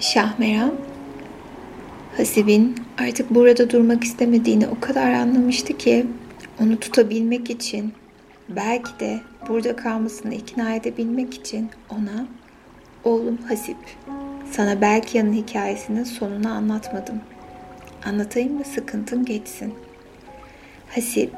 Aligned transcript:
Şahmeran, 0.00 0.74
Hasib'in 2.16 2.74
artık 2.98 3.34
burada 3.34 3.70
durmak 3.70 4.04
istemediğini 4.04 4.66
o 4.68 4.80
kadar 4.80 5.12
anlamıştı 5.12 5.78
ki 5.78 6.06
onu 6.62 6.80
tutabilmek 6.80 7.50
için 7.50 7.92
belki 8.48 9.00
de 9.00 9.20
burada 9.48 9.76
kalmasını 9.76 10.34
ikna 10.34 10.74
edebilmek 10.74 11.34
için 11.34 11.70
ona 11.90 12.26
oğlum 13.04 13.38
Hasip 13.48 13.76
sana 14.50 14.80
Belkia'nın 14.80 15.32
hikayesinin 15.32 16.04
sonunu 16.04 16.48
anlatmadım. 16.48 17.20
Anlatayım 18.04 18.60
da 18.60 18.64
sıkıntın 18.64 19.24
geçsin. 19.24 19.74
Hasip 20.94 21.32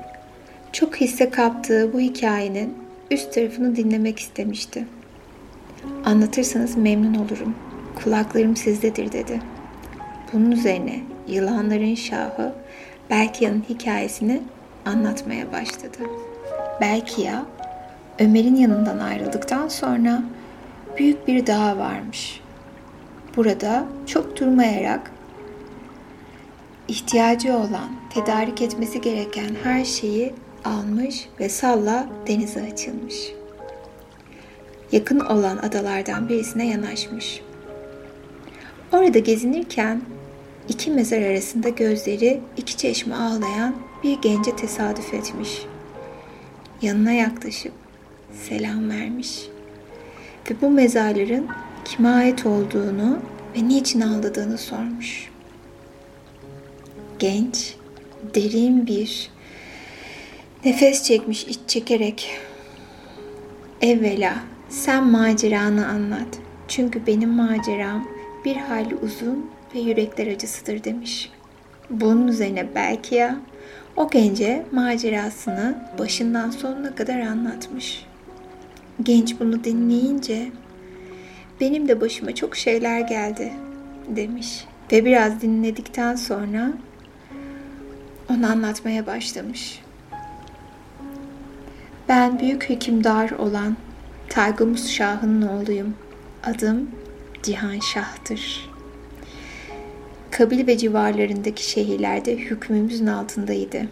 çok 0.72 0.96
hisse 0.96 1.30
kaptığı 1.30 1.92
bu 1.92 2.00
hikayenin 2.00 2.74
üst 3.10 3.34
tarafını 3.34 3.76
dinlemek 3.76 4.18
istemişti. 4.18 4.84
Anlatırsanız 6.04 6.76
memnun 6.76 7.14
olurum. 7.14 7.54
Kulaklarım 8.04 8.56
sizdedir 8.56 9.12
dedi. 9.12 9.40
Bunun 10.32 10.50
üzerine 10.50 11.00
yılanların 11.28 11.94
şahı 11.94 12.52
Belkia'nın 13.10 13.64
hikayesini 13.68 14.42
anlatmaya 14.86 15.52
başladı. 15.52 15.98
Belkia, 16.80 17.42
Ömer'in 18.18 18.56
yanından 18.56 18.98
ayrıldıktan 18.98 19.68
sonra 19.68 20.22
büyük 20.98 21.28
bir 21.28 21.46
dağ 21.46 21.78
varmış. 21.78 22.40
Burada 23.36 23.86
çok 24.06 24.40
durmayarak 24.40 25.10
ihtiyacı 26.88 27.56
olan, 27.56 27.90
tedarik 28.14 28.62
etmesi 28.62 29.00
gereken 29.00 29.50
her 29.62 29.84
şeyi 29.84 30.34
almış 30.64 31.28
ve 31.40 31.48
salla 31.48 32.06
denize 32.26 32.62
açılmış. 32.72 33.32
Yakın 34.92 35.20
olan 35.20 35.56
adalardan 35.56 36.28
birisine 36.28 36.66
yanaşmış. 36.66 37.42
Orada 38.92 39.18
gezinirken 39.18 40.02
iki 40.68 40.90
mezar 40.90 41.22
arasında 41.22 41.68
gözleri 41.68 42.40
iki 42.56 42.76
çeşme 42.76 43.14
ağlayan 43.14 43.74
bir 44.02 44.18
gence 44.22 44.56
tesadüf 44.56 45.14
etmiş. 45.14 45.62
Yanına 46.82 47.12
yaklaşıp 47.12 47.72
selam 48.48 48.90
vermiş. 48.90 49.48
Ve 50.50 50.54
bu 50.60 50.70
mezarların 50.70 51.46
kime 51.84 52.08
ait 52.08 52.46
olduğunu 52.46 53.18
ve 53.56 53.68
niçin 53.68 54.00
ağladığını 54.00 54.58
sormuş. 54.58 55.30
Genç, 57.18 57.74
derin 58.34 58.86
bir 58.86 59.30
nefes 60.64 61.02
çekmiş 61.02 61.44
iç 61.44 61.58
çekerek 61.66 62.38
evvela 63.80 64.36
sen 64.68 65.06
maceranı 65.06 65.88
anlat. 65.88 66.38
Çünkü 66.68 67.06
benim 67.06 67.30
maceram 67.30 68.15
bir 68.46 68.56
hayli 68.56 68.94
uzun 68.94 69.50
ve 69.74 69.78
yürekler 69.78 70.26
acısıdır 70.26 70.84
demiş. 70.84 71.30
Bunun 71.90 72.28
üzerine 72.28 72.66
belki 72.74 73.14
ya 73.14 73.36
o 73.96 74.10
gence 74.10 74.66
macerasını 74.72 75.78
başından 75.98 76.50
sonuna 76.50 76.94
kadar 76.94 77.20
anlatmış. 77.20 78.06
Genç 79.02 79.40
bunu 79.40 79.64
dinleyince 79.64 80.48
benim 81.60 81.88
de 81.88 82.00
başıma 82.00 82.34
çok 82.34 82.56
şeyler 82.56 83.00
geldi 83.00 83.52
demiş 84.08 84.64
ve 84.92 85.04
biraz 85.04 85.40
dinledikten 85.40 86.14
sonra 86.16 86.72
onu 88.30 88.50
anlatmaya 88.50 89.06
başlamış. 89.06 89.80
Ben 92.08 92.38
büyük 92.38 92.68
hükümdar 92.68 93.30
olan 93.30 93.76
Taygımız 94.28 94.90
Şah'ın 94.90 95.42
oğluyum. 95.42 95.94
Adım 96.44 96.90
Cihan 97.46 97.78
Şah'tır. 97.78 98.70
Kabil 100.30 100.66
ve 100.66 100.78
civarlarındaki 100.78 101.70
şehirlerde 101.70 102.36
hükmümüzün 102.36 103.06
altındaydı. 103.06 103.82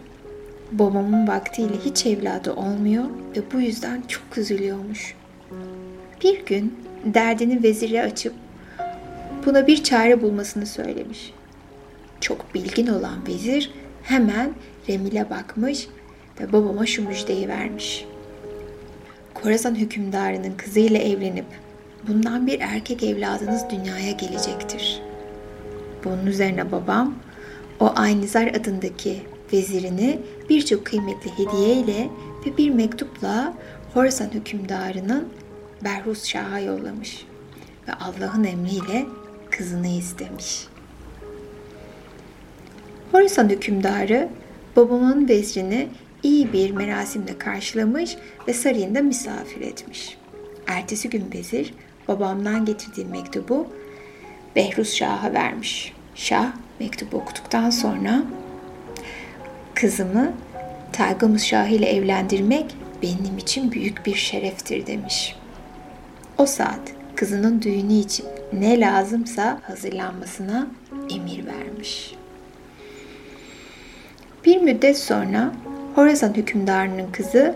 Babamın 0.71 1.27
vaktiyle 1.27 1.73
hiç 1.85 2.05
evladı 2.05 2.53
olmuyor 2.53 3.03
ve 3.35 3.41
bu 3.53 3.61
yüzden 3.61 4.03
çok 4.07 4.37
üzülüyormuş. 4.37 5.15
Bir 6.23 6.45
gün 6.45 6.79
derdini 7.05 7.63
vezire 7.63 8.03
açıp 8.03 8.33
buna 9.45 9.67
bir 9.67 9.83
çare 9.83 10.21
bulmasını 10.21 10.65
söylemiş. 10.65 11.33
Çok 12.21 12.55
bilgin 12.55 12.87
olan 12.87 13.27
vezir 13.27 13.71
hemen 14.03 14.53
Remil'e 14.89 15.29
bakmış 15.29 15.87
ve 16.41 16.53
babama 16.53 16.85
şu 16.85 17.07
müjdeyi 17.07 17.47
vermiş. 17.47 18.05
Khorasan 19.33 19.75
hükümdarının 19.75 20.53
kızıyla 20.57 20.99
evlenip 20.99 21.64
bundan 22.07 22.47
bir 22.47 22.59
erkek 22.59 23.03
evladınız 23.03 23.63
dünyaya 23.69 24.11
gelecektir. 24.11 25.01
Bunun 26.03 26.25
üzerine 26.25 26.71
babam 26.71 27.15
o 27.79 27.91
Aynizar 27.95 28.47
adındaki 28.47 29.21
vezirini 29.53 30.19
birçok 30.49 30.85
kıymetli 30.85 31.31
hediye 31.31 31.75
ile 31.75 32.09
ve 32.45 32.57
bir 32.57 32.69
mektupla 32.69 33.53
Horasan 33.93 34.29
hükümdarının 34.29 35.27
Berhus 35.83 36.25
Şah'a 36.25 36.59
yollamış 36.59 37.25
ve 37.87 37.93
Allah'ın 37.93 38.43
emriyle 38.43 39.05
kızını 39.51 39.87
istemiş. 39.87 40.67
Horasan 43.11 43.49
hükümdarı 43.49 44.29
babamın 44.75 45.29
vezrini 45.29 45.87
iyi 46.23 46.53
bir 46.53 46.71
merasimle 46.71 47.37
karşılamış 47.37 48.17
ve 48.47 48.53
sarayında 48.53 49.01
misafir 49.01 49.61
etmiş. 49.61 50.17
Ertesi 50.67 51.09
gün 51.09 51.31
vezir 51.33 51.73
babamdan 52.07 52.65
getirdiği 52.65 53.05
mektubu 53.05 53.67
Behruz 54.55 54.93
Şah'a 54.93 55.33
vermiş. 55.33 55.93
Şah 56.15 56.51
mektubu 56.79 57.17
okuduktan 57.17 57.69
sonra 57.69 58.23
kızımı 59.73 60.33
Telgamız 60.93 61.43
Şah 61.43 61.67
ile 61.67 61.85
evlendirmek 61.85 62.75
benim 63.03 63.37
için 63.37 63.71
büyük 63.71 64.05
bir 64.05 64.15
şereftir 64.15 64.87
demiş. 64.87 65.35
O 66.37 66.45
saat 66.45 66.79
kızının 67.15 67.61
düğünü 67.61 67.93
için 67.93 68.25
ne 68.53 68.79
lazımsa 68.79 69.59
hazırlanmasına 69.63 70.67
emir 71.09 71.45
vermiş. 71.45 72.15
Bir 74.45 74.57
müddet 74.57 74.97
sonra 74.97 75.51
Horazan 75.95 76.33
hükümdarının 76.33 77.11
kızı 77.11 77.55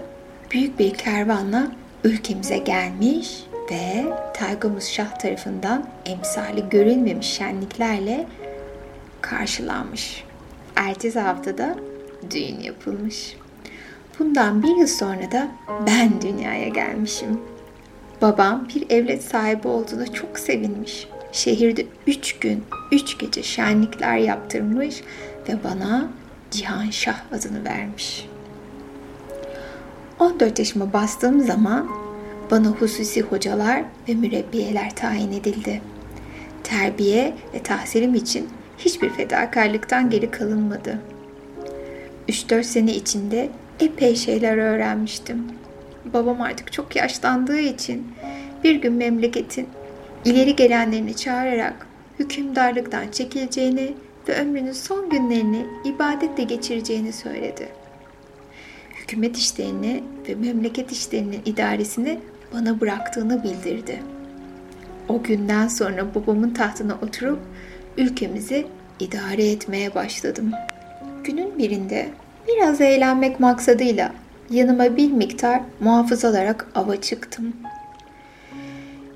büyük 0.51 0.79
bir 0.79 0.93
kervanla 0.93 1.71
ülkemize 2.03 2.57
gelmiş 2.57 3.43
ve 3.71 4.05
Telgamız 4.33 4.87
Şah 4.87 5.19
tarafından 5.19 5.85
emsali 6.05 6.69
görülmemiş 6.69 7.27
şenliklerle 7.27 8.27
karşılanmış. 9.21 10.23
Ertesi 10.75 11.19
haftada 11.19 11.75
düğün 12.31 12.59
yapılmış. 12.59 13.37
Bundan 14.19 14.63
bir 14.63 14.75
yıl 14.75 14.87
sonra 14.87 15.31
da 15.31 15.47
ben 15.87 16.21
dünyaya 16.21 16.67
gelmişim. 16.67 17.41
Babam 18.21 18.67
bir 18.75 18.89
evlet 18.89 19.23
sahibi 19.23 19.67
olduğuna 19.67 20.13
çok 20.13 20.39
sevinmiş. 20.39 21.07
Şehirde 21.31 21.85
üç 22.07 22.39
gün, 22.39 22.63
üç 22.91 23.17
gece 23.17 23.43
şenlikler 23.43 24.17
yaptırmış 24.17 25.03
ve 25.49 25.63
bana 25.63 26.09
Cihan 26.51 26.89
Şah 26.89 27.19
adını 27.33 27.65
vermiş. 27.65 28.29
14 30.19 30.59
yaşıma 30.59 30.93
bastığım 30.93 31.39
zaman 31.39 31.89
bana 32.51 32.67
hususi 32.67 33.21
hocalar 33.21 33.83
ve 34.09 34.13
mürebbiyeler 34.13 34.95
tayin 34.95 35.31
edildi. 35.31 35.81
Terbiye 36.63 37.33
ve 37.53 37.63
tahsilim 37.63 38.15
için 38.15 38.49
hiçbir 38.77 39.09
fedakarlıktan 39.09 40.09
geri 40.09 40.31
kalınmadı. 40.31 40.99
3-4 42.29 42.63
sene 42.63 42.95
içinde 42.95 43.49
epey 43.79 44.15
şeyler 44.15 44.57
öğrenmiştim. 44.57 45.43
Babam 46.13 46.41
artık 46.41 46.71
çok 46.71 46.95
yaşlandığı 46.95 47.59
için 47.59 48.07
bir 48.63 48.75
gün 48.75 48.93
memleketin 48.93 49.67
ileri 50.25 50.55
gelenlerini 50.55 51.15
çağırarak 51.15 51.87
hükümdarlıktan 52.19 53.07
çekileceğini 53.11 53.93
ve 54.27 54.35
ömrünün 54.35 54.71
son 54.71 55.09
günlerini 55.09 55.65
ibadetle 55.85 56.43
geçireceğini 56.43 57.13
söyledi. 57.13 57.69
Hükümet 58.95 59.37
işlerini 59.37 60.03
ve 60.29 60.35
memleket 60.35 60.91
işlerinin 60.91 61.41
idaresini 61.45 62.19
bana 62.53 62.81
bıraktığını 62.81 63.43
bildirdi. 63.43 64.03
O 65.09 65.23
günden 65.23 65.67
sonra 65.67 66.15
babamın 66.15 66.53
tahtına 66.53 66.93
oturup 67.01 67.39
ülkemizi 67.97 68.67
idare 68.99 69.51
etmeye 69.51 69.95
başladım. 69.95 70.51
Günün 71.23 71.57
birinde 71.57 72.09
biraz 72.47 72.81
eğlenmek 72.81 73.39
maksadıyla 73.39 74.11
yanıma 74.49 74.97
bir 74.97 75.11
miktar 75.11 75.61
muhafız 75.79 76.25
alarak 76.25 76.67
ava 76.75 77.01
çıktım. 77.01 77.53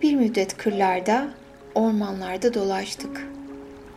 Bir 0.01 0.15
müddet 0.15 0.57
kırlarda, 0.57 1.27
ormanlarda 1.75 2.53
dolaştık. 2.53 3.27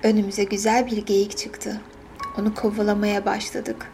Önümüze 0.03 0.45
güzel 0.45 0.87
bir 0.87 0.97
geyik 1.07 1.37
çıktı. 1.37 1.81
Onu 2.39 2.55
kovalamaya 2.55 3.25
başladık. 3.25 3.93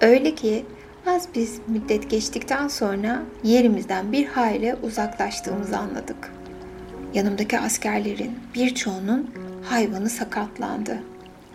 Öyle 0.00 0.34
ki 0.34 0.64
az 1.06 1.28
biz 1.34 1.60
müddet 1.66 2.10
geçtikten 2.10 2.68
sonra 2.68 3.22
yerimizden 3.44 4.12
bir 4.12 4.26
hayli 4.26 4.76
uzaklaştığımızı 4.82 5.78
anladık. 5.78 6.32
yanımdaki 7.14 7.58
askerlerin 7.58 8.38
birçoğunun 8.54 9.30
hayvanı 9.64 10.10
sakatlandı. 10.10 10.98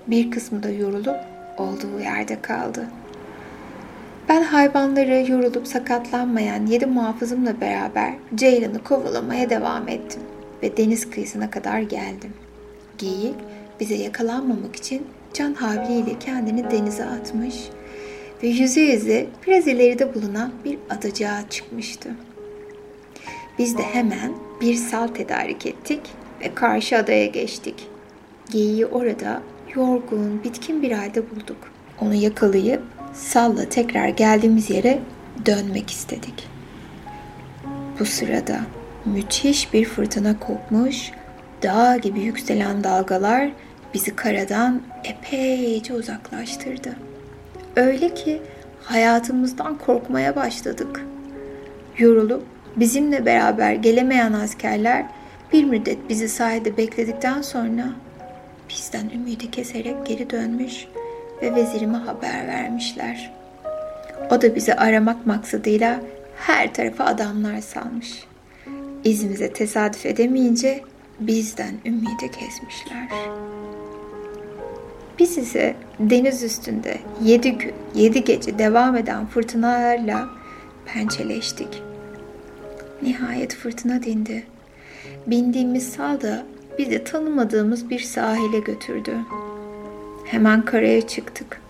Bir 0.07 0.31
kısmı 0.31 0.63
da 0.63 0.69
yorulup 0.69 1.19
olduğu 1.57 2.00
yerde 2.00 2.42
kaldı. 2.42 2.86
Ben 4.30 4.44
hayvanları 4.44 5.31
yorulup 5.31 5.68
sakatlanmayan 5.68 6.65
yedi 6.65 6.86
muhafızımla 6.86 7.62
beraber 7.62 8.13
Ceylan'ı 8.36 8.83
kovalamaya 8.83 9.50
devam 9.50 9.88
ettim 9.88 10.21
ve 10.63 10.77
deniz 10.77 11.09
kıyısına 11.09 11.50
kadar 11.50 11.80
geldim. 11.80 12.33
Geyik 12.97 13.36
bize 13.80 13.95
yakalanmamak 13.95 14.75
için 14.75 15.07
can 15.33 15.53
havliyle 15.53 16.19
kendini 16.19 16.71
denize 16.71 17.06
atmış 17.06 17.56
ve 18.43 18.47
yüzü 18.47 18.79
yüze 18.79 19.27
biraz 19.47 19.67
ileride 19.67 20.15
bulunan 20.15 20.51
bir 20.65 20.77
adacığa 20.89 21.49
çıkmıştı. 21.49 22.09
Biz 23.59 23.77
de 23.77 23.83
hemen 23.83 24.33
bir 24.61 24.75
sal 24.75 25.07
tedarik 25.07 25.65
ettik 25.65 26.01
ve 26.41 26.55
karşı 26.55 26.97
adaya 26.97 27.25
geçtik. 27.25 27.87
Geyiği 28.51 28.85
orada 28.85 29.41
yorgun, 29.75 30.43
bitkin 30.43 30.81
bir 30.81 30.91
halde 30.91 31.29
bulduk. 31.29 31.57
Onu 32.01 32.13
yakalayıp 32.13 32.81
salla 33.13 33.69
tekrar 33.69 34.07
geldiğimiz 34.07 34.69
yere 34.69 34.99
dönmek 35.45 35.91
istedik. 35.91 36.47
Bu 37.99 38.05
sırada 38.05 38.59
müthiş 39.05 39.73
bir 39.73 39.85
fırtına 39.85 40.39
kopmuş, 40.39 41.11
dağ 41.63 41.97
gibi 41.97 42.19
yükselen 42.19 42.83
dalgalar 42.83 43.51
bizi 43.93 44.15
karadan 44.15 44.81
epeyce 45.03 45.93
uzaklaştırdı. 45.93 46.95
Öyle 47.75 48.13
ki 48.13 48.42
hayatımızdan 48.83 49.77
korkmaya 49.77 50.36
başladık. 50.36 51.06
Yorulup 51.98 52.44
bizimle 52.75 53.25
beraber 53.25 53.74
gelemeyen 53.74 54.33
askerler 54.33 55.06
bir 55.54 55.63
müddet 55.63 56.10
bizi 56.10 56.30
sahilde 56.30 56.77
bekledikten 56.77 57.42
sonra 57.42 57.86
bizden 58.69 59.10
ümidi 59.10 59.51
keserek 59.51 60.06
geri 60.06 60.30
dönmüş 60.30 60.88
ve 61.42 61.56
vezirime 61.56 61.98
haber 61.98 62.48
vermişler. 62.48 63.33
O 64.31 64.42
da 64.42 64.56
bizi 64.56 64.74
aramak 64.74 65.25
maksadıyla 65.25 66.01
her 66.38 66.74
tarafa 66.74 67.06
adamlar 67.06 67.62
salmış. 67.62 68.24
İzimize 69.04 69.54
tesadüf 69.54 70.06
edemeyince 70.06 70.81
bizden 71.19 71.74
ümidi 71.86 72.31
kesmişler. 72.31 73.10
Biz 75.19 75.38
ise 75.38 75.75
deniz 76.00 76.44
üstünde 76.44 76.97
yedi 77.23 77.51
gün, 77.51 77.73
yedi 77.95 78.23
gece 78.23 78.59
devam 78.59 78.97
eden 78.97 79.25
fırtınalarla 79.25 80.29
pençeleştik. 80.85 81.83
Nihayet 83.01 83.56
fırtına 83.56 84.03
dindi. 84.03 84.44
Bindiğimiz 85.27 85.89
sal 85.89 86.21
da 86.21 86.45
bizi 86.79 87.03
tanımadığımız 87.03 87.89
bir 87.89 88.00
sahile 88.00 88.59
götürdü. 88.59 89.17
Hemen 90.25 90.65
karaya 90.65 91.07
çıktık. 91.07 91.61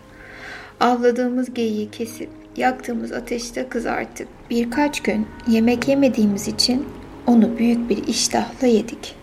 Avladığımız 0.80 1.54
geyiği 1.54 1.92
kesip 1.92 2.30
yaktığımız 2.58 3.12
ateşte 3.12 3.70
kızartıp 3.70 4.28
birkaç 4.50 5.04
gün 5.04 5.28
yemek 5.48 5.88
yemediğimiz 5.88 6.48
için 6.48 6.86
onu 7.28 7.58
büyük 7.58 7.90
bir 7.90 8.08
iştahla 8.08 8.68
yedik. 8.68 9.16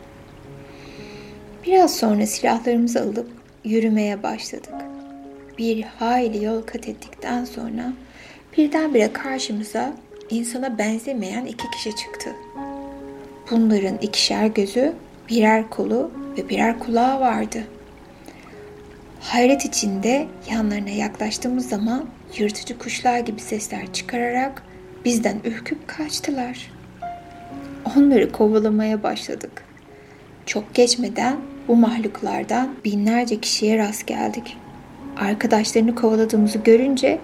Biraz 1.66 1.96
sonra 1.96 2.26
silahlarımızı 2.26 3.00
alıp 3.00 3.41
yürümeye 3.64 4.22
başladık. 4.22 4.74
Bir 5.58 5.82
hayli 5.82 6.44
yol 6.44 6.62
kat 6.62 6.88
ettikten 6.88 7.44
sonra 7.44 7.92
birdenbire 8.56 9.12
karşımıza 9.12 9.92
insana 10.30 10.78
benzemeyen 10.78 11.44
iki 11.44 11.70
kişi 11.70 11.96
çıktı. 11.96 12.30
Bunların 13.50 13.98
ikişer 13.98 14.46
gözü, 14.46 14.92
birer 15.28 15.70
kolu 15.70 16.10
ve 16.38 16.48
birer 16.48 16.78
kulağı 16.78 17.20
vardı. 17.20 17.64
Hayret 19.20 19.64
içinde 19.64 20.26
yanlarına 20.50 20.90
yaklaştığımız 20.90 21.68
zaman 21.68 22.06
yırtıcı 22.38 22.78
kuşlar 22.78 23.18
gibi 23.18 23.40
sesler 23.40 23.92
çıkararak 23.92 24.62
bizden 25.04 25.36
ürküp 25.44 25.88
kaçtılar. 25.88 26.70
Onları 27.96 28.32
kovalamaya 28.32 29.02
başladık. 29.02 29.64
Çok 30.46 30.74
geçmeden 30.74 31.36
bu 31.68 31.76
mahluklardan 31.76 32.74
binlerce 32.84 33.40
kişiye 33.40 33.78
rast 33.78 34.06
geldik. 34.06 34.56
Arkadaşlarını 35.16 35.94
kovaladığımızı 35.94 36.58
görünce 36.58 37.18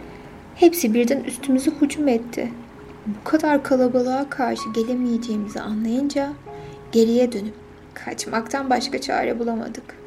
hepsi 0.54 0.94
birden 0.94 1.20
üstümüze 1.20 1.70
hücum 1.70 2.08
etti. 2.08 2.48
Bu 3.06 3.30
kadar 3.30 3.62
kalabalığa 3.62 4.30
karşı 4.30 4.72
gelemeyeceğimizi 4.74 5.60
anlayınca 5.60 6.32
geriye 6.92 7.32
dönüp 7.32 7.54
kaçmaktan 7.94 8.70
başka 8.70 9.00
çare 9.00 9.38
bulamadık. 9.38 9.98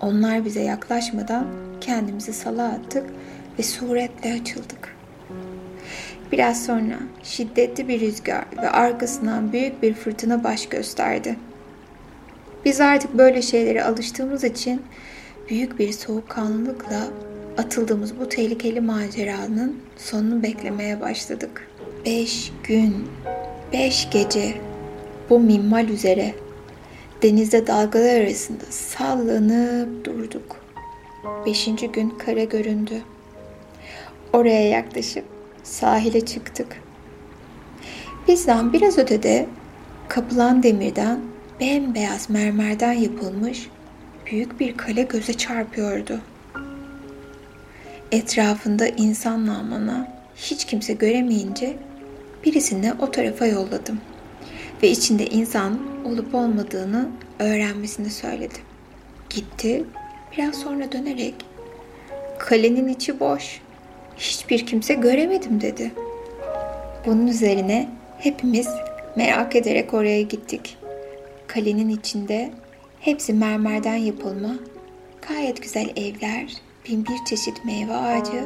Onlar 0.00 0.44
bize 0.44 0.62
yaklaşmadan 0.62 1.46
kendimizi 1.80 2.32
sala 2.32 2.68
attık 2.68 3.06
ve 3.58 3.62
suretle 3.62 4.32
açıldık. 4.40 4.96
Biraz 6.32 6.66
sonra 6.66 6.98
şiddetli 7.22 7.88
bir 7.88 8.00
rüzgar 8.00 8.44
ve 8.62 8.70
arkasından 8.70 9.52
büyük 9.52 9.82
bir 9.82 9.94
fırtına 9.94 10.44
baş 10.44 10.68
gösterdi. 10.68 11.36
Biz 12.68 12.80
artık 12.80 13.18
böyle 13.18 13.42
şeylere 13.42 13.84
alıştığımız 13.84 14.44
için 14.44 14.82
büyük 15.48 15.78
bir 15.78 15.92
soğukkanlılıkla 15.92 17.08
atıldığımız 17.58 18.18
bu 18.20 18.28
tehlikeli 18.28 18.80
maceranın 18.80 19.76
sonunu 19.96 20.42
beklemeye 20.42 21.00
başladık. 21.00 21.70
Beş 22.06 22.52
gün, 22.64 23.08
beş 23.72 24.10
gece 24.10 24.54
bu 25.30 25.40
minval 25.40 25.88
üzere 25.88 26.34
denizde 27.22 27.66
dalgalar 27.66 28.20
arasında 28.20 28.64
sallanıp 28.70 30.04
durduk. 30.04 30.56
Beşinci 31.46 31.88
gün 31.88 32.10
kara 32.10 32.44
göründü. 32.44 33.02
Oraya 34.32 34.68
yaklaşıp 34.68 35.24
sahile 35.62 36.20
çıktık. 36.20 36.82
Bizden 38.28 38.72
biraz 38.72 38.98
ötede 38.98 39.46
kapılan 40.08 40.62
demirden 40.62 41.20
bembeyaz 41.60 42.30
mermerden 42.30 42.92
yapılmış 42.92 43.68
büyük 44.26 44.60
bir 44.60 44.76
kale 44.76 45.02
göze 45.02 45.34
çarpıyordu. 45.34 46.20
Etrafında 48.12 48.88
insan 48.88 49.46
namına 49.46 50.08
hiç 50.36 50.64
kimse 50.64 50.92
göremeyince 50.92 51.76
birisini 52.44 52.92
o 52.92 53.10
tarafa 53.10 53.46
yolladım 53.46 54.00
ve 54.82 54.88
içinde 54.88 55.26
insan 55.26 55.78
olup 56.04 56.34
olmadığını 56.34 57.08
öğrenmesini 57.38 58.10
söyledim. 58.10 58.62
Gitti, 59.30 59.84
biraz 60.36 60.54
sonra 60.54 60.92
dönerek 60.92 61.34
kalenin 62.38 62.88
içi 62.88 63.20
boş, 63.20 63.60
hiçbir 64.16 64.66
kimse 64.66 64.94
göremedim 64.94 65.60
dedi. 65.60 65.92
Bunun 67.06 67.26
üzerine 67.26 67.88
hepimiz 68.18 68.68
merak 69.16 69.56
ederek 69.56 69.94
oraya 69.94 70.22
gittik. 70.22 70.77
Kalenin 71.48 71.88
içinde 71.88 72.50
hepsi 73.00 73.32
mermerden 73.32 73.96
yapılma, 73.96 74.54
gayet 75.28 75.62
güzel 75.62 75.90
evler, 75.96 76.52
bin 76.88 77.04
bir 77.04 77.24
çeşit 77.28 77.64
meyve 77.64 77.94
ağacı 77.94 78.44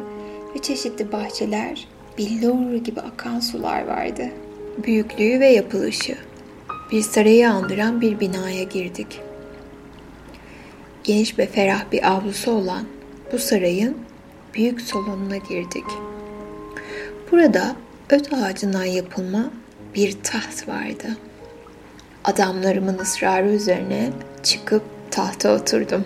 ve 0.55 0.63
çeşitli 0.63 1.13
bahçeler, 1.13 1.89
billur 2.19 2.77
gibi 2.77 3.01
akan 3.01 3.41
sular 3.41 3.87
vardı. 3.87 4.29
Büyüklüğü 4.85 5.41
ve 5.41 5.47
yapılışı. 5.47 6.17
Bir 6.93 7.03
sarayı 7.03 7.51
andıran 7.51 8.01
bir 8.01 8.21
binaya 8.21 8.63
girdik. 8.63 9.21
Geniş 11.05 11.39
ve 11.39 11.47
ferah 11.47 11.93
bir 11.93 12.11
avlusu 12.11 12.51
olan 12.51 12.87
bu 13.33 13.39
sarayın 13.39 13.97
büyük 14.55 14.81
salonuna 14.81 15.37
girdik. 15.37 15.85
Burada 17.33 17.77
öt 18.11 18.33
ağacından 18.33 18.85
yapılma 18.85 19.51
bir 19.95 20.13
taht 20.23 20.69
vardı. 20.69 21.17
Adamlarımın 22.25 22.99
ısrarı 22.99 23.51
üzerine 23.51 24.11
çıkıp 24.43 24.83
tahta 25.11 25.55
oturdum. 25.55 26.05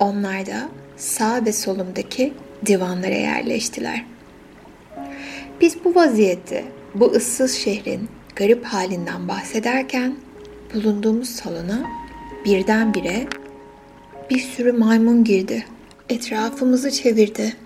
Onlar 0.00 0.46
da 0.46 0.68
sağ 0.96 1.44
ve 1.44 1.52
solumdaki 1.52 2.34
divanlara 2.66 3.14
yerleştiler. 3.14 4.04
Biz 5.60 5.84
bu 5.84 5.94
vaziyette 5.94 6.64
bu 6.94 7.12
ıssız 7.12 7.54
şehrin 7.54 8.08
garip 8.36 8.64
halinden 8.64 9.28
bahsederken 9.28 10.16
bulunduğumuz 10.74 11.28
salona 11.28 11.82
birdenbire 12.44 13.26
bir 14.30 14.38
sürü 14.38 14.72
maymun 14.72 15.24
girdi. 15.24 15.64
Etrafımızı 16.08 16.90
çevirdi. 16.90 17.56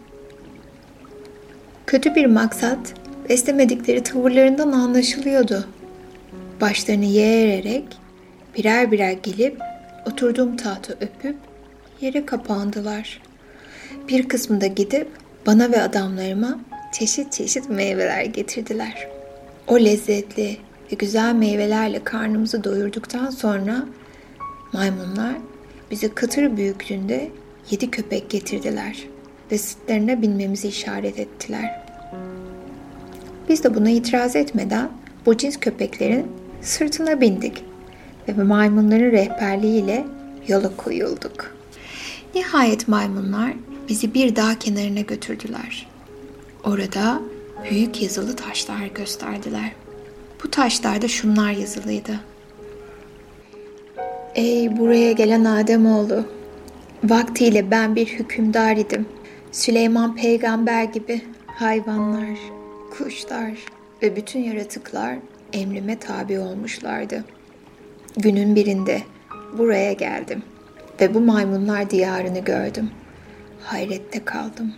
Kötü 1.86 2.14
bir 2.14 2.26
maksat 2.26 2.94
beslemedikleri 3.28 4.02
tavırlarından 4.02 4.72
anlaşılıyordu. 4.72 5.68
Başlarını 6.62 7.04
yeğererek 7.04 7.85
birer 8.57 8.90
birer 8.90 9.12
gelip 9.12 9.61
oturduğum 10.07 10.57
tahtı 10.57 10.92
öpüp 11.00 11.37
yere 12.00 12.26
kapandılar. 12.26 13.23
Bir 14.09 14.28
kısmı 14.28 14.61
da 14.61 14.66
gidip 14.66 15.09
bana 15.47 15.73
ve 15.73 15.83
adamlarıma 15.83 16.61
çeşit 16.92 17.33
çeşit 17.33 17.71
meyveler 17.71 18.25
getirdiler. 18.25 19.09
O 19.66 19.81
lezzetli 19.81 20.57
ve 20.92 20.97
güzel 20.97 21.35
meyvelerle 21.35 22.04
karnımızı 22.04 22.64
doyurduktan 22.64 23.31
sonra 23.31 23.87
maymunlar 24.73 25.35
bize 25.90 26.09
kıtır 26.09 26.57
büyüklüğünde 26.57 27.31
yedi 27.71 27.90
köpek 27.90 28.31
getirdiler 28.31 29.04
ve 29.52 29.59
sırtlarına 29.59 30.23
binmemizi 30.23 30.69
işaret 30.69 31.19
ettiler. 31.19 31.81
Biz 33.49 33.64
de 33.64 33.75
buna 33.75 33.90
itiraz 33.90 34.37
etmeden 34.37 34.90
bu 35.26 35.37
cins 35.37 35.57
köpeklerin 35.61 36.41
sırtına 36.62 37.21
bindik 37.21 37.64
ve 38.28 38.42
maymunların 38.42 39.12
rehberliğiyle 39.12 40.04
yola 40.49 40.76
koyulduk. 40.76 41.54
Nihayet 42.35 42.88
maymunlar 42.88 43.52
bizi 43.88 44.14
bir 44.14 44.37
dağ 44.37 44.59
kenarına 44.59 45.00
götürdüler. 45.00 45.88
Orada 46.64 47.23
büyük 47.71 48.02
yazılı 48.02 48.37
taşlar 48.37 48.87
gösterdiler. 48.95 49.73
Bu 50.45 50.50
taşlarda 50.50 51.09
şunlar 51.09 51.50
yazılıydı. 51.50 52.21
Ey 54.35 54.78
buraya 54.78 55.12
gelen 55.12 55.45
Ademoğlu! 55.45 56.25
Vaktiyle 57.04 57.71
ben 57.71 57.97
bir 57.97 58.07
hükümdar 58.07 58.76
idim. 58.76 59.07
Süleyman 59.52 60.16
peygamber 60.16 60.85
gibi 60.85 61.23
hayvanlar, 61.47 62.38
kuşlar 62.99 63.52
ve 64.02 64.16
bütün 64.16 64.40
yaratıklar 64.40 65.16
emrime 65.52 65.99
tabi 65.99 66.38
olmuşlardı. 66.38 67.25
Günün 68.16 68.54
birinde 68.56 69.02
buraya 69.59 69.92
geldim 69.92 70.42
ve 71.00 71.14
bu 71.14 71.21
maymunlar 71.21 71.90
diyarını 71.90 72.38
gördüm. 72.38 72.90
Hayrette 73.64 74.25
kaldım. 74.25 74.75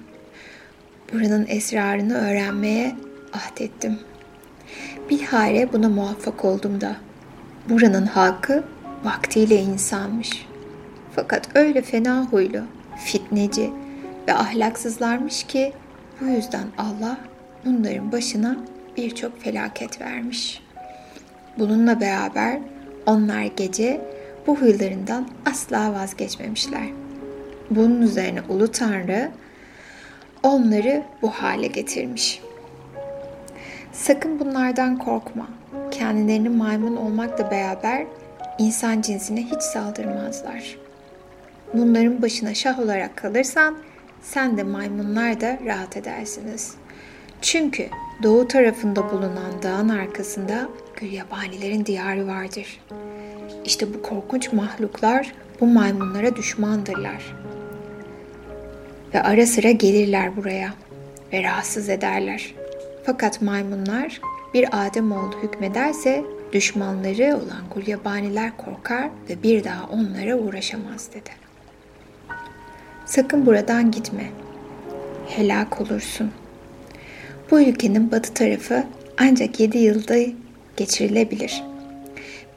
Buranın 1.13 1.47
esrarını 1.49 2.15
öğrenmeye 2.15 2.97
ahdettim. 3.33 3.99
Bilhare 5.11 5.73
buna 5.73 5.89
muvaffak 5.89 6.45
oldum 6.45 6.81
da. 6.81 6.97
Buranın 7.69 8.07
halkı 8.07 8.65
vaktiyle 9.05 9.57
insanmış. 9.57 10.47
Fakat 11.15 11.57
öyle 11.57 11.83
fena 11.83 12.27
huylu, 12.31 12.63
fitneci 13.05 13.71
ve 14.29 14.35
ahlaksızlarmış 14.35 15.45
ki 15.45 15.73
bu 16.21 16.25
yüzden 16.25 16.67
Allah 16.79 17.19
bunların 17.65 18.13
başına 18.13 18.57
birçok 18.97 19.43
felaket 19.43 20.01
vermiş. 20.01 20.64
Bununla 21.59 22.01
beraber 22.01 22.59
onlar 23.07 23.43
gece 23.43 24.01
bu 24.47 24.57
huylarından 24.57 25.29
asla 25.47 25.93
vazgeçmemişler. 25.93 26.87
Bunun 27.71 28.03
üzerine 28.03 28.41
Ulu 28.49 28.73
Tanrı 28.73 29.31
onları 30.43 31.03
bu 31.23 31.31
hale 31.31 31.67
getirmiş. 31.67 32.41
Sakın 33.93 34.41
bunlardan 34.41 34.99
korkma. 34.99 35.49
Kendilerini 35.91 36.49
maymun 36.49 36.97
olmakla 36.97 37.51
beraber 37.51 38.07
insan 38.59 39.01
cinsine 39.01 39.43
hiç 39.43 39.63
saldırmazlar. 39.63 40.77
Bunların 41.75 42.23
başına 42.23 42.55
şah 42.55 42.79
olarak 42.79 43.17
kalırsan 43.17 43.77
sen 44.23 44.57
de 44.57 44.63
maymunlar 44.63 45.41
da 45.41 45.59
rahat 45.67 45.97
edersiniz. 45.97 46.75
Çünkü 47.43 47.89
doğu 48.23 48.49
tarafında 48.49 49.11
bulunan 49.11 49.63
dağın 49.63 49.89
arkasında 49.89 50.69
gülyabanilerin 50.97 51.87
diyarı 51.87 52.27
vardır. 52.27 52.81
İşte 53.65 53.95
bu 53.95 54.03
korkunç 54.03 54.53
mahluklar 54.53 55.33
bu 55.61 55.67
maymunlara 55.67 56.37
düşmandırlar. 56.37 57.35
Ve 59.15 59.23
ara 59.23 59.47
sıra 59.47 59.71
gelirler 59.71 60.37
buraya 60.37 60.75
ve 61.33 61.43
rahatsız 61.43 61.89
ederler. 61.89 62.55
Fakat 63.07 63.43
maymunlar 63.43 64.21
bir 64.55 64.69
Adem 64.73 65.13
oğlu 65.13 65.43
hükmederse 65.43 66.25
düşmanları 66.53 67.37
olan 67.37 67.63
gulyabaniler 67.75 68.57
korkar 68.57 69.09
ve 69.29 69.43
bir 69.43 69.65
daha 69.65 69.87
onlara 69.87 70.37
uğraşamaz 70.37 71.09
dedi. 71.15 71.31
Sakın 73.07 73.47
buradan 73.47 73.91
gitme. 73.91 74.25
Helak 75.29 75.81
olursun. 75.81 76.31
Bu 77.51 77.61
ülkenin 77.61 78.11
batı 78.11 78.35
tarafı 78.35 78.85
ancak 79.19 79.61
yedi 79.61 79.79
yılda 79.79 80.17
geçirilebilir. 80.77 81.63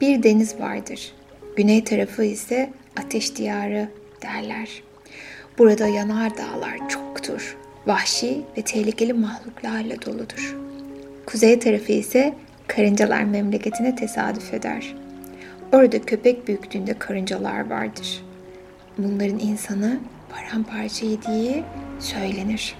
Bir 0.00 0.22
deniz 0.22 0.60
vardır. 0.60 1.12
Güney 1.56 1.84
tarafı 1.84 2.24
ise 2.24 2.70
ateş 2.96 3.36
diyarı 3.36 3.88
derler. 4.22 4.82
Burada 5.58 5.86
yanar 5.86 6.36
dağlar 6.36 6.88
çoktur. 6.88 7.56
Vahşi 7.86 8.40
ve 8.56 8.62
tehlikeli 8.62 9.12
mahluklarla 9.12 10.02
doludur. 10.06 10.56
Kuzey 11.26 11.58
tarafı 11.58 11.92
ise 11.92 12.34
karıncalar 12.66 13.22
memleketine 13.24 13.96
tesadüf 13.96 14.54
eder. 14.54 14.94
Orada 15.72 16.02
köpek 16.02 16.48
büyüklüğünde 16.48 16.98
karıncalar 16.98 17.70
vardır. 17.70 18.24
Bunların 18.98 19.38
insanı 19.38 19.98
paramparça 20.30 21.06
yediği 21.06 21.64
söylenir. 22.00 22.74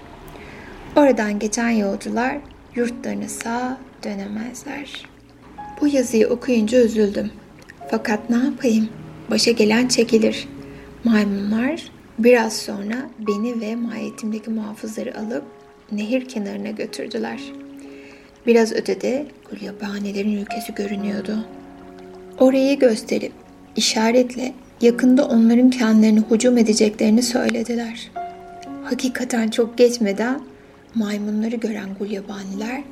Oradan 0.95 1.39
geçen 1.39 1.69
yolcular 1.69 2.37
yurtlarına 2.75 3.29
sağ 3.29 3.77
dönemezler. 4.03 5.08
Bu 5.81 5.87
yazıyı 5.87 6.27
okuyunca 6.27 6.81
üzüldüm. 6.81 7.31
Fakat 7.91 8.29
ne 8.29 8.35
yapayım? 8.35 8.89
Başa 9.31 9.51
gelen 9.51 9.87
çekilir. 9.87 10.47
Maymunlar 11.03 11.91
biraz 12.19 12.57
sonra 12.57 13.09
beni 13.19 13.61
ve 13.61 13.75
mahiyetimdeki 13.75 14.49
muhafızları 14.49 15.19
alıp 15.19 15.43
nehir 15.91 16.25
kenarına 16.27 16.69
götürdüler. 16.69 17.39
Biraz 18.47 18.71
ötede 18.71 19.25
gulyabanilerin 19.49 20.37
ülkesi 20.37 20.73
görünüyordu. 20.75 21.45
Orayı 22.39 22.79
gösterip 22.79 23.31
işaretle 23.75 24.53
yakında 24.81 25.27
onların 25.27 25.69
kendilerini 25.69 26.23
hücum 26.31 26.57
edeceklerini 26.57 27.23
söylediler. 27.23 28.11
Hakikaten 28.83 29.47
çok 29.47 29.77
geçmeden 29.77 30.41
maymunları 30.95 31.55
gören 31.55 31.89
gulyabaniler 31.99 32.83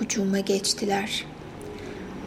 hücuma 0.00 0.38
geçtiler. 0.40 1.24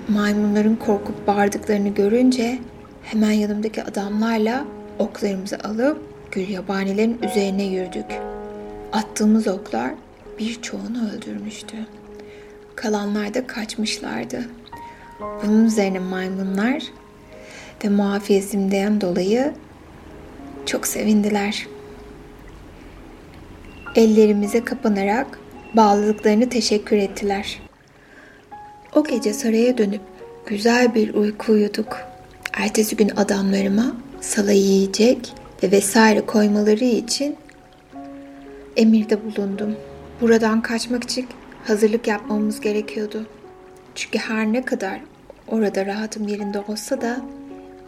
Maymunların 0.07 0.75
korkup 0.75 1.27
bağırdıklarını 1.27 1.89
görünce 1.89 2.59
hemen 3.03 3.31
yanımdaki 3.31 3.83
adamlarla 3.83 4.65
oklarımızı 4.99 5.57
alıp 5.63 6.01
gülyabanilerin 6.31 7.19
üzerine 7.21 7.63
yürüdük. 7.63 8.05
Attığımız 8.93 9.47
oklar 9.47 9.91
birçoğunu 10.39 11.11
öldürmüştü. 11.11 11.77
Kalanlar 12.75 13.33
da 13.33 13.47
kaçmışlardı. 13.47 14.43
Bunun 15.19 15.65
üzerine 15.65 15.99
maymunlar 15.99 16.83
ve 17.83 17.89
muafiyezimden 17.89 19.01
dolayı 19.01 19.53
çok 20.65 20.87
sevindiler. 20.87 21.67
Ellerimize 23.95 24.65
kapanarak 24.65 25.39
bağlılıklarını 25.73 26.49
teşekkür 26.49 26.97
ettiler. 26.97 27.66
O 28.95 29.03
gece 29.03 29.33
saraya 29.33 29.77
dönüp 29.77 30.01
güzel 30.45 30.95
bir 30.95 31.13
uyku 31.13 31.51
uyuduk. 31.51 31.97
Ertesi 32.53 32.95
gün 32.95 33.11
adamlarıma 33.15 33.95
sala 34.21 34.51
yiyecek 34.51 35.33
ve 35.63 35.71
vesaire 35.71 36.25
koymaları 36.25 36.83
için 36.83 37.35
emirde 38.77 39.25
bulundum. 39.25 39.75
Buradan 40.21 40.61
kaçmak 40.61 41.03
için 41.03 41.27
hazırlık 41.63 42.07
yapmamız 42.07 42.61
gerekiyordu. 42.61 43.25
Çünkü 43.95 44.17
her 44.17 44.53
ne 44.53 44.65
kadar 44.65 45.01
orada 45.47 45.85
rahatım 45.85 46.27
yerinde 46.27 46.59
olsa 46.59 47.01
da 47.01 47.21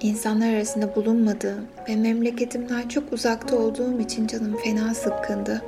insanlar 0.01 0.53
arasında 0.53 0.96
bulunmadığım 0.96 1.65
ve 1.89 1.96
memleketimden 1.96 2.88
çok 2.88 3.13
uzakta 3.13 3.56
olduğum 3.56 4.00
için 4.00 4.27
canım 4.27 4.58
fena 4.63 4.94
sıkkındı. 4.94 5.62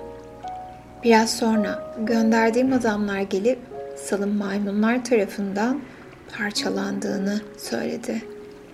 Biraz 1.03 1.29
sonra 1.29 1.95
gönderdiğim 2.05 2.73
adamlar 2.73 3.21
gelip 3.21 3.59
salın 4.03 4.35
maymunlar 4.35 5.05
tarafından 5.05 5.81
parçalandığını 6.37 7.41
söyledi. 7.57 8.21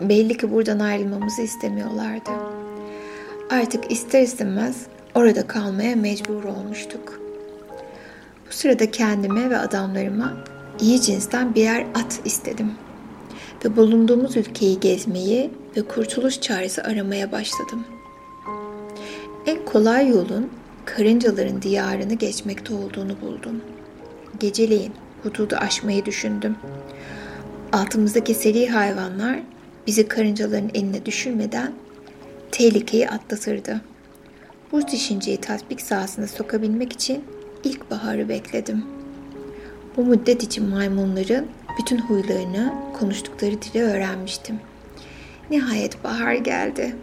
Belli 0.01 0.37
ki 0.37 0.51
buradan 0.51 0.79
ayrılmamızı 0.79 1.41
istemiyorlardı. 1.41 2.31
Artık 3.49 3.91
ister 3.91 4.21
istemez 4.21 4.85
orada 5.15 5.47
kalmaya 5.47 5.95
mecbur 5.95 6.43
olmuştuk. 6.43 7.21
Bu 8.47 8.53
sırada 8.53 8.91
kendime 8.91 9.49
ve 9.49 9.57
adamlarıma 9.57 10.33
iyi 10.79 11.01
cinsten 11.01 11.55
birer 11.55 11.85
at 11.95 12.19
istedim. 12.25 12.71
Ve 13.65 13.75
bulunduğumuz 13.75 14.37
ülkeyi 14.37 14.79
gezmeyi 14.79 15.51
ve 15.77 15.81
kurtuluş 15.81 16.41
çaresi 16.41 16.83
aramaya 16.83 17.31
başladım. 17.31 17.85
En 19.45 19.65
kolay 19.65 20.09
yolun 20.09 20.49
karıncaların 20.85 21.61
diyarını 21.61 22.13
geçmekte 22.13 22.73
olduğunu 22.73 23.21
buldum. 23.21 23.61
Geceleyin 24.39 24.93
hududu 25.23 25.55
aşmayı 25.55 26.05
düşündüm. 26.05 26.55
Altımızdaki 27.73 28.33
seri 28.33 28.69
hayvanlar 28.69 29.39
bizi 29.87 30.07
karıncaların 30.07 30.69
eline 30.73 31.05
düşürmeden 31.05 31.71
tehlikeyi 32.51 33.09
atlatırdı. 33.09 33.81
Bu 34.71 34.87
düşünceyi 34.87 35.37
tatbik 35.37 35.81
sahasına 35.81 36.27
sokabilmek 36.27 36.93
için 36.93 37.23
ilkbaharı 37.63 38.29
bekledim. 38.29 38.85
Bu 39.97 40.05
müddet 40.05 40.43
için 40.43 40.69
maymunların 40.69 41.45
Bütün 41.79 41.97
huylarını, 41.97 42.73
konuştukları 42.99 43.61
dili 43.61 43.83
öğrenmiştim. 43.83 44.59
Nihayet 45.49 46.03
bahar 46.03 46.33
geldi. 46.33 46.95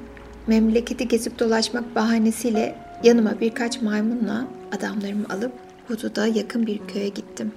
Memleketi 0.46 1.08
gezip 1.08 1.38
dolaşmak 1.38 1.94
bahanesiyle 1.94 2.74
yanıma 3.02 3.40
birkaç 3.40 3.82
maymunla 3.82 4.46
adamlarımı 4.76 5.26
alıp 5.30 5.52
Hudu'da 5.88 6.26
yakın 6.26 6.66
bir 6.66 6.78
köye 6.78 7.08
gittim. 7.08 7.52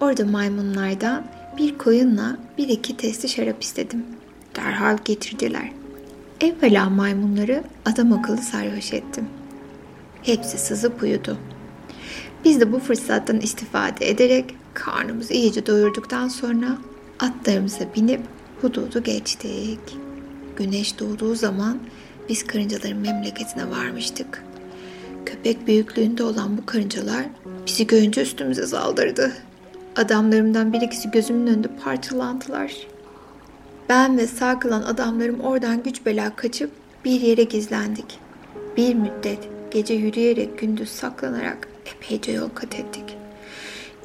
Orada 0.00 0.24
maymunlardan 0.24 1.24
bir 1.58 1.78
koyunla 1.78 2.36
bir 2.58 2.68
iki 2.68 2.96
testi 2.96 3.28
şarap 3.28 3.62
istedim. 3.62 4.04
Derhal 4.56 4.98
getirdiler. 5.04 5.72
Evvela 6.40 6.90
maymunları 6.90 7.64
adam 7.86 8.12
akıllı 8.12 8.38
sarhoş 8.38 8.92
ettim. 8.92 9.28
Hepsi 10.22 10.58
sızıp 10.58 11.02
uyudu. 11.02 11.38
Biz 12.44 12.60
de 12.60 12.72
bu 12.72 12.78
fırsattan 12.78 13.40
istifade 13.40 14.10
ederek 14.10 14.54
karnımızı 14.74 15.34
iyice 15.34 15.66
doyurduktan 15.66 16.28
sonra 16.28 16.78
atlarımıza 17.18 17.84
binip 17.96 18.20
hududu 18.60 19.02
geçtik. 19.02 19.80
Güneş 20.56 20.98
doğduğu 20.98 21.34
zaman 21.34 21.78
biz 22.28 22.46
karıncaların 22.46 22.98
memleketine 22.98 23.70
varmıştık. 23.70 24.44
Köpek 25.26 25.66
büyüklüğünde 25.66 26.22
olan 26.22 26.58
bu 26.58 26.66
karıncalar 26.66 27.24
bizi 27.66 27.86
görünce 27.86 28.22
üstümüze 28.22 28.66
saldırdı. 28.66 29.32
Adamlarımdan 29.96 30.72
bir 30.72 30.80
ikisi 30.80 31.10
gözümün 31.10 31.46
önünde 31.46 31.68
parçalandılar. 31.84 32.72
Ben 33.88 34.18
ve 34.18 34.26
sağ 34.26 34.58
kalan 34.58 34.82
adamlarım 34.82 35.40
oradan 35.40 35.82
güç 35.82 36.06
bela 36.06 36.36
kaçıp 36.36 36.70
bir 37.04 37.20
yere 37.20 37.42
gizlendik. 37.42 38.18
Bir 38.76 38.94
müddet 38.94 39.38
gece 39.70 39.94
yürüyerek 39.94 40.58
gündüz 40.58 40.88
saklanarak 40.88 41.68
epeyce 41.86 42.32
yol 42.32 42.48
kat 42.54 42.74
ettik. 42.74 43.16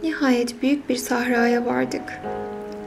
Nihayet 0.04 0.62
büyük 0.62 0.90
bir 0.90 0.96
sahraya 0.96 1.66
vardık. 1.66 2.22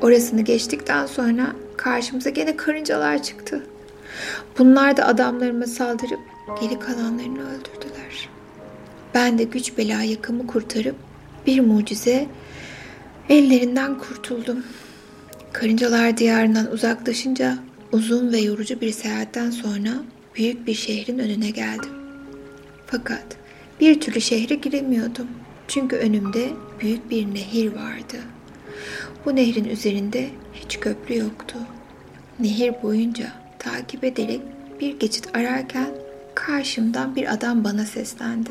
Orasını 0.03 0.43
geçtikten 0.43 1.07
sonra 1.07 1.53
karşımıza 1.77 2.31
gene 2.31 2.57
karıncalar 2.57 3.23
çıktı. 3.23 3.67
Bunlar 4.59 4.97
da 4.97 5.07
adamlarıma 5.07 5.67
saldırıp 5.67 6.21
geri 6.61 6.79
kalanlarını 6.79 7.43
öldürdüler. 7.43 8.29
Ben 9.15 9.39
de 9.39 9.45
güç 9.45 9.79
bela 9.79 10.03
yakamı 10.03 10.47
kurtarıp 10.47 10.97
bir 11.47 11.61
mucize 11.61 12.27
ellerinden 13.29 13.99
kurtuldum. 13.99 14.65
Karıncalar 15.53 16.17
diyarından 16.17 16.73
uzaklaşınca 16.73 17.59
uzun 17.93 18.33
ve 18.33 18.39
yorucu 18.39 18.81
bir 18.81 18.93
seyahatten 18.93 19.51
sonra 19.51 19.91
büyük 20.35 20.67
bir 20.67 20.75
şehrin 20.75 21.19
önüne 21.19 21.51
geldim. 21.51 21.91
Fakat 22.87 23.25
bir 23.81 24.01
türlü 24.01 24.21
şehre 24.21 24.55
giremiyordum. 24.55 25.27
Çünkü 25.69 25.97
önümde 25.97 26.49
büyük 26.81 27.11
bir 27.11 27.35
nehir 27.35 27.67
vardı. 27.73 28.17
Bu 29.25 29.37
nehrin 29.37 29.65
üzerinde 29.65 30.29
hiç 30.55 30.81
köprü 30.81 31.19
yoktu. 31.19 31.59
Nehir 32.41 32.75
boyunca 32.83 33.33
takip 33.59 34.05
ederek 34.05 34.41
bir 34.81 34.99
geçit 34.99 35.37
ararken 35.37 35.91
karşımdan 36.35 37.17
bir 37.17 37.33
adam 37.33 37.65
bana 37.65 37.85
seslendi. 37.85 38.51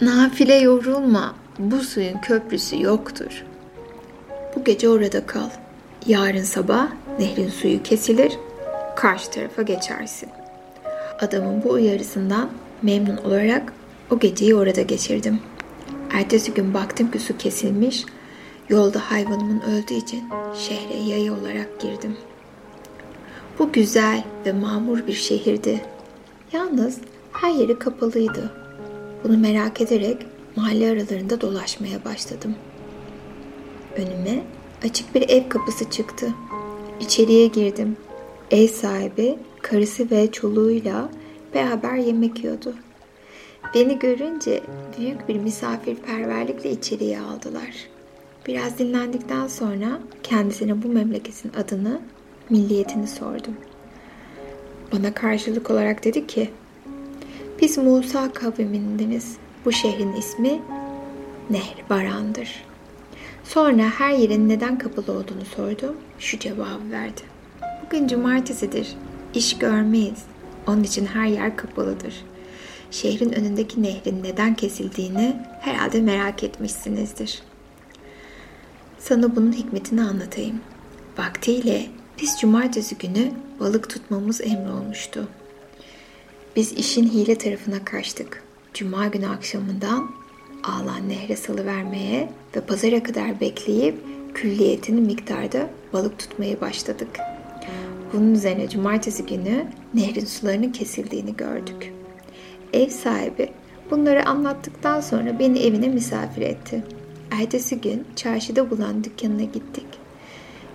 Nafile 0.00 0.54
yorulma, 0.54 1.34
bu 1.58 1.78
suyun 1.78 2.20
köprüsü 2.20 2.82
yoktur. 2.82 3.44
Bu 4.56 4.64
gece 4.64 4.88
orada 4.88 5.26
kal. 5.26 5.50
Yarın 6.06 6.42
sabah 6.42 6.88
nehrin 7.18 7.48
suyu 7.48 7.82
kesilir, 7.82 8.38
karşı 8.96 9.30
tarafa 9.30 9.62
geçersin. 9.62 10.28
Adamın 11.20 11.64
bu 11.64 11.70
uyarısından 11.70 12.50
memnun 12.82 13.16
olarak 13.16 13.72
o 14.10 14.18
geceyi 14.18 14.54
orada 14.54 14.82
geçirdim. 14.82 15.40
Ertesi 16.12 16.54
gün 16.54 16.74
baktım 16.74 17.10
ki 17.10 17.18
su 17.18 17.36
kesilmiş, 17.36 18.04
yolda 18.68 19.10
hayvanımın 19.10 19.60
öldüğü 19.60 19.94
için 19.94 20.24
şehre 20.54 20.96
yayı 20.96 21.32
olarak 21.32 21.80
girdim. 21.80 22.16
Bu 23.58 23.72
güzel 23.72 24.24
ve 24.46 24.52
mamur 24.52 25.06
bir 25.06 25.12
şehirdi. 25.12 25.80
Yalnız 26.52 26.98
her 27.32 27.50
yeri 27.50 27.78
kapalıydı. 27.78 28.52
Bunu 29.24 29.38
merak 29.38 29.80
ederek 29.80 30.26
mahalle 30.58 30.90
aralarında 30.90 31.40
dolaşmaya 31.40 32.04
başladım. 32.04 32.54
Önüme 33.96 34.42
açık 34.84 35.14
bir 35.14 35.28
ev 35.28 35.48
kapısı 35.48 35.90
çıktı. 35.90 36.34
İçeriye 37.00 37.46
girdim. 37.46 37.96
Ev 38.50 38.68
sahibi 38.68 39.38
karısı 39.62 40.10
ve 40.10 40.32
çoluğuyla 40.32 41.08
beraber 41.54 41.94
yemek 41.94 42.38
yiyordu. 42.38 42.74
Beni 43.74 43.98
görünce 43.98 44.62
büyük 44.98 45.28
bir 45.28 45.36
misafirperverlikle 45.36 46.70
içeriye 46.70 47.20
aldılar. 47.20 47.88
Biraz 48.46 48.78
dinlendikten 48.78 49.46
sonra 49.46 49.98
kendisine 50.22 50.82
bu 50.82 50.88
memleketin 50.88 51.52
adını, 51.52 52.00
milliyetini 52.50 53.06
sordum. 53.06 53.54
Bana 54.92 55.14
karşılık 55.14 55.70
olarak 55.70 56.04
dedi 56.04 56.26
ki, 56.26 56.50
biz 57.62 57.78
Musa 57.78 58.32
kavmindeniz. 58.32 59.36
Bu 59.68 59.72
şehrin 59.72 60.12
ismi 60.12 60.60
Nehribaran'dır. 61.50 62.64
Sonra 63.44 63.82
her 63.82 64.10
yerin 64.10 64.48
neden 64.48 64.78
kapalı 64.78 65.12
olduğunu 65.12 65.44
sordum. 65.56 65.96
Şu 66.18 66.38
cevabı 66.38 66.90
verdi. 66.90 67.20
Bugün 67.86 68.08
cumartesidir. 68.08 68.94
İş 69.34 69.58
görmeyiz. 69.58 70.24
Onun 70.66 70.82
için 70.82 71.06
her 71.06 71.26
yer 71.26 71.56
kapalıdır. 71.56 72.24
Şehrin 72.90 73.32
önündeki 73.32 73.82
nehrin 73.82 74.22
neden 74.22 74.54
kesildiğini 74.54 75.36
herhalde 75.60 76.00
merak 76.00 76.44
etmişsinizdir. 76.44 77.42
Sana 78.98 79.36
bunun 79.36 79.52
hikmetini 79.52 80.02
anlatayım. 80.02 80.60
Vaktiyle 81.18 81.86
biz 82.22 82.40
cumartesi 82.40 82.98
günü 82.98 83.30
balık 83.60 83.90
tutmamız 83.90 84.40
emrolmuştu. 84.40 85.28
Biz 86.56 86.72
işin 86.72 87.08
hile 87.08 87.38
tarafına 87.38 87.84
kaçtık. 87.84 88.47
Cuma 88.74 89.06
günü 89.06 89.28
akşamından 89.28 90.10
ağlan 90.64 91.08
nehre 91.08 91.36
salıvermeye 91.36 92.28
ve 92.56 92.60
pazara 92.60 93.02
kadar 93.02 93.40
bekleyip 93.40 93.96
külliyetini 94.34 95.00
miktarda 95.00 95.70
balık 95.92 96.18
tutmaya 96.18 96.60
başladık. 96.60 97.08
Bunun 98.12 98.34
üzerine 98.34 98.68
cumartesi 98.68 99.26
günü 99.26 99.66
nehrin 99.94 100.24
sularının 100.24 100.72
kesildiğini 100.72 101.36
gördük. 101.36 101.92
Ev 102.72 102.88
sahibi 102.88 103.50
bunları 103.90 104.28
anlattıktan 104.28 105.00
sonra 105.00 105.38
beni 105.38 105.58
evine 105.58 105.88
misafir 105.88 106.42
etti. 106.42 106.84
Ertesi 107.30 107.80
gün 107.80 108.04
çarşıda 108.16 108.70
bulan 108.70 109.04
dükkanına 109.04 109.44
gittik. 109.44 109.86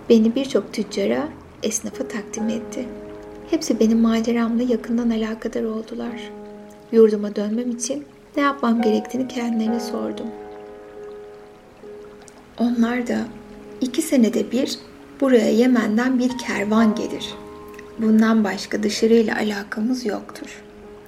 Beni 0.08 0.34
birçok 0.34 0.72
tüccara, 0.72 1.28
esnafa 1.62 2.08
takdim 2.08 2.48
etti. 2.48 2.88
Hepsi 3.50 3.80
benim 3.80 4.00
maceramla 4.00 4.62
yakından 4.62 5.10
alakadar 5.10 5.62
oldular. 5.62 6.30
Yurduma 6.92 7.36
dönmem 7.36 7.70
için 7.70 8.04
ne 8.36 8.42
yapmam 8.42 8.82
gerektiğini 8.82 9.28
kendilerine 9.28 9.80
sordum. 9.80 10.26
Onlar 12.58 13.06
da 13.06 13.18
iki 13.80 14.02
senede 14.02 14.52
bir 14.52 14.78
buraya 15.20 15.50
Yemen'den 15.50 16.18
bir 16.18 16.38
kervan 16.38 16.94
gelir. 16.94 17.34
Bundan 17.98 18.44
başka 18.44 18.82
dışarıyla 18.82 19.36
alakamız 19.36 20.06
yoktur 20.06 20.62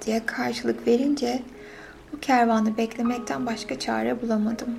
diye 0.05 0.25
karşılık 0.25 0.87
verince 0.87 1.41
bu 2.13 2.19
kervanı 2.19 2.77
beklemekten 2.77 3.45
başka 3.45 3.79
çare 3.79 4.21
bulamadım. 4.21 4.69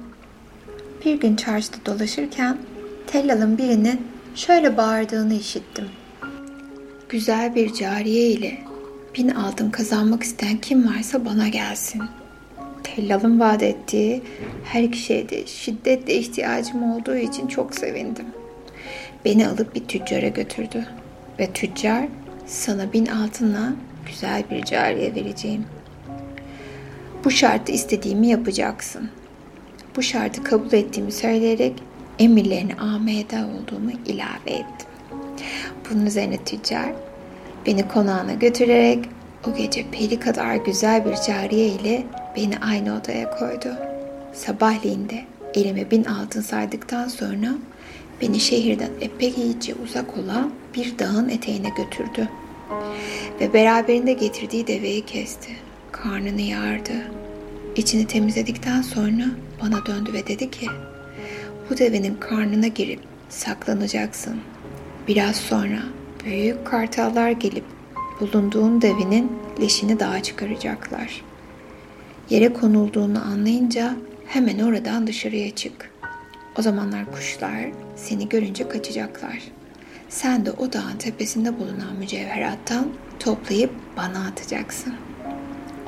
Bir 1.05 1.21
gün 1.21 1.37
çarşıda 1.37 1.77
dolaşırken 1.87 2.59
tellalın 3.07 3.59
birinin 3.59 4.07
şöyle 4.35 4.77
bağırdığını 4.77 5.35
işittim. 5.35 5.89
Güzel 7.09 7.55
bir 7.55 7.75
cariye 7.75 8.31
ile 8.31 8.68
bin 9.15 9.29
altın 9.29 9.71
kazanmak 9.71 10.23
isteyen 10.23 10.59
kim 10.59 10.89
varsa 10.89 11.25
bana 11.25 11.49
gelsin. 11.49 12.03
Tellal'ın 12.83 13.41
vaat 13.41 13.63
ettiği 13.63 14.23
her 14.65 14.83
iki 14.83 14.99
şeyde 14.99 15.47
şiddetle 15.47 16.15
ihtiyacım 16.15 16.93
olduğu 16.93 17.17
için 17.17 17.47
çok 17.47 17.75
sevindim. 17.75 18.27
Beni 19.25 19.49
alıp 19.49 19.75
bir 19.75 19.85
tüccara 19.85 20.29
götürdü. 20.29 20.87
Ve 21.39 21.53
tüccar 21.53 22.09
sana 22.47 22.93
bin 22.93 23.07
altınla 23.07 23.73
güzel 24.07 24.43
bir 24.51 24.65
cariye 24.65 25.15
vereceğim. 25.15 25.65
Bu 27.25 27.31
şartı 27.31 27.73
istediğimi 27.73 28.27
yapacaksın. 28.27 29.11
Bu 29.97 30.03
şartı 30.03 30.45
kabul 30.45 30.73
ettiğimi 30.73 31.13
söyleyerek 31.13 31.83
emirlerini 32.19 32.75
amede 32.75 33.37
olduğumu 33.37 33.91
ilave 34.07 34.51
ettim. 34.51 34.89
Bunun 35.91 36.07
üzerine 36.07 36.45
tüccar 36.45 36.93
beni 37.69 37.89
konağına 37.89 38.35
götürerek 38.35 38.99
o 39.49 39.55
gece 39.55 39.85
peri 39.91 40.21
kadar 40.21 40.57
güzel 40.57 41.05
bir 41.05 41.15
cariye 41.27 41.67
ile 41.67 42.03
beni 42.37 42.59
aynı 42.59 42.99
odaya 42.99 43.31
koydu. 43.31 43.77
Sabahleyin 44.33 45.09
de 45.09 45.25
elime 45.55 45.91
bin 45.91 46.05
altın 46.05 46.41
saydıktan 46.41 47.09
sonra 47.09 47.49
beni 48.21 48.41
şehirden 48.41 48.91
epey 49.01 49.29
iyice 49.29 49.75
uzak 49.85 50.19
olan 50.19 50.53
bir 50.75 50.99
dağın 50.99 51.29
eteğine 51.29 51.69
götürdü. 51.69 52.29
Ve 53.41 53.53
beraberinde 53.53 54.13
getirdiği 54.13 54.67
deveyi 54.67 55.07
kesti. 55.07 55.53
Karnını 55.93 56.41
yardı. 56.41 56.93
İçini 57.77 58.07
temizledikten 58.07 58.83
sonra 58.83 59.25
bana 59.63 59.87
döndü 59.87 60.13
ve 60.13 60.27
dedi 60.27 60.51
ki 60.51 60.67
bu 61.71 61.79
devenin 61.79 62.15
karnına 62.15 62.67
girip 62.67 63.01
saklanacaksın. 63.29 64.41
Biraz 65.09 65.37
sonra 65.37 65.79
büyük 66.29 66.67
kartallar 66.67 67.31
gelip 67.31 67.65
bulunduğun 68.21 68.83
devinin 68.83 69.33
leşini 69.61 70.01
dağa 70.01 70.23
çıkaracaklar. 70.23 71.23
Yere 72.31 72.53
konulduğunu 72.53 73.25
anlayınca 73.25 73.97
hemen 74.27 74.59
oradan 74.59 75.07
dışarıya 75.07 75.55
çık. 75.55 75.91
O 76.59 76.63
zamanlar 76.63 77.13
kuşlar 77.13 77.71
seni 77.97 78.29
görünce 78.29 78.69
kaçacaklar. 78.69 79.39
Sen 80.09 80.47
de 80.47 80.53
o 80.53 80.73
dağın 80.73 80.97
tepesinde 80.99 81.59
bulunan 81.59 81.97
mücevherattan 81.99 82.89
toplayıp 83.21 83.71
bana 83.97 84.27
atacaksın. 84.27 84.95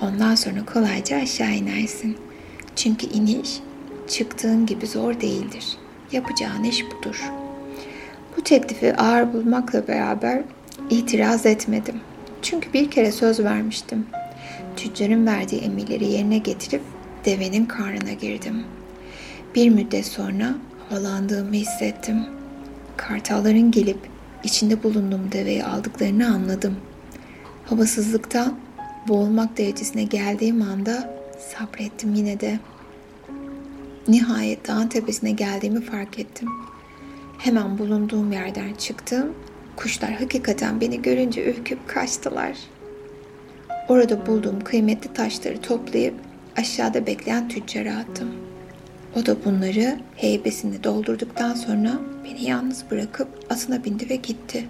Ondan 0.02 0.34
sonra 0.34 0.64
kolayca 0.64 1.16
aşağı 1.16 1.52
inersin. 1.52 2.16
Çünkü 2.76 3.06
iniş 3.06 3.60
çıktığın 4.08 4.66
gibi 4.66 4.86
zor 4.86 5.20
değildir. 5.20 5.66
Yapacağın 6.12 6.64
iş 6.64 6.84
budur. 6.84 7.39
Bu 8.36 8.42
teklifi 8.42 8.96
ağır 8.96 9.32
bulmakla 9.32 9.88
beraber 9.88 10.42
itiraz 10.90 11.46
etmedim. 11.46 12.00
Çünkü 12.42 12.72
bir 12.72 12.90
kere 12.90 13.12
söz 13.12 13.40
vermiştim. 13.40 14.06
Tüccarın 14.76 15.26
verdiği 15.26 15.60
emirleri 15.60 16.04
yerine 16.04 16.38
getirip 16.38 16.82
devenin 17.24 17.66
karnına 17.66 18.12
girdim. 18.12 18.64
Bir 19.54 19.68
müddet 19.68 20.06
sonra 20.06 20.54
havalandığımı 20.88 21.52
hissettim. 21.52 22.26
Kartalların 22.96 23.70
gelip 23.70 23.98
içinde 24.44 24.82
bulunduğum 24.82 25.32
deveyi 25.32 25.64
aldıklarını 25.64 26.34
anladım. 26.34 26.76
Havasızlıktan 27.66 28.58
boğulmak 29.08 29.58
derecesine 29.58 30.04
geldiğim 30.04 30.62
anda 30.62 31.14
sabrettim 31.54 32.14
yine 32.14 32.40
de. 32.40 32.58
Nihayet 34.08 34.68
dağın 34.68 34.88
tepesine 34.88 35.30
geldiğimi 35.30 35.80
fark 35.80 36.18
ettim. 36.18 36.48
Hemen 37.40 37.78
bulunduğum 37.78 38.32
yerden 38.32 38.74
çıktım. 38.74 39.34
Kuşlar 39.76 40.12
hakikaten 40.12 40.80
beni 40.80 41.02
görünce 41.02 41.50
ürküp 41.50 41.88
kaçtılar. 41.88 42.56
Orada 43.88 44.26
bulduğum 44.26 44.60
kıymetli 44.60 45.12
taşları 45.12 45.60
toplayıp 45.60 46.14
aşağıda 46.56 47.06
bekleyen 47.06 47.48
tüccara 47.48 47.96
attım. 47.96 48.28
O 49.16 49.26
da 49.26 49.44
bunları 49.44 49.98
heybesini 50.16 50.84
doldurduktan 50.84 51.54
sonra 51.54 52.00
beni 52.24 52.44
yalnız 52.44 52.84
bırakıp 52.90 53.28
atına 53.50 53.84
bindi 53.84 54.10
ve 54.10 54.16
gitti. 54.16 54.64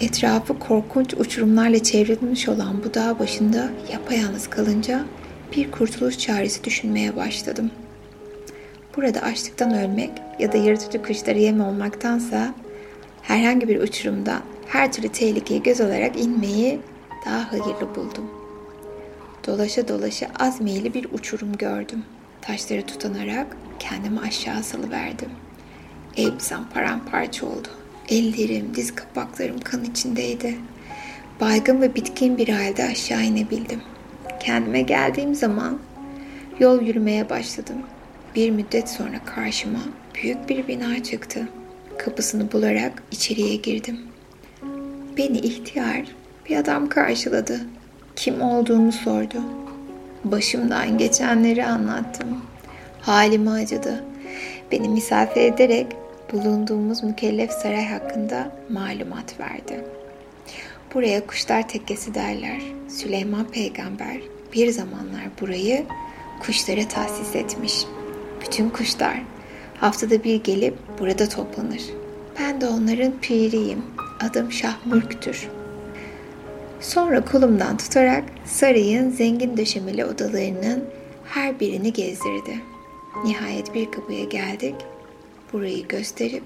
Etrafı 0.00 0.58
korkunç 0.58 1.14
uçurumlarla 1.14 1.82
çevrilmiş 1.82 2.48
olan 2.48 2.84
bu 2.84 2.94
dağ 2.94 3.18
başında 3.18 3.70
yapayalnız 3.92 4.50
kalınca 4.50 5.04
bir 5.56 5.70
kurtuluş 5.70 6.18
çaresi 6.18 6.64
düşünmeye 6.64 7.16
başladım. 7.16 7.70
Burada 8.96 9.20
açlıktan 9.20 9.74
ölmek 9.74 10.10
ya 10.38 10.52
da 10.52 10.56
yırtıcı 10.56 11.02
kuşları 11.02 11.38
yem 11.38 11.60
olmaktansa 11.60 12.54
herhangi 13.22 13.68
bir 13.68 13.80
uçurumda 13.80 14.42
her 14.66 14.92
türlü 14.92 15.08
tehlikeyi 15.08 15.62
göz 15.62 15.80
alarak 15.80 16.20
inmeyi 16.20 16.80
daha 17.26 17.52
hayırlı 17.52 17.94
buldum. 17.94 18.30
Dolaşa 19.46 19.88
dolaşa 19.88 20.26
az 20.38 20.60
meyilli 20.60 20.94
bir 20.94 21.06
uçurum 21.12 21.52
gördüm. 21.52 22.04
Taşları 22.42 22.82
tutanarak 22.82 23.56
kendimi 23.78 24.20
aşağı 24.20 24.62
salıverdim. 24.62 25.30
Elbisem 26.16 26.64
paramparça 26.74 27.46
oldu. 27.46 27.68
Ellerim, 28.08 28.72
diz 28.74 28.94
kapaklarım 28.94 29.60
kan 29.60 29.84
içindeydi. 29.84 30.54
Baygın 31.40 31.82
ve 31.82 31.94
bitkin 31.94 32.38
bir 32.38 32.48
halde 32.48 32.84
aşağı 32.84 33.22
inebildim. 33.22 33.82
Kendime 34.40 34.82
geldiğim 34.82 35.34
zaman 35.34 35.78
yol 36.60 36.82
yürümeye 36.82 37.30
başladım. 37.30 37.76
Bir 38.36 38.50
müddet 38.50 38.88
sonra 38.88 39.24
karşıma 39.24 39.78
büyük 40.14 40.48
bir 40.48 40.68
bina 40.68 41.02
çıktı. 41.02 41.48
Kapısını 41.98 42.52
bularak 42.52 43.02
içeriye 43.10 43.56
girdim. 43.56 43.98
Beni 45.16 45.38
ihtiyar 45.38 46.02
bir 46.48 46.56
adam 46.56 46.88
karşıladı. 46.88 47.60
Kim 48.16 48.42
olduğumu 48.42 48.92
sordu. 48.92 49.42
Başımdan 50.24 50.98
geçenleri 50.98 51.66
anlattım. 51.66 52.42
Halimi 53.00 53.50
acıdı. 53.50 54.04
Beni 54.72 54.88
misafir 54.88 55.40
ederek 55.40 55.86
bulunduğumuz 56.32 57.02
mükellef 57.02 57.50
saray 57.50 57.86
hakkında 57.86 58.52
malumat 58.70 59.40
verdi. 59.40 59.84
Buraya 60.94 61.26
kuşlar 61.26 61.68
tekkesi 61.68 62.14
derler. 62.14 62.60
Süleyman 62.88 63.44
peygamber 63.50 64.16
bir 64.54 64.70
zamanlar 64.70 65.24
burayı 65.40 65.84
kuşlara 66.42 66.88
tahsis 66.88 67.36
etmiş. 67.36 67.84
Bütün 68.40 68.70
kuşlar 68.70 69.22
haftada 69.80 70.24
bir 70.24 70.44
gelip 70.44 70.74
burada 70.98 71.28
toplanır. 71.28 71.82
Ben 72.40 72.60
de 72.60 72.66
onların 72.66 73.12
piriyim. 73.20 73.82
Adım 74.20 74.52
Şah 74.52 74.86
Mürk'tür. 74.86 75.48
Sonra 76.80 77.24
kolumdan 77.24 77.76
tutarak 77.76 78.24
sarayın 78.44 79.10
zengin 79.10 79.56
döşemeli 79.56 80.04
odalarının 80.04 80.84
her 81.24 81.60
birini 81.60 81.92
gezdirdi. 81.92 82.60
Nihayet 83.24 83.74
bir 83.74 83.90
kapıya 83.90 84.24
geldik. 84.24 84.74
Burayı 85.52 85.88
gösterip 85.88 86.42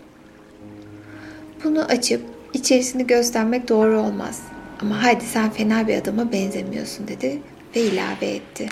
bunu 1.64 1.84
açıp 1.84 2.22
içerisini 2.54 3.06
göstermek 3.06 3.68
doğru 3.68 4.00
olmaz. 4.00 4.42
Ama 4.82 5.02
hadi 5.02 5.24
sen 5.24 5.50
fena 5.50 5.88
bir 5.88 5.96
adama 5.96 6.32
benzemiyorsun 6.32 7.08
dedi 7.08 7.38
ve 7.76 7.80
ilave 7.80 8.26
etti. 8.26 8.68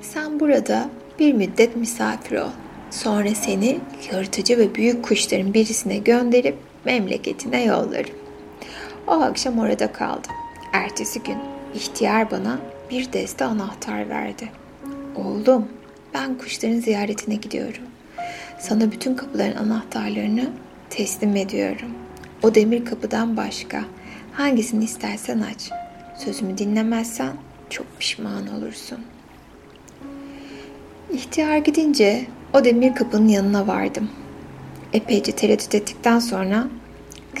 Sen 0.00 0.40
burada 0.40 0.90
bir 1.18 1.32
müddet 1.32 1.76
misafir 1.76 2.36
ol. 2.36 2.50
Sonra 2.90 3.34
seni 3.34 3.80
yırtıcı 4.12 4.58
ve 4.58 4.74
büyük 4.74 5.04
kuşların 5.04 5.54
birisine 5.54 5.98
gönderip 5.98 6.56
memleketine 6.84 7.64
yollarım. 7.64 8.14
O 9.06 9.12
akşam 9.12 9.58
orada 9.58 9.92
kaldım. 9.92 10.32
Ertesi 10.72 11.22
gün 11.22 11.38
ihtiyar 11.74 12.30
bana 12.30 12.58
bir 12.90 13.12
deste 13.12 13.44
anahtar 13.44 14.08
verdi. 14.08 14.48
Oğlum, 15.16 15.68
ben 16.14 16.38
kuşların 16.38 16.80
ziyaretine 16.80 17.34
gidiyorum. 17.34 17.82
Sana 18.58 18.92
bütün 18.92 19.14
kapıların 19.14 19.56
anahtarlarını 19.56 20.50
teslim 20.90 21.36
ediyorum. 21.36 21.90
O 22.42 22.54
demir 22.54 22.84
kapıdan 22.84 23.36
başka 23.36 23.84
hangisini 24.32 24.84
istersen 24.84 25.40
aç. 25.40 25.70
Sözümü 26.18 26.58
dinlemezsen 26.58 27.32
çok 27.70 27.86
pişman 27.98 28.46
olursun. 28.58 28.98
İhtiyar 31.12 31.58
gidince 31.58 32.26
o 32.54 32.64
demir 32.64 32.94
kapının 32.94 33.28
yanına 33.28 33.66
vardım. 33.66 34.08
Epeyce 34.92 35.32
tereddüt 35.32 35.74
ettikten 35.74 36.18
sonra 36.18 36.68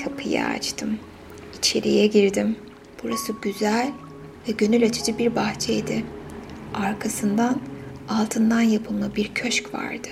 kapıyı 0.04 0.44
açtım. 0.44 0.98
İçeriye 1.58 2.06
girdim. 2.06 2.56
Burası 3.02 3.32
güzel 3.42 3.90
ve 4.48 4.52
gönül 4.52 4.86
açıcı 4.86 5.18
bir 5.18 5.36
bahçeydi. 5.36 6.04
Arkasından 6.74 7.60
altından 8.08 8.60
yapılma 8.60 9.16
bir 9.16 9.34
köşk 9.34 9.74
vardı. 9.74 10.08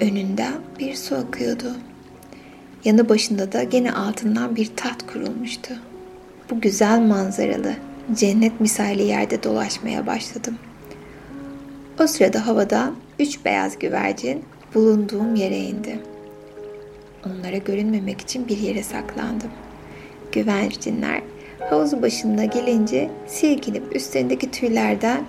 Önünden 0.00 0.54
bir 0.78 0.94
su 0.94 1.16
akıyordu. 1.16 1.76
Yanı 2.84 3.08
başında 3.08 3.52
da 3.52 3.62
gene 3.62 3.92
altından 3.92 4.56
bir 4.56 4.70
taht 4.76 5.12
kurulmuştu. 5.12 5.74
Bu 6.50 6.60
güzel 6.60 7.00
manzaralı, 7.00 7.74
cennet 8.14 8.60
misali 8.60 9.02
yerde 9.02 9.42
dolaşmaya 9.42 10.06
başladım. 10.06 10.58
O 12.00 12.06
sırada 12.06 12.46
havadan 12.46 12.96
üç 13.18 13.44
beyaz 13.44 13.78
güvercin 13.78 14.44
bulunduğum 14.74 15.34
yere 15.34 15.56
indi. 15.56 15.98
Onlara 17.26 17.56
görünmemek 17.56 18.20
için 18.20 18.48
bir 18.48 18.58
yere 18.58 18.82
saklandım. 18.82 19.50
Güvercinler 20.32 21.22
havuz 21.70 22.02
başında 22.02 22.44
gelince 22.44 23.10
silkinip 23.26 23.96
üstlerindeki 23.96 24.50
tüylerden 24.50 25.24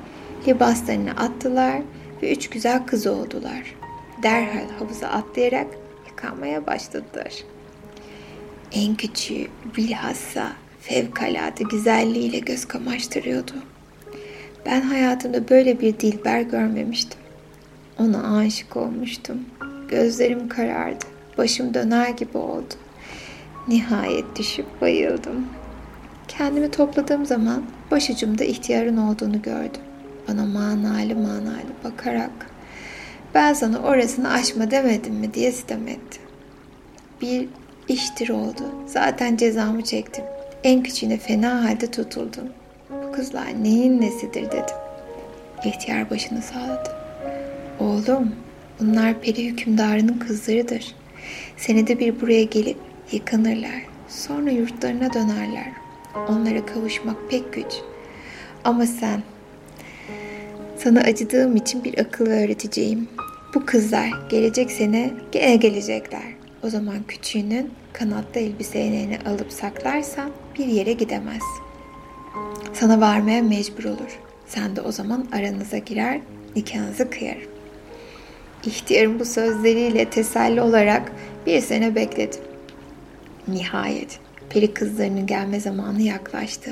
libaslarını 0.47 1.11
attılar 1.11 1.81
ve 2.21 2.31
üç 2.31 2.49
güzel 2.49 2.85
kız 2.85 3.07
oldular. 3.07 3.75
Derhal 4.23 4.69
havuza 4.79 5.07
atlayarak 5.07 5.67
yıkanmaya 6.07 6.67
başladılar. 6.67 7.33
En 8.71 8.95
küçüğü 8.95 9.47
bilhassa 9.77 10.51
fevkalade 10.81 11.63
güzelliğiyle 11.71 12.39
göz 12.39 12.65
kamaştırıyordu. 12.65 13.70
Ben 14.65 14.81
hayatımda 14.81 15.49
böyle 15.49 15.79
bir 15.79 15.99
dilber 15.99 16.41
görmemiştim. 16.41 17.19
Ona 17.99 18.37
aşık 18.37 18.77
olmuştum. 18.77 19.37
Gözlerim 19.89 20.49
karardı. 20.49 21.05
Başım 21.37 21.73
döner 21.73 22.09
gibi 22.09 22.37
oldu. 22.37 22.73
Nihayet 23.67 24.25
düşüp 24.39 24.81
bayıldım. 24.81 25.45
Kendimi 26.27 26.71
topladığım 26.71 27.25
zaman 27.25 27.63
başucumda 27.91 28.43
ihtiyarın 28.43 28.97
olduğunu 28.97 29.41
gördüm. 29.41 29.81
Bana 30.27 30.45
manalı 30.45 31.15
manalı 31.15 31.71
bakarak 31.83 32.31
ben 33.33 33.53
sana 33.53 33.79
orasını 33.79 34.31
açma 34.31 34.71
demedim 34.71 35.13
mi 35.13 35.33
diye 35.33 35.51
sitem 35.51 35.87
etti. 35.87 36.19
Bir 37.21 37.47
iştir 37.87 38.29
oldu. 38.29 38.63
Zaten 38.85 39.37
cezamı 39.37 39.83
çektim. 39.83 40.23
En 40.63 40.83
küçüğüne 40.83 41.17
fena 41.17 41.63
halde 41.63 41.91
tutuldum. 41.91 42.49
Kızlar 43.21 43.63
neyin 43.63 44.01
nesidir 44.01 44.45
dedim. 44.45 44.75
İhtiyar 45.65 46.09
başını 46.09 46.41
sağladı. 46.41 46.89
Oğlum 47.79 48.35
Bunlar 48.79 49.21
peri 49.21 49.45
hükümdarının 49.45 50.19
kızlarıdır. 50.19 50.95
Senede 51.57 51.99
bir 51.99 52.21
buraya 52.21 52.43
gelip 52.43 52.77
yıkanırlar. 53.11 53.85
Sonra 54.07 54.49
yurtlarına 54.49 55.13
dönerler. 55.13 55.71
Onlara 56.29 56.65
kavuşmak 56.65 57.17
pek 57.29 57.53
güç. 57.53 57.73
Ama 58.63 58.85
sen, 58.85 59.23
sana 60.77 60.99
acıdığım 60.99 61.55
için 61.55 61.83
bir 61.83 61.97
akıl 61.97 62.25
öğreteceğim. 62.25 63.09
Bu 63.55 63.65
kızlar 63.65 64.09
gelecek 64.29 64.71
sene 64.71 65.11
gene 65.31 65.55
gelecekler. 65.55 66.33
O 66.63 66.69
zaman 66.69 67.03
küçüğünün 67.07 67.71
kanatlı 67.93 68.41
elbiselerini 68.41 69.19
alıp 69.25 69.51
saklarsan 69.51 70.31
bir 70.57 70.65
yere 70.65 70.93
gidemez. 70.93 71.43
Sana 72.73 73.01
varmaya 73.01 73.41
mecbur 73.41 73.83
olur. 73.83 74.19
Sen 74.47 74.75
de 74.75 74.81
o 74.81 74.91
zaman 74.91 75.27
aranıza 75.31 75.77
girer, 75.77 76.19
nikahınızı 76.55 77.09
kıyar. 77.09 77.37
İhtiyarın 78.65 79.19
bu 79.19 79.25
sözleriyle 79.25 80.09
teselli 80.09 80.61
olarak 80.61 81.11
bir 81.45 81.61
sene 81.61 81.95
bekledim. 81.95 82.41
Nihayet 83.47 84.19
peri 84.49 84.73
kızlarının 84.73 85.27
gelme 85.27 85.59
zamanı 85.59 86.01
yaklaştı. 86.01 86.71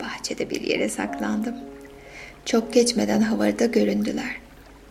Bahçede 0.00 0.50
bir 0.50 0.60
yere 0.60 0.88
saklandım. 0.88 1.54
Çok 2.44 2.72
geçmeden 2.72 3.20
havada 3.20 3.66
göründüler. 3.66 4.36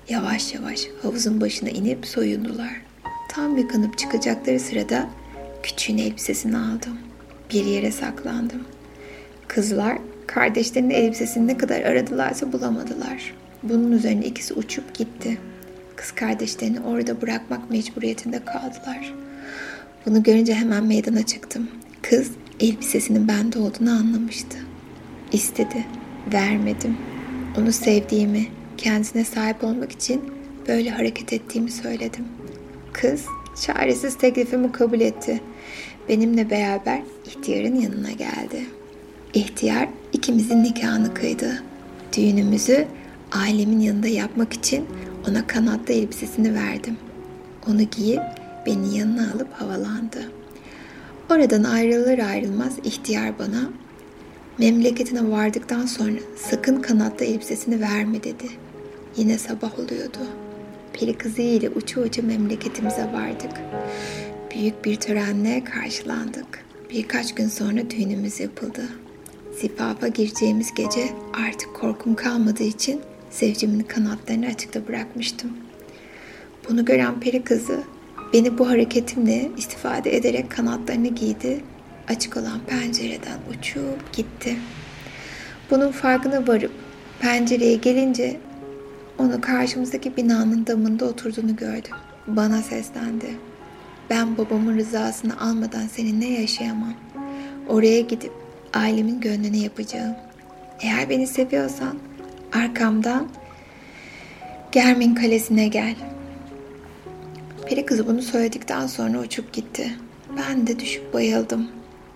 Yavaş 0.09 0.53
yavaş 0.53 0.87
havuzun 1.01 1.41
başına 1.41 1.69
inip 1.69 2.05
soyundular. 2.05 2.81
Tam 3.29 3.57
yıkanıp 3.57 3.97
çıkacakları 3.97 4.59
sırada 4.59 5.09
küçüğün 5.63 5.97
elbisesini 5.97 6.57
aldım. 6.57 6.99
Bir 7.53 7.65
yere 7.65 7.91
saklandım. 7.91 8.63
Kızlar 9.49 9.97
kardeşlerinin 10.27 10.89
elbisesini 10.89 11.47
ne 11.47 11.57
kadar 11.57 11.81
aradılarsa 11.81 12.53
bulamadılar. 12.53 13.33
Bunun 13.63 13.91
üzerine 13.91 14.25
ikisi 14.25 14.53
uçup 14.53 14.93
gitti. 14.93 15.38
Kız 15.95 16.12
kardeşlerini 16.12 16.79
orada 16.79 17.21
bırakmak 17.21 17.69
mecburiyetinde 17.69 18.45
kaldılar. 18.45 19.13
Bunu 20.05 20.23
görünce 20.23 20.53
hemen 20.53 20.85
meydana 20.85 21.25
çıktım. 21.25 21.67
Kız 22.01 22.31
elbisesinin 22.59 23.27
bende 23.27 23.59
olduğunu 23.59 23.91
anlamıştı. 23.91 24.57
İstedi, 25.31 25.85
vermedim. 26.33 26.97
Onu 27.57 27.71
sevdiğimi, 27.71 28.47
kendisine 28.77 29.23
sahip 29.23 29.63
olmak 29.63 29.91
için 29.91 30.21
böyle 30.67 30.89
hareket 30.89 31.33
ettiğimi 31.33 31.71
söyledim. 31.71 32.25
Kız 32.93 33.25
çaresiz 33.62 34.17
teklifimi 34.17 34.71
kabul 34.71 34.99
etti. 35.01 35.41
Benimle 36.09 36.49
beraber 36.49 37.01
ihtiyarın 37.25 37.75
yanına 37.75 38.12
geldi. 38.12 38.78
İhtiyar 39.33 39.89
ikimizin 40.13 40.63
nikahını 40.63 41.13
kıydı. 41.13 41.63
Düğünümüzü 42.17 42.87
ailemin 43.31 43.79
yanında 43.79 44.07
yapmak 44.07 44.53
için 44.53 44.85
ona 45.29 45.47
kanatlı 45.47 45.93
elbisesini 45.93 46.53
verdim. 46.53 46.97
Onu 47.67 47.81
giyip 47.81 48.21
beni 48.65 48.97
yanına 48.97 49.31
alıp 49.33 49.53
havalandı. 49.53 50.31
Oradan 51.31 51.63
ayrılır 51.63 52.19
ayrılmaz 52.19 52.79
ihtiyar 52.83 53.39
bana 53.39 53.69
memleketine 54.57 55.31
vardıktan 55.31 55.85
sonra 55.85 56.19
sakın 56.35 56.81
kanatlı 56.81 57.25
elbisesini 57.25 57.81
verme 57.81 58.23
dedi. 58.23 58.49
Yine 59.17 59.37
sabah 59.37 59.79
oluyordu. 59.79 60.19
Peri 60.93 61.17
kızı 61.17 61.41
ile 61.41 61.69
uçu 61.69 62.01
ucu 62.01 62.27
memleketimize 62.27 63.03
vardık. 63.13 63.51
Büyük 64.55 64.85
bir 64.85 64.95
törenle 64.95 65.63
karşılandık. 65.63 66.65
Birkaç 66.89 67.35
gün 67.35 67.47
sonra 67.47 67.89
düğünümüz 67.89 68.39
yapıldı. 68.39 68.81
Zifafa 69.62 70.08
gireceğimiz 70.08 70.74
gece 70.74 71.10
artık 71.48 71.76
korkum 71.76 72.15
kalmadığı 72.15 72.63
için 72.63 73.02
Sevcimin 73.30 73.80
kanatlarını 73.80 74.45
açıkta 74.45 74.88
bırakmıştım. 74.88 75.52
Bunu 76.69 76.86
gören 76.86 77.19
peri 77.19 77.43
kızı 77.43 77.84
beni 78.34 78.58
bu 78.58 78.69
hareketimle 78.69 79.52
istifade 79.58 80.15
ederek 80.15 80.52
kanatlarını 80.52 81.08
giydi. 81.08 81.60
Açık 82.08 82.38
olan 82.38 82.60
pencereden 82.67 83.39
uçup 83.50 84.13
gitti. 84.13 84.56
Bunun 85.72 85.91
farkına 85.91 86.48
varıp 86.48 86.72
pencereye 87.19 87.76
gelince 87.76 88.39
onu 89.17 89.41
karşımızdaki 89.41 90.17
binanın 90.17 90.67
damında 90.67 91.06
oturduğunu 91.06 91.56
gördüm. 91.56 91.95
Bana 92.28 92.62
seslendi. 92.62 93.36
Ben 94.10 94.38
babamın 94.38 94.78
rızasını 94.78 95.41
almadan 95.41 95.88
seninle 95.88 96.26
yaşayamam. 96.26 96.93
Oraya 97.67 98.02
gidip 98.02 98.32
ailemin 98.73 99.21
gönlünü 99.21 99.58
yapacağım. 99.58 100.15
Eğer 100.82 101.10
beni 101.10 101.27
seviyorsan 101.27 101.95
arkamdan 102.53 103.27
Germin 104.71 105.15
kalesine 105.15 105.67
gel. 105.67 105.95
Peri 107.65 107.86
kızı 107.86 108.08
bunu 108.08 108.21
söyledikten 108.21 108.88
sonra 108.88 109.19
uçup 109.19 109.53
gitti. 109.53 109.91
Ben 110.38 110.67
de 110.67 110.79
düşüp 110.79 111.13
bayıldım. 111.13 111.67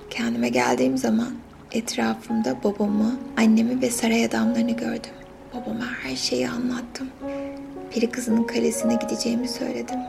Kendime 0.09 0.49
geldiğim 0.49 0.97
zaman 0.97 1.29
etrafımda 1.71 2.63
babamı, 2.63 3.19
annemi 3.37 3.81
ve 3.81 3.89
saray 3.89 4.25
adamlarını 4.25 4.71
gördüm. 4.71 5.11
Babama 5.53 5.85
her 6.03 6.15
şeyi 6.15 6.49
anlattım. 6.49 7.07
Peri 7.91 8.11
kızının 8.11 8.43
kalesine 8.43 8.95
gideceğimi 8.95 9.47
söyledim. 9.47 9.99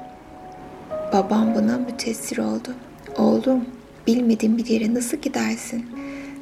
Babam 1.12 1.54
buna 1.54 1.78
mütessir 1.78 2.38
oldu. 2.38 2.74
Oğlum, 3.16 3.64
bilmediğin 4.06 4.58
bir 4.58 4.66
yere 4.66 4.94
nasıl 4.94 5.16
gidersin? 5.16 5.86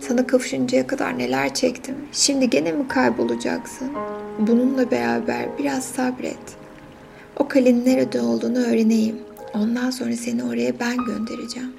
Sana 0.08 0.26
kavuşuncaya 0.26 0.86
kadar 0.86 1.18
neler 1.18 1.54
çektim. 1.54 1.94
Şimdi 2.12 2.50
gene 2.50 2.72
mi 2.72 2.88
kaybolacaksın? 2.88 3.92
Bununla 4.38 4.90
beraber 4.90 5.58
biraz 5.58 5.84
sabret. 5.84 6.56
O 7.36 7.48
kalenin 7.48 7.84
nerede 7.86 8.20
olduğunu 8.20 8.58
öğreneyim. 8.58 9.16
Ondan 9.54 9.90
sonra 9.90 10.12
seni 10.12 10.44
oraya 10.44 10.80
ben 10.80 10.96
göndereceğim. 11.04 11.72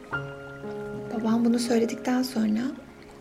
Babam 1.14 1.46
bunu 1.46 1.60
söyledikten 1.60 2.24
sonra 2.24 2.62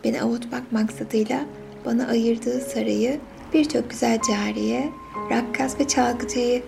beni 0.05 0.23
avutmak 0.23 0.73
maksadıyla 0.73 1.41
bana 1.85 2.07
ayırdığı 2.07 2.61
sarayı 2.61 3.21
birçok 3.55 3.91
güzel 3.91 4.19
cariye, 4.29 4.89
rakkas 5.31 5.81
ve 5.81 5.89
çalgıcıyı 5.89 6.63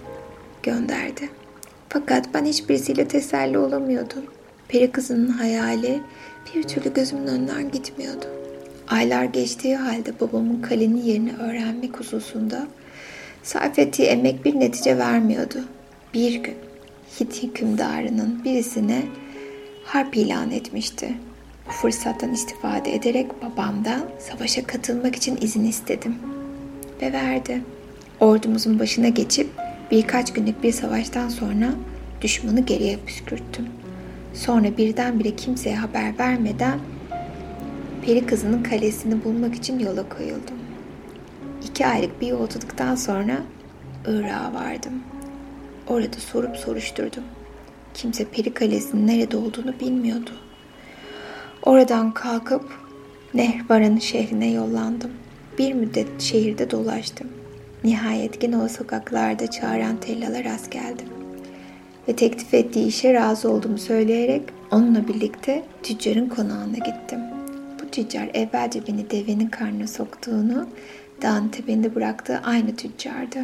gönderdi. 0.63 1.31
Fakat 1.89 2.35
ben 2.35 2.45
hiçbirisiyle 2.45 3.09
teselli 3.09 3.59
olamıyordum. 3.59 4.25
Peri 4.69 4.93
kızının 4.93 5.29
hayali 5.29 6.01
bir 6.55 6.63
türlü 6.63 6.95
gözümün 6.95 7.27
önünden 7.27 7.71
gitmiyordu. 7.71 8.27
Aylar 8.89 9.25
geçtiği 9.25 9.77
halde 9.77 10.21
babamın 10.21 10.63
kalenin 10.63 11.03
yerini 11.03 11.37
öğrenmek 11.37 12.01
hususunda 12.01 12.67
sarf 13.43 13.79
ettiği 13.79 14.03
emek 14.03 14.45
bir 14.45 14.61
netice 14.61 14.99
vermiyordu. 14.99 15.65
Bir 16.15 16.35
gün 16.35 16.55
Hit 17.21 17.43
hükümdarının 17.43 18.45
birisine 18.45 19.03
harp 19.85 20.17
ilan 20.17 20.51
etmişti. 20.51 21.15
Bu 21.67 21.71
fırsattan 21.73 22.33
istifade 22.33 22.95
ederek 22.95 23.43
babamdan 23.43 24.01
savaşa 24.19 24.67
katılmak 24.67 25.17
için 25.17 25.39
izin 25.41 25.65
istedim. 25.65 26.15
Ve 27.03 27.13
verdi. 27.13 27.61
Ordumuzun 28.21 28.79
başına 28.79 29.09
geçip 29.09 29.49
birkaç 29.91 30.33
günlük 30.33 30.63
bir 30.63 30.73
savaştan 30.73 31.29
sonra 31.29 31.71
düşmanı 32.23 32.61
geriye 32.61 32.99
püskürttüm. 33.07 33.69
Sonra 34.35 34.77
birdenbire 34.77 35.37
kimseye 35.37 35.77
haber 35.77 36.19
vermeden 36.19 36.79
peri 38.07 38.27
kızının 38.27 38.63
kalesini 38.63 39.25
bulmak 39.25 39.55
için 39.55 39.79
yola 39.79 40.09
koyuldum. 40.09 40.59
İki 41.65 41.87
aylık 41.87 42.21
bir 42.21 42.27
yolculuktan 42.27 42.95
sonra 42.95 43.37
Irak'a 44.07 44.55
vardım. 44.55 44.93
Orada 45.87 46.17
sorup 46.19 46.57
soruşturdum. 46.57 47.25
Kimse 47.95 48.25
peri 48.25 48.55
kalesinin 48.55 49.07
nerede 49.07 49.37
olduğunu 49.37 49.81
bilmiyordu. 49.81 50.31
Oradan 51.63 52.15
kalkıp 52.15 52.65
Nehbaran 53.35 53.97
şehrine 53.97 54.51
yollandım. 54.51 55.11
Bir 55.59 55.73
müddet 55.73 56.21
şehirde 56.21 56.71
dolaştım. 56.71 57.29
Nihayet 57.85 58.41
gene 58.41 58.57
o 58.57 58.69
sokaklarda 58.69 59.51
çağıran 59.51 59.97
tellalara 59.97 60.45
rast 60.45 60.71
geldim 60.71 61.14
ve 62.09 62.17
teklif 62.17 62.55
ettiği 62.55 62.87
işe 62.87 63.15
razı 63.15 63.51
olduğumu 63.51 63.79
söyleyerek 63.79 64.43
onunla 64.71 65.09
birlikte 65.09 65.63
tüccarın 65.83 66.29
konağına 66.29 66.77
gittim. 66.77 67.21
Bu 67.83 67.91
tüccar 67.91 68.31
evvelce 68.35 68.87
beni 68.89 69.11
devenin 69.11 69.49
karnına 69.49 69.87
soktuğunu, 69.87 70.69
dağın 71.23 71.49
tepende 71.49 71.95
bıraktığı 71.95 72.39
aynı 72.39 72.77
tüccardı. 72.77 73.39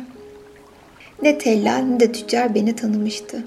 Ne 1.22 1.38
tellal 1.38 1.78
ne 1.78 2.00
de 2.00 2.12
tüccar 2.12 2.54
beni 2.54 2.76
tanımıştı. 2.76 3.44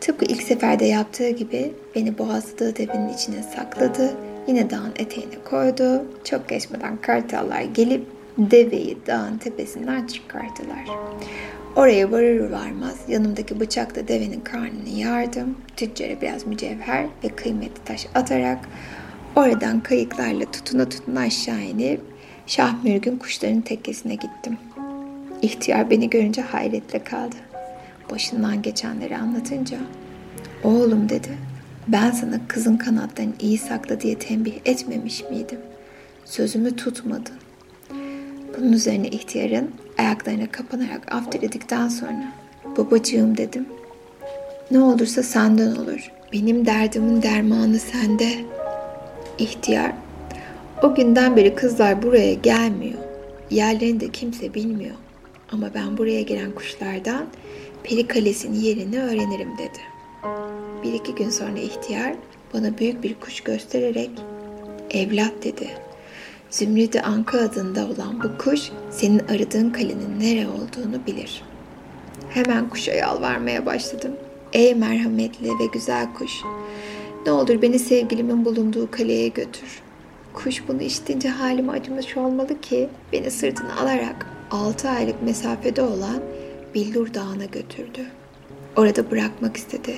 Tıpkı 0.00 0.24
ilk 0.24 0.42
seferde 0.42 0.84
yaptığı 0.84 1.30
gibi 1.30 1.72
beni 1.94 2.18
boğazladığı 2.18 2.76
devenin 2.76 3.08
içine 3.08 3.42
sakladı, 3.42 4.14
yine 4.46 4.70
dağın 4.70 4.92
eteğine 4.96 5.34
koydu. 5.44 6.04
Çok 6.24 6.48
geçmeden 6.48 6.96
kartallar 6.96 7.62
gelip 7.62 8.06
deveyi 8.38 8.98
dağın 9.06 9.38
tepesinden 9.38 10.06
çıkarttılar. 10.06 10.84
Oraya 11.76 12.12
varır 12.12 12.50
varmaz 12.50 12.96
yanımdaki 13.08 13.60
bıçakla 13.60 14.08
devenin 14.08 14.40
karnını 14.40 14.88
yardım. 14.88 15.58
Tüccara 15.76 16.20
biraz 16.20 16.46
mücevher 16.46 17.06
ve 17.24 17.28
kıymetli 17.28 17.84
taş 17.84 18.06
atarak 18.14 18.68
oradan 19.36 19.80
kayıklarla 19.80 20.44
tutuna 20.50 20.88
tutuna 20.88 21.20
aşağı 21.20 21.62
inip 21.62 22.00
Şahmürgün 22.46 23.16
kuşların 23.16 23.60
tekkesine 23.60 24.14
gittim. 24.14 24.58
İhtiyar 25.42 25.90
beni 25.90 26.10
görünce 26.10 26.42
hayretle 26.42 27.04
kaldı. 27.04 27.36
Başından 28.10 28.62
geçenleri 28.62 29.16
anlatınca 29.16 29.78
oğlum 30.64 31.08
dedi 31.08 31.38
ben 31.88 32.10
sana 32.10 32.40
kızın 32.48 32.76
kanatlarını 32.76 33.32
iyi 33.40 33.58
sakla 33.58 34.00
diye 34.00 34.18
tembih 34.18 34.54
etmemiş 34.64 35.24
miydim? 35.30 35.58
Sözümü 36.24 36.76
tutmadın. 36.76 37.36
Bunun 38.58 38.72
üzerine 38.72 39.08
ihtiyarın 39.08 39.70
ayaklarına 39.98 40.50
kapanarak 40.52 41.14
af 41.14 41.32
diledikten 41.32 41.88
sonra 41.88 42.32
babacığım 42.76 43.36
dedim. 43.36 43.66
Ne 44.70 44.80
olursa 44.80 45.22
senden 45.22 45.76
olur. 45.76 46.10
Benim 46.32 46.66
derdimin 46.66 47.22
dermanı 47.22 47.78
sende. 47.78 48.28
İhtiyar 49.38 49.92
o 50.82 50.94
günden 50.94 51.36
beri 51.36 51.54
kızlar 51.54 52.02
buraya 52.02 52.34
gelmiyor. 52.34 52.98
Yerlerini 53.50 54.00
de 54.00 54.08
kimse 54.08 54.54
bilmiyor. 54.54 54.94
Ama 55.52 55.70
ben 55.74 55.98
buraya 55.98 56.22
gelen 56.22 56.52
kuşlardan 56.52 57.26
Peri 57.82 58.06
Kalesi'nin 58.06 58.60
yerini 58.60 59.00
öğrenirim 59.02 59.58
dedi. 59.58 59.78
Bir 60.82 60.92
iki 60.92 61.14
gün 61.14 61.30
sonra 61.30 61.58
ihtiyar 61.58 62.14
bana 62.54 62.78
büyük 62.78 63.02
bir 63.02 63.14
kuş 63.14 63.40
göstererek 63.40 64.10
evlat 64.90 65.32
dedi. 65.44 65.68
Zümrüt 66.50 66.96
Anka 66.96 67.38
adında 67.38 67.86
olan 67.86 68.22
bu 68.22 68.38
kuş 68.38 68.70
senin 68.90 69.18
aradığın 69.18 69.70
kalenin 69.70 70.20
nere 70.20 70.48
olduğunu 70.48 71.06
bilir. 71.06 71.42
Hemen 72.28 72.68
kuşa 72.68 72.92
yalvarmaya 72.92 73.66
başladım. 73.66 74.12
Ey 74.52 74.74
merhametli 74.74 75.48
ve 75.48 75.66
güzel 75.72 76.14
kuş, 76.14 76.32
ne 77.26 77.32
olur 77.32 77.62
beni 77.62 77.78
sevgilimin 77.78 78.44
bulunduğu 78.44 78.90
kaleye 78.90 79.28
götür. 79.28 79.82
Kuş 80.32 80.68
bunu 80.68 80.82
işitince 80.82 81.28
halime 81.28 81.72
acımış 81.72 82.16
olmalı 82.16 82.60
ki 82.60 82.88
beni 83.12 83.30
sırtına 83.30 83.76
alarak 83.76 84.26
6 84.50 84.88
aylık 84.88 85.22
mesafede 85.22 85.82
olan 85.82 86.22
Billur 86.74 87.14
Dağı'na 87.14 87.44
götürdü. 87.44 88.06
Orada 88.76 89.10
bırakmak 89.10 89.56
istedi. 89.56 89.96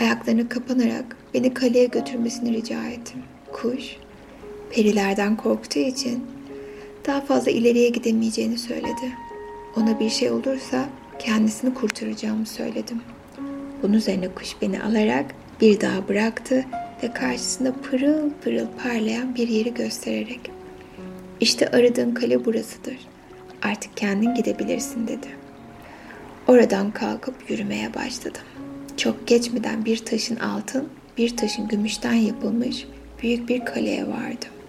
Ayaklarını 0.00 0.48
kapanarak 0.48 1.16
beni 1.34 1.54
kaleye 1.54 1.86
götürmesini 1.86 2.52
rica 2.52 2.86
ettim. 2.86 3.22
Kuş, 3.52 3.96
perilerden 4.72 5.36
korktuğu 5.36 5.78
için 5.78 6.26
daha 7.06 7.20
fazla 7.20 7.50
ileriye 7.50 7.88
gidemeyeceğini 7.88 8.58
söyledi. 8.58 9.12
Ona 9.76 10.00
bir 10.00 10.10
şey 10.10 10.30
olursa 10.30 10.88
kendisini 11.18 11.74
kurtaracağımı 11.74 12.46
söyledim. 12.46 13.02
Bunun 13.82 13.92
üzerine 13.92 14.28
kuş 14.28 14.56
beni 14.62 14.82
alarak 14.82 15.34
bir 15.60 15.80
daha 15.80 16.08
bıraktı 16.08 16.64
ve 17.02 17.12
karşısında 17.12 17.72
pırıl 17.72 18.30
pırıl 18.44 18.66
parlayan 18.82 19.34
bir 19.34 19.48
yeri 19.48 19.74
göstererek 19.74 20.40
işte 21.40 21.68
aradığın 21.68 22.14
kale 22.14 22.44
burasıdır. 22.44 22.98
Artık 23.62 23.96
kendin 23.96 24.34
gidebilirsin 24.34 25.08
dedi. 25.08 25.28
Oradan 26.48 26.90
kalkıp 26.90 27.50
yürümeye 27.50 27.94
başladım. 27.94 28.42
Çok 28.96 29.26
geçmeden 29.26 29.84
bir 29.84 29.96
taşın 29.96 30.36
altın, 30.36 30.88
bir 31.18 31.36
taşın 31.36 31.68
gümüşten 31.68 32.12
yapılmış 32.12 32.86
büyük 33.22 33.48
bir 33.48 33.64
kaleye 33.64 34.08
vardım. 34.08 34.61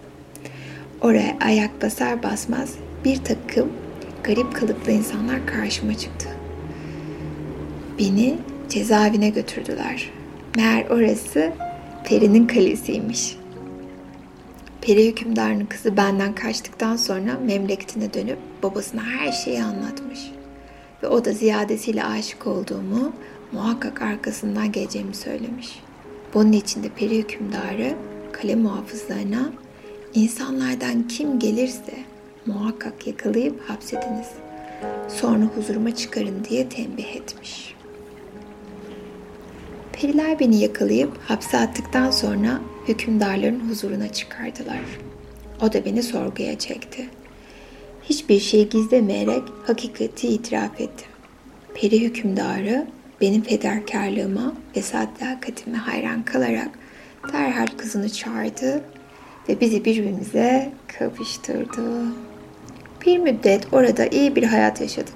Oraya 1.04 1.38
ayak 1.42 1.82
basar 1.82 2.24
basmaz 2.24 2.76
bir 3.06 3.24
takım 3.24 3.72
garip 4.24 4.56
kılıklı 4.56 4.92
insanlar 4.92 5.48
karşıma 5.48 5.98
çıktı. 5.98 6.30
Beni 8.00 8.38
cezaevine 8.70 9.30
götürdüler. 9.30 10.10
Meğer 10.56 10.86
orası 10.90 11.54
Peri'nin 12.04 12.48
kalesiymiş. 12.48 13.38
Peri 14.82 15.08
hükümdarının 15.08 15.66
kızı 15.66 15.98
benden 15.98 16.36
kaçtıktan 16.36 16.96
sonra 16.96 17.40
memleketine 17.46 18.14
dönüp 18.14 18.38
babasına 18.64 19.04
her 19.04 19.32
şeyi 19.32 19.64
anlatmış. 19.64 20.20
Ve 21.04 21.08
o 21.08 21.26
da 21.26 21.32
ziyadesiyle 21.32 22.04
aşık 22.04 22.48
olduğumu, 22.48 23.14
muhakkak 23.52 24.02
arkasından 24.02 24.72
geleceğimi 24.72 25.16
söylemiş. 25.16 25.80
Bunun 26.34 26.52
için 26.52 26.84
de 26.84 26.90
peri 26.90 27.18
hükümdarı 27.18 27.96
kale 28.32 28.56
muhafızlarına 28.56 29.52
insanlardan 30.14 31.08
kim 31.08 31.40
gelirse 31.40 31.94
muhakkak 32.46 33.08
yakalayıp 33.08 33.70
hapsediniz. 33.70 34.28
Sonra 35.08 35.46
huzuruma 35.46 35.96
çıkarın 35.96 36.44
diye 36.50 36.70
tembih 36.70 37.16
etmiş. 37.16 37.76
Periler 39.94 40.40
beni 40.40 40.60
yakalayıp 40.60 41.18
hapse 41.18 41.58
attıktan 41.58 42.12
sonra 42.12 42.62
hükümdarların 42.88 43.70
huzuruna 43.70 44.12
çıkardılar. 44.12 44.80
O 45.62 45.74
da 45.74 45.86
beni 45.86 46.04
sorguya 46.04 46.60
çekti. 46.60 47.10
Hiçbir 48.04 48.40
şey 48.40 48.70
gizlemeyerek 48.70 49.44
hakikati 49.68 50.28
itiraf 50.28 50.82
ettim. 50.82 51.08
Peri 51.74 52.02
hükümdarı 52.02 52.88
benim 53.22 53.42
fedakarlığıma 53.42 54.54
ve 54.78 54.82
sadakatime 54.82 55.78
hayran 55.78 56.26
kalarak 56.26 56.70
derhal 57.34 57.68
kızını 57.78 58.10
çağırdı 58.10 58.84
ve 59.50 59.60
bizi 59.62 59.86
birbirimize 59.86 60.72
kavuşturdu. 61.00 61.84
Bir 63.06 63.18
müddet 63.18 63.74
orada 63.74 64.06
iyi 64.08 64.36
bir 64.36 64.44
hayat 64.44 64.82
yaşadık. 64.82 65.16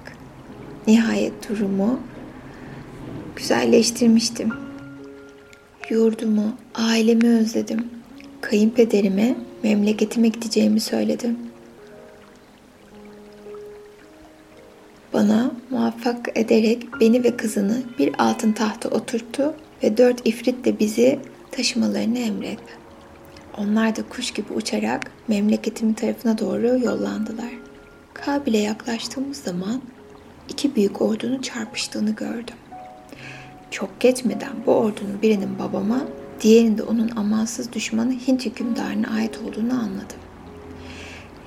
Nihayet 0.87 1.49
durumu 1.49 1.99
güzelleştirmiştim. 3.35 4.53
Yurdumu, 5.89 6.55
ailemi 6.75 7.29
özledim. 7.29 7.87
Kayınpederime, 8.41 9.35
memleketime 9.63 10.27
gideceğimi 10.27 10.79
söyledim. 10.79 11.37
Bana 15.13 15.51
muvaffak 15.69 16.29
ederek 16.35 16.83
beni 17.01 17.23
ve 17.23 17.37
kızını 17.37 17.81
bir 17.99 18.11
altın 18.17 18.51
tahta 18.51 18.89
oturttu 18.89 19.53
ve 19.83 19.97
dört 19.97 20.27
ifrit 20.27 20.65
de 20.65 20.79
bizi 20.79 21.19
taşımalarını 21.51 22.19
emretti. 22.19 22.86
Onlar 23.57 23.95
da 23.95 24.01
kuş 24.09 24.31
gibi 24.31 24.53
uçarak 24.53 25.11
memleketimin 25.27 25.93
tarafına 25.93 26.37
doğru 26.37 26.67
yollandılar. 26.67 27.51
Kabil'e 28.13 28.57
yaklaştığımız 28.57 29.37
zaman 29.37 29.81
iki 30.49 30.75
büyük 30.75 31.01
ordunun 31.01 31.41
çarpıştığını 31.41 32.11
gördüm. 32.11 32.55
Çok 33.71 33.99
geçmeden 33.99 34.53
bu 34.65 34.71
ordunun 34.71 35.21
birinin 35.21 35.59
babama, 35.59 36.01
diğerinin 36.41 36.77
de 36.77 36.83
onun 36.83 37.09
amansız 37.15 37.73
düşmanı 37.73 38.13
Hint 38.13 38.45
hükümdarına 38.45 39.07
ait 39.07 39.37
olduğunu 39.37 39.73
anladım. 39.73 40.17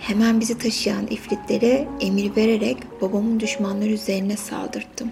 Hemen 0.00 0.40
bizi 0.40 0.58
taşıyan 0.58 1.06
ifritlere 1.06 1.88
emir 2.00 2.36
vererek 2.36 2.76
babamın 3.00 3.40
düşmanları 3.40 3.90
üzerine 3.90 4.36
saldırttım. 4.36 5.10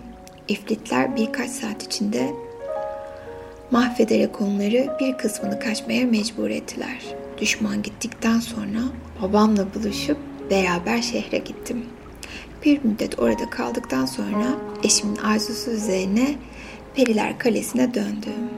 İfritler 0.49 1.17
birkaç 1.17 1.51
saat 1.51 1.83
içinde 1.83 2.31
mahvederek 3.71 4.41
onları 4.41 4.97
bir 5.01 5.19
kısmını 5.19 5.61
kaçmaya 5.61 6.07
mecbur 6.07 6.51
ettiler. 6.51 6.99
Düşman 7.41 7.83
gittikten 7.83 8.41
sonra 8.41 8.79
babamla 9.23 9.75
buluşup 9.75 10.19
beraber 10.51 11.03
şehre 11.03 11.39
gittim. 11.39 11.85
Bir 12.65 12.85
müddet 12.85 13.19
orada 13.19 13.51
kaldıktan 13.51 14.07
sonra 14.07 14.57
eşimin 14.85 15.17
arzusu 15.17 15.71
üzerine 15.71 16.35
Periler 16.95 17.39
Kalesi'ne 17.39 17.95
döndüm. 17.95 18.51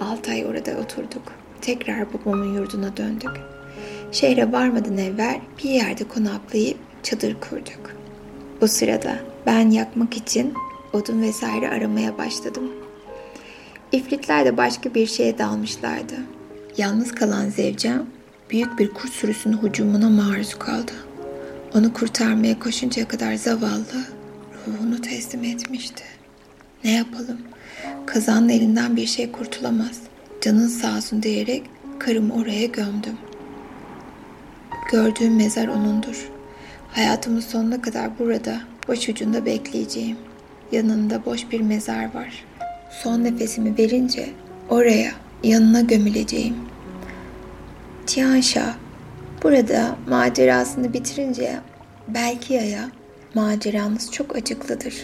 Altı 0.00 0.30
ay 0.30 0.46
orada 0.46 0.70
oturduk. 0.70 1.22
Tekrar 1.60 2.06
babamın 2.12 2.54
yurduna 2.54 2.96
döndük. 2.96 3.40
Şehre 4.12 4.52
varmadan 4.52 4.98
evvel 4.98 5.40
bir 5.64 5.70
yerde 5.70 6.04
konaklayıp 6.04 6.78
çadır 7.02 7.36
kurduk. 7.40 7.90
Bu 8.60 8.68
sırada 8.68 9.18
ben 9.46 9.70
yakmak 9.70 10.16
için 10.16 10.54
odun 10.92 11.22
vesaire 11.22 11.68
aramaya 11.68 12.18
başladım. 12.18 12.83
İfritler 13.94 14.44
de 14.44 14.56
başka 14.56 14.94
bir 14.94 15.06
şeye 15.06 15.38
dalmışlardı. 15.38 16.14
Yalnız 16.76 17.12
kalan 17.12 17.48
zevcem 17.48 18.06
büyük 18.50 18.78
bir 18.78 18.90
kurt 18.90 19.12
sürüsünün 19.12 19.62
hücumuna 19.62 20.08
maruz 20.08 20.54
kaldı. 20.58 20.92
Onu 21.74 21.92
kurtarmaya 21.92 22.58
koşuncaya 22.58 23.08
kadar 23.08 23.34
zavallı 23.34 24.04
ruhunu 24.66 25.00
teslim 25.00 25.44
etmişti. 25.44 26.04
Ne 26.84 26.90
yapalım? 26.90 27.38
Kazanın 28.06 28.48
elinden 28.48 28.96
bir 28.96 29.06
şey 29.06 29.32
kurtulamaz. 29.32 30.00
Canın 30.40 30.68
sağ 30.68 30.96
olsun 30.96 31.22
diyerek 31.22 31.62
karımı 31.98 32.34
oraya 32.34 32.66
gömdüm. 32.66 33.18
Gördüğüm 34.92 35.36
mezar 35.36 35.68
onundur. 35.68 36.30
Hayatımın 36.92 37.40
sonuna 37.40 37.82
kadar 37.82 38.18
burada, 38.18 38.60
boş 38.88 39.08
ucunda 39.08 39.46
bekleyeceğim. 39.46 40.16
Yanında 40.72 41.24
boş 41.24 41.50
bir 41.50 41.60
mezar 41.60 42.14
var. 42.14 42.44
Son 43.02 43.24
nefesimi 43.24 43.78
verince 43.78 44.28
oraya, 44.68 45.10
yanına 45.42 45.80
gömüleceğim. 45.80 46.56
Tianşa, 48.06 48.74
burada 49.42 49.96
macerasını 50.08 50.92
bitirince 50.92 51.56
belki 52.08 52.54
ya 52.54 52.90
maceramız 53.34 54.12
çok 54.12 54.36
acıklıdır. 54.36 54.94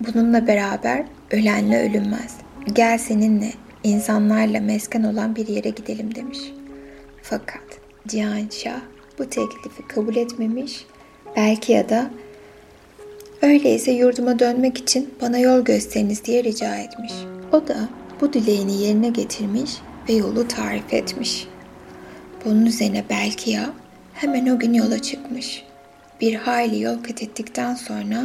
Bununla 0.00 0.46
beraber 0.46 1.04
ölenle 1.30 1.88
ölünmez. 1.88 2.36
Gel 2.72 2.98
seninle 2.98 3.52
insanlarla 3.84 4.60
mesken 4.60 5.02
olan 5.02 5.36
bir 5.36 5.48
yere 5.48 5.68
gidelim 5.68 6.14
demiş. 6.14 6.38
Fakat 7.22 7.62
Cihan 8.08 8.48
Şah 8.50 8.80
bu 9.18 9.24
teklifi 9.24 9.88
kabul 9.88 10.16
etmemiş, 10.16 10.86
belki 11.36 11.72
ya 11.72 11.88
da 11.88 12.10
Öyleyse 13.42 13.92
yurduma 13.92 14.38
dönmek 14.38 14.78
için 14.78 15.14
bana 15.20 15.38
yol 15.38 15.64
gösteriniz 15.64 16.24
diye 16.24 16.44
rica 16.44 16.76
etmiş. 16.76 17.12
O 17.52 17.68
da 17.68 17.88
bu 18.20 18.32
dileğini 18.32 18.82
yerine 18.82 19.08
getirmiş 19.08 19.70
ve 20.08 20.12
yolu 20.12 20.48
tarif 20.48 20.94
etmiş. 20.94 21.48
Bunun 22.44 22.66
üzerine 22.66 23.04
Belkiya 23.10 23.70
hemen 24.14 24.46
o 24.46 24.58
gün 24.58 24.74
yola 24.74 25.02
çıkmış. 25.02 25.64
Bir 26.20 26.34
hayli 26.34 26.82
yol 26.82 27.02
kat 27.02 27.22
ettikten 27.22 27.74
sonra 27.74 28.24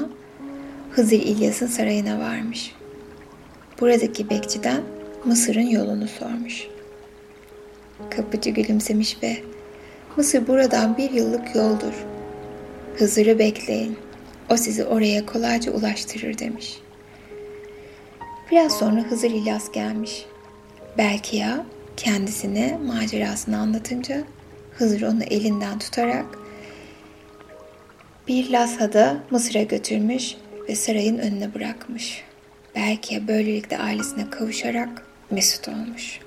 Hızır 0.91 1.19
İlyas'ın 1.19 1.67
sarayına 1.67 2.19
varmış. 2.19 2.75
Buradaki 3.81 4.29
bekçiden 4.29 4.81
Mısır'ın 5.25 5.67
yolunu 5.67 6.07
sormuş. 6.07 6.67
Kapıcı 8.09 8.49
gülümsemiş 8.49 9.23
ve 9.23 9.37
Mısır 10.17 10.47
buradan 10.47 10.97
bir 10.97 11.11
yıllık 11.11 11.55
yoldur. 11.55 11.93
Hızır'ı 12.95 13.39
bekleyin. 13.39 13.97
O 14.49 14.57
sizi 14.57 14.85
oraya 14.85 15.25
kolayca 15.25 15.71
ulaştırır 15.71 16.37
demiş. 16.37 16.79
Biraz 18.51 18.79
sonra 18.79 19.01
Hızır 19.01 19.31
İlyas 19.31 19.71
gelmiş. 19.71 20.25
Belki 20.97 21.37
ya 21.37 21.65
kendisine 21.97 22.79
macerasını 22.85 23.57
anlatınca 23.57 24.23
Hızır 24.77 25.01
onu 25.01 25.23
elinden 25.23 25.79
tutarak 25.79 26.25
bir 28.27 28.49
lasada 28.49 29.17
Mısır'a 29.31 29.63
götürmüş 29.63 30.35
ve 30.69 30.75
sarayın 30.75 31.17
önüne 31.17 31.53
bırakmış. 31.53 32.23
Belki 32.75 33.27
böylelikle 33.27 33.77
ailesine 33.77 34.29
kavuşarak 34.29 35.05
mesut 35.31 35.67
olmuş. 35.67 36.19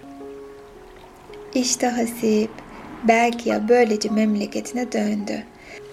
İşte 1.54 1.86
Hasip, 1.86 2.50
belki 3.08 3.48
ya 3.48 3.68
böylece 3.68 4.08
memleketine 4.08 4.92
döndü. 4.92 5.42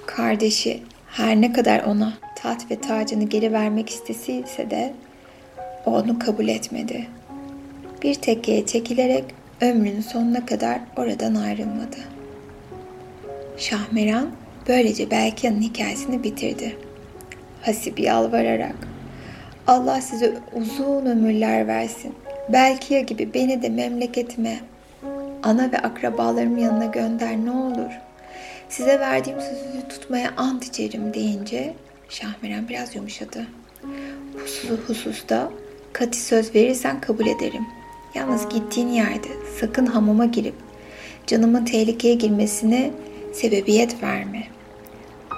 Kardeşi 0.06 0.84
her 1.14 1.41
ne 1.41 1.53
kadar 1.53 1.84
ona 1.84 2.14
tat 2.36 2.72
ve 2.72 2.82
tacını 2.82 3.24
geri 3.24 3.53
vermek 3.53 3.89
istesiyse 3.89 4.70
de 4.70 4.93
o 5.86 5.91
onu 5.91 6.20
kabul 6.20 6.47
etmedi. 6.47 7.07
Bir 8.03 8.16
tekkeye 8.16 8.66
çekilerek 8.66 9.24
ömrünün 9.61 10.01
sonuna 10.01 10.45
kadar 10.45 10.80
oradan 10.97 11.36
ayrılmadı. 11.36 11.97
Şahmeran 13.57 14.30
böylece 14.68 15.11
Belkia'nın 15.11 15.61
hikayesini 15.61 16.24
bitirdi. 16.24 16.78
Hasip 17.61 17.99
yalvararak 17.99 18.76
Allah 19.68 20.01
size 20.01 20.34
uzun 20.53 21.05
ömürler 21.05 21.68
versin. 21.68 22.16
Belkiya 22.49 22.99
gibi 23.01 23.34
beni 23.34 23.61
de 23.61 23.70
memleketime, 23.70 24.59
ana 25.43 25.72
ve 25.72 25.80
akrabalarımın 25.80 26.57
yanına 26.57 26.86
gönder 26.86 27.38
ne 27.45 27.51
olur. 27.51 27.91
Size 28.78 29.00
verdiğim 29.00 29.40
sözü 29.42 29.88
tutmaya 29.90 30.34
ant 30.38 30.66
içerim 30.66 31.14
deyince 31.14 31.74
Şahmeran 32.10 32.70
biraz 32.70 32.96
yumuşadı. 32.96 33.48
Bu 34.70 34.76
hususta 34.88 35.52
katı 35.94 36.20
söz 36.20 36.56
verirsen 36.56 37.02
kabul 37.02 37.28
ederim. 37.28 37.66
Yalnız 38.16 38.50
gittiğin 38.50 38.88
yerde 38.88 39.28
sakın 39.60 39.86
hamama 39.86 40.26
girip 40.26 40.56
canımın 41.28 41.66
tehlikeye 41.66 42.14
girmesine 42.14 42.92
sebebiyet 43.34 44.04
verme. 44.04 44.48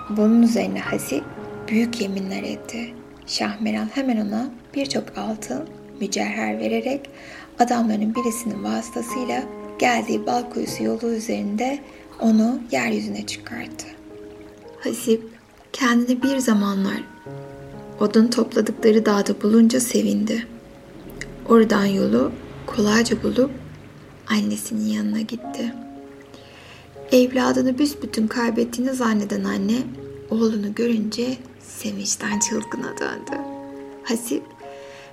Bunun 0.10 0.42
üzerine 0.42 0.80
Hasip 0.80 1.24
büyük 1.68 2.02
yeminler 2.02 2.44
etti. 2.44 2.94
Şahmeran 3.28 3.90
hemen 3.94 4.28
ona 4.28 4.50
birçok 4.76 5.18
altın, 5.18 5.70
mücevher 6.00 6.60
vererek 6.60 7.10
adamların 7.60 8.16
birisinin 8.16 8.64
vasıtasıyla 8.64 9.44
geldiği 9.80 10.26
bal 10.26 10.44
kuyusu 10.50 10.84
yolu 10.84 11.10
üzerinde 11.10 11.80
onu 12.20 12.60
yeryüzüne 12.72 13.26
çıkarttı. 13.26 13.86
Hasip 14.80 15.24
kendini 15.74 16.24
bir 16.24 16.38
zamanlar 16.38 17.04
odun 18.00 18.28
topladıkları 18.28 19.06
dağda 19.06 19.42
bulunca 19.42 19.80
sevindi. 19.80 20.48
Oradan 21.50 21.86
yolu 21.86 22.32
kolayca 22.66 23.24
bulup 23.24 23.52
annesinin 24.28 24.90
yanına 24.90 25.22
gitti. 25.22 25.74
Evladını 27.12 27.80
büsbütün 27.80 28.28
kaybettiğini 28.28 28.94
zanneden 28.94 29.44
anne 29.44 29.78
oğlunu 30.30 30.76
görünce 30.76 31.38
sevinçten 31.60 32.40
çılgına 32.40 32.98
döndü. 33.00 33.42
Hasip 34.04 34.44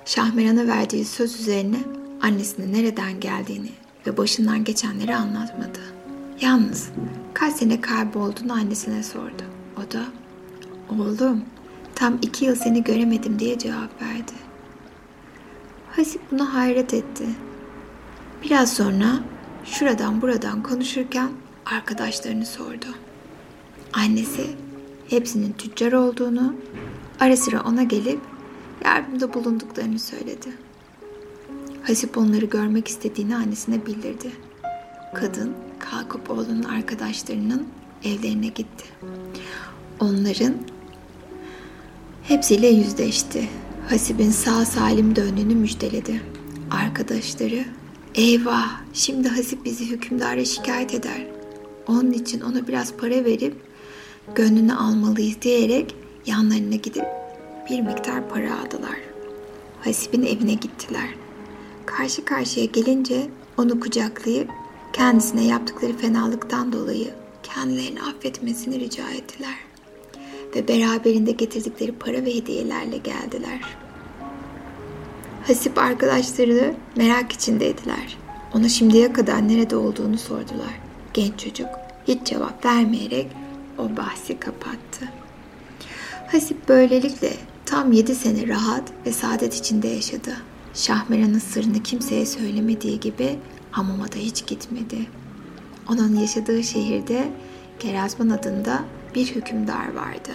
Şahmeran'a 0.05 0.67
verdiği 0.67 1.05
söz 1.05 1.41
üzerine 1.41 1.79
annesine 2.23 2.73
nereden 2.73 3.21
geldiğini 3.21 3.71
ve 4.07 4.17
başından 4.17 4.65
geçenleri 4.65 5.15
anlatmadı. 5.15 5.81
Yalnız 6.43 6.91
kaç 7.35 7.53
sene 7.53 7.81
kaybolduğunu 7.81 8.53
annesine 8.53 9.03
sordu. 9.03 9.43
O 9.77 9.93
da 9.93 10.05
oğlum 10.91 11.45
tam 11.95 12.19
iki 12.23 12.45
yıl 12.45 12.55
seni 12.55 12.85
göremedim 12.85 13.39
diye 13.39 13.59
cevap 13.59 14.03
verdi. 14.03 14.33
Hasip 15.91 16.21
buna 16.31 16.55
hayret 16.55 16.95
etti. 16.95 17.25
Biraz 18.45 18.73
sonra 18.73 19.19
şuradan 19.65 20.23
buradan 20.23 20.63
konuşurken 20.63 21.29
arkadaşlarını 21.67 22.47
sordu. 22.47 22.87
Annesi 23.93 24.47
hepsinin 25.09 25.53
tüccar 25.53 25.93
olduğunu, 25.93 26.55
ara 27.21 27.37
sıra 27.37 27.63
ona 27.63 27.83
gelip 27.83 28.21
yardımda 28.85 29.35
bulunduklarını 29.35 29.99
söyledi. 29.99 30.49
Hasip 31.83 32.19
onları 32.19 32.45
görmek 32.47 32.89
istediğini 32.89 33.37
annesine 33.37 33.87
bildirdi. 33.87 34.31
Kadın 35.15 35.55
kalkıp 35.91 36.31
oğlunun 36.31 36.63
arkadaşlarının 36.63 37.67
evlerine 38.05 38.47
gitti. 38.47 38.85
Onların 40.01 40.55
hepsiyle 42.23 42.67
yüzleşti. 42.67 43.49
Hasip'in 43.89 44.31
sağ 44.31 44.65
salim 44.65 45.17
döndüğünü 45.17 45.55
müjdeledi. 45.55 46.23
Arkadaşları, 46.71 47.65
eyvah 48.15 48.81
şimdi 48.93 49.29
Hasip 49.29 49.65
bizi 49.65 49.91
hükümdara 49.91 50.45
şikayet 50.45 50.95
eder. 50.95 51.27
Onun 51.87 52.13
için 52.13 52.41
ona 52.41 52.69
biraz 52.69 52.93
para 52.97 53.25
verip 53.25 53.57
gönlünü 54.35 54.75
almalıyız 54.75 55.43
diyerek 55.43 55.95
yanlarına 56.27 56.75
gidip 56.75 57.05
bir 57.71 57.81
miktar 57.81 58.29
para 58.29 58.59
aldılar. 58.61 58.99
Hasip'in 59.81 60.23
evine 60.23 60.55
gittiler. 60.55 61.09
Karşı 61.87 62.25
karşıya 62.25 62.67
gelince 62.67 63.29
onu 63.59 63.81
kucaklayıp 63.81 64.51
kendisine 64.93 65.45
yaptıkları 65.45 65.97
fenalıktan 65.97 66.73
dolayı 66.73 67.11
kendilerini 67.43 68.03
affetmesini 68.03 68.81
rica 68.81 69.11
ettiler. 69.11 69.55
Ve 70.57 70.69
beraberinde 70.69 71.33
getirdikleri 71.33 71.93
para 71.93 72.25
ve 72.25 72.35
hediyelerle 72.35 72.97
geldiler. 72.97 73.61
Hasip 75.47 75.79
arkadaşları 75.79 76.75
merak 76.97 77.33
içindeydiler. 77.33 78.19
Ona 78.55 78.69
şimdiye 78.69 79.13
kadar 79.13 79.49
nerede 79.49 79.77
olduğunu 79.77 80.19
sordular. 80.19 80.81
Genç 81.15 81.39
çocuk 81.39 81.69
hiç 82.09 82.27
cevap 82.27 82.65
vermeyerek 82.65 83.27
o 83.79 83.97
bahsi 83.97 84.41
kapattı. 84.41 85.09
Hasip 86.33 86.69
böylelikle 86.69 87.33
tam 87.67 87.93
yedi 87.93 88.15
sene 88.15 88.49
rahat 88.49 88.93
ve 89.07 89.13
saadet 89.13 89.55
içinde 89.55 89.89
yaşadı. 89.89 90.37
Şahmeran'ın 90.75 91.39
sırrını 91.39 91.83
kimseye 91.83 92.27
söylemediği 92.27 93.01
gibi 93.01 93.39
hamama 93.73 94.13
da 94.13 94.17
hiç 94.17 94.47
gitmedi. 94.47 95.07
Onun 95.89 96.17
yaşadığı 96.17 96.63
şehirde 96.63 97.29
Gerazman 97.83 98.31
adında 98.31 98.85
bir 99.15 99.27
hükümdar 99.27 99.95
vardı. 99.95 100.31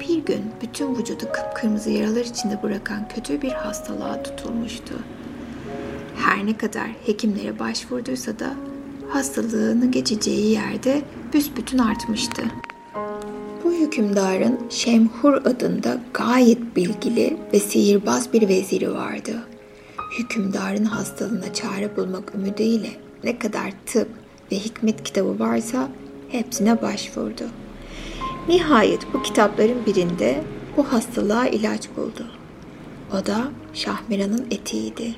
Bir 0.00 0.18
gün 0.18 0.42
bütün 0.62 0.96
vücudu 0.96 1.24
kıpkırmızı 1.32 1.90
yaralar 1.90 2.24
içinde 2.24 2.62
bırakan 2.62 3.08
kötü 3.08 3.42
bir 3.42 3.52
hastalığa 3.52 4.22
tutulmuştu. 4.22 4.94
Her 6.16 6.46
ne 6.46 6.56
kadar 6.56 6.86
hekimlere 7.06 7.58
başvurduysa 7.58 8.38
da 8.38 8.54
hastalığını 9.08 9.90
geçeceği 9.90 10.52
yerde 10.52 11.02
büsbütün 11.32 11.78
artmıştı. 11.78 12.42
Bu 13.64 13.72
hükümdarın 13.72 14.60
Şemhur 14.70 15.32
adında 15.32 16.00
gayet 16.14 16.76
bilgili 16.76 17.36
ve 17.52 17.60
sihirbaz 17.60 18.32
bir 18.32 18.48
veziri 18.48 18.94
vardı. 18.94 19.46
Hükümdarın 20.18 20.84
hastalığına 20.84 21.54
çare 21.54 21.96
bulmak 21.96 22.34
ümidiyle 22.34 22.90
ne 23.24 23.38
kadar 23.38 23.72
tıp 23.86 24.08
ve 24.52 24.56
hikmet 24.56 25.02
kitabı 25.02 25.38
varsa 25.38 25.88
hepsine 26.28 26.82
başvurdu. 26.82 27.44
Nihayet 28.48 29.14
bu 29.14 29.22
kitapların 29.22 29.86
birinde 29.86 30.44
bu 30.76 30.92
hastalığa 30.92 31.46
ilaç 31.46 31.88
buldu. 31.96 32.26
O 33.12 33.26
da 33.26 33.48
Şahmeran'ın 33.74 34.46
etiğiydi. 34.50 35.14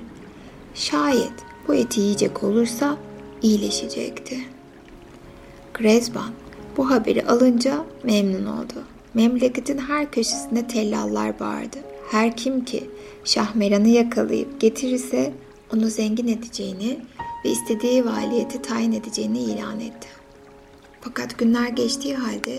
Şayet 0.75 1.33
bu 1.69 1.75
eti 1.75 2.01
yiyecek 2.01 2.45
olursa 2.45 2.97
iyileşecekti. 3.43 4.37
Grezban 5.75 6.31
bu 6.77 6.91
haberi 6.91 7.27
alınca 7.27 7.85
memnun 8.05 8.47
oldu. 8.47 8.83
Memleketin 9.15 9.79
her 9.79 10.11
köşesinde 10.11 10.67
tellallar 10.67 11.41
bağırdı. 11.41 11.77
Her 12.11 12.37
kim 12.37 12.65
ki 12.65 12.91
Şahmeran'ı 13.27 13.89
yakalayıp 13.89 14.61
getirirse 14.61 15.33
onu 15.75 15.87
zengin 15.87 16.29
edeceğini 16.29 16.99
ve 17.45 17.51
istediği 17.51 18.05
valiyeti 18.05 18.63
tayin 18.63 18.93
edeceğini 18.93 19.39
ilan 19.39 19.81
etti. 19.81 20.09
Fakat 21.01 21.39
günler 21.39 21.69
geçtiği 21.69 22.15
halde 22.15 22.59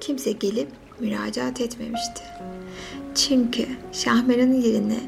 kimse 0.00 0.32
gelip 0.32 0.68
müracaat 1.00 1.60
etmemişti. 1.60 2.22
Çünkü 3.14 3.66
Şahmeran'ın 3.92 4.60
yerini 4.60 4.98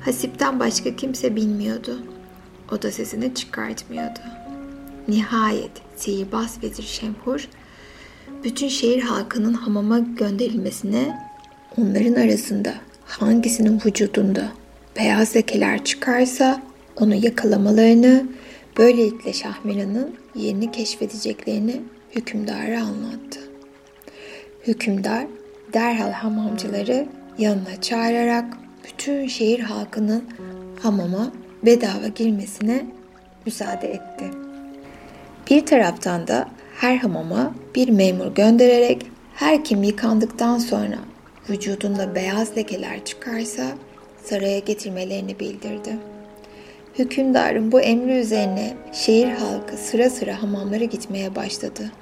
Hasip'ten 0.00 0.60
başka 0.60 0.96
kimse 0.96 1.36
bilmiyordu. 1.36 1.98
O 2.72 2.82
da 2.82 2.90
sesini 2.90 3.34
çıkartmıyordu. 3.34 4.20
Nihayet 5.08 5.72
sihirbaz 5.96 6.62
vezir 6.62 6.82
Şemhur 6.82 7.48
bütün 8.44 8.68
şehir 8.68 9.02
halkının 9.02 9.54
hamama 9.54 9.98
gönderilmesine 9.98 11.18
onların 11.78 12.14
arasında 12.14 12.74
hangisinin 13.20 13.80
vücudunda 13.86 14.48
beyaz 14.96 15.36
lekeler 15.36 15.84
çıkarsa 15.84 16.62
onu 16.96 17.14
yakalamalarını, 17.14 18.26
böylelikle 18.78 19.32
Şahmeran'ın 19.32 20.14
yerini 20.34 20.70
keşfedeceklerini 20.70 21.80
hükümdara 22.16 22.82
anlattı. 22.82 23.40
Hükümdar 24.66 25.26
derhal 25.72 26.12
hamamcıları 26.12 27.06
yanına 27.38 27.80
çağırarak 27.80 28.44
bütün 28.84 29.26
şehir 29.26 29.60
halkının 29.60 30.24
hamama 30.82 31.32
bedava 31.64 32.08
girmesine 32.08 32.86
müsaade 33.46 33.88
etti. 33.88 34.24
Bir 35.50 35.66
taraftan 35.66 36.26
da 36.26 36.48
her 36.74 36.96
hamama 36.96 37.54
bir 37.74 37.88
memur 37.88 38.34
göndererek 38.34 39.06
her 39.34 39.64
kim 39.64 39.82
yıkandıktan 39.82 40.58
sonra 40.58 40.98
vücudunda 41.50 42.14
beyaz 42.14 42.56
lekeler 42.56 43.04
çıkarsa 43.04 43.66
saraya 44.24 44.58
getirmelerini 44.58 45.40
bildirdi. 45.40 45.96
Hükümdarın 46.98 47.72
bu 47.72 47.80
emri 47.80 48.12
üzerine 48.12 48.76
şehir 48.92 49.30
halkı 49.30 49.76
sıra 49.76 50.10
sıra 50.10 50.42
hamamlara 50.42 50.84
gitmeye 50.84 51.34
başladı. 51.34 51.92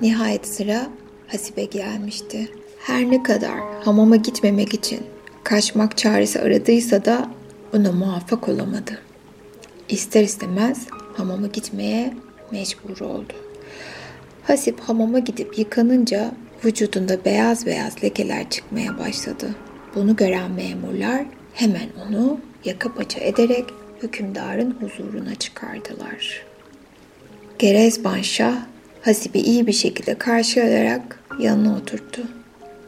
Nihayet 0.00 0.46
sıra 0.46 0.86
Hasibe 1.26 1.64
gelmişti. 1.64 2.48
Her 2.78 3.10
ne 3.10 3.22
kadar 3.22 3.58
hamama 3.84 4.16
gitmemek 4.16 4.74
için 4.74 5.00
kaçmak 5.44 5.98
çaresi 5.98 6.40
aradıysa 6.40 7.04
da 7.04 7.30
buna 7.72 7.92
muvaffak 7.92 8.48
olamadı. 8.48 8.98
İster 9.88 10.22
istemez 10.22 10.86
hamama 11.16 11.46
gitmeye 11.46 12.14
mecbur 12.52 13.00
oldu. 13.00 13.32
Hasip 14.46 14.80
hamama 14.80 15.18
gidip 15.18 15.58
yıkanınca 15.58 16.32
vücudunda 16.64 17.24
beyaz 17.24 17.66
beyaz 17.66 18.04
lekeler 18.04 18.50
çıkmaya 18.50 18.98
başladı. 18.98 19.54
Bunu 19.94 20.16
gören 20.16 20.50
memurlar 20.50 21.24
hemen 21.54 21.88
onu 22.06 22.40
yaka 22.64 22.94
paça 22.94 23.20
ederek 23.20 23.64
hükümdarın 24.02 24.76
huzuruna 24.80 25.34
çıkardılar. 25.34 26.46
Gerezban 27.58 28.22
Şah 28.22 28.56
Hasip'i 29.02 29.38
iyi 29.38 29.66
bir 29.66 29.72
şekilde 29.72 30.14
karşılayarak 30.14 31.20
yanına 31.40 31.76
oturttu. 31.76 32.22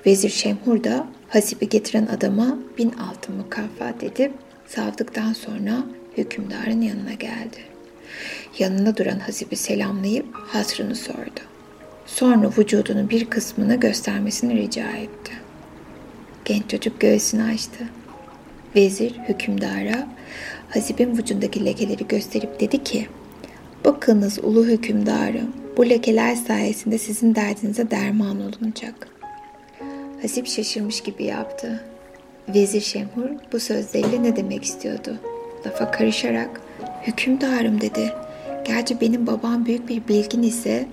Vezir 0.06 0.30
Şemhur 0.30 0.84
da 0.84 1.06
Hasip'i 1.28 1.68
getiren 1.68 2.06
adama 2.06 2.58
bin 2.78 2.92
altın 2.92 3.36
mukafat 3.36 4.02
edip 4.02 4.32
savdıktan 4.66 5.32
sonra 5.32 5.84
hükümdarın 6.16 6.80
yanına 6.80 7.12
geldi. 7.12 7.58
Yanında 8.58 8.96
duran 8.96 9.18
Hasip'i 9.18 9.56
selamlayıp 9.56 10.26
hasrını 10.34 10.94
sordu. 10.94 11.40
Sonra 12.08 12.50
vücudunun 12.58 13.10
bir 13.10 13.24
kısmını 13.24 13.74
göstermesini 13.74 14.54
rica 14.54 14.90
etti. 14.90 15.32
Genç 16.44 16.70
çocuk 16.70 17.00
göğsünü 17.00 17.42
açtı. 17.42 17.84
Vezir 18.76 19.12
hükümdara 19.28 20.08
Hasip'in 20.70 21.18
vücudundaki 21.18 21.64
lekeleri 21.64 22.08
gösterip 22.08 22.60
dedi 22.60 22.84
ki 22.84 23.08
Bakınız 23.84 24.38
ulu 24.38 24.66
hükümdarım 24.66 25.52
bu 25.76 25.88
lekeler 25.88 26.34
sayesinde 26.34 26.98
sizin 26.98 27.34
derdinize 27.34 27.90
derman 27.90 28.40
olunacak. 28.40 29.08
Hasip 30.22 30.46
şaşırmış 30.46 31.00
gibi 31.00 31.24
yaptı. 31.24 31.84
Vezir 32.54 32.80
Şemhur 32.80 33.30
bu 33.52 33.60
sözleriyle 33.60 34.22
ne 34.22 34.36
demek 34.36 34.64
istiyordu? 34.64 35.16
Lafa 35.66 35.90
karışarak 35.90 36.60
hükümdarım 37.02 37.80
dedi. 37.80 38.12
Gerçi 38.64 39.00
benim 39.00 39.26
babam 39.26 39.66
büyük 39.66 39.88
bir 39.88 40.08
bilgin 40.08 40.42
ise 40.42 40.88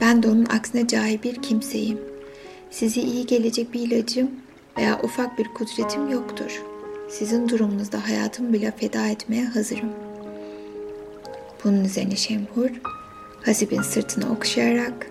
ben 0.00 0.22
de 0.22 0.28
onun 0.28 0.44
aksine 0.44 0.86
cahil 0.86 1.22
bir 1.22 1.42
kimseyim. 1.42 1.98
Size 2.70 3.00
iyi 3.00 3.26
gelecek 3.26 3.72
bir 3.72 3.80
ilacım 3.80 4.30
veya 4.78 5.00
ufak 5.02 5.38
bir 5.38 5.48
kudretim 5.54 6.08
yoktur. 6.10 6.62
Sizin 7.10 7.48
durumunuzda 7.48 8.08
hayatımı 8.08 8.52
bile 8.52 8.70
feda 8.76 9.06
etmeye 9.06 9.44
hazırım. 9.44 9.90
Bunun 11.64 11.84
üzerine 11.84 12.16
Şemhur 12.16 12.70
Hasib'in 13.44 13.82
sırtını 13.82 14.32
okşayarak 14.32 15.06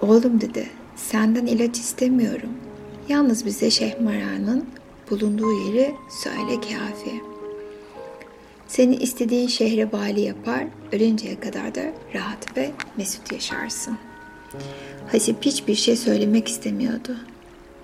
oğlum 0.00 0.40
dedi 0.40 0.66
senden 0.96 1.46
ilaç 1.46 1.78
istemiyorum. 1.78 2.50
Yalnız 3.08 3.46
bize 3.46 3.70
Şehmara'nın 3.70 4.66
bulunduğu 5.10 5.52
yeri 5.52 5.94
söyle 6.22 6.54
kafi. 6.54 7.20
Seni 8.68 8.96
istediğin 8.96 9.48
şehre 9.48 9.92
bali 9.92 10.20
yapar, 10.20 10.64
ölünceye 10.92 11.40
kadar 11.40 11.74
da 11.74 11.82
rahat 12.14 12.56
ve 12.56 12.70
mesut 12.96 13.32
yaşarsın. 13.32 13.98
Hasip 15.12 15.36
hiçbir 15.42 15.74
şey 15.74 15.96
söylemek 15.96 16.48
istemiyordu. 16.48 17.16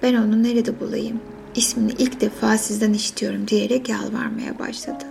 Ben 0.03 0.15
onu 0.15 0.43
nerede 0.43 0.81
bulayım? 0.81 1.21
İsmini 1.55 1.93
ilk 1.99 2.21
defa 2.21 2.59
sizden 2.59 2.93
işitiyorum 2.93 3.49
diyerek 3.49 3.89
yalvarmaya 3.89 4.59
başladı. 4.59 5.05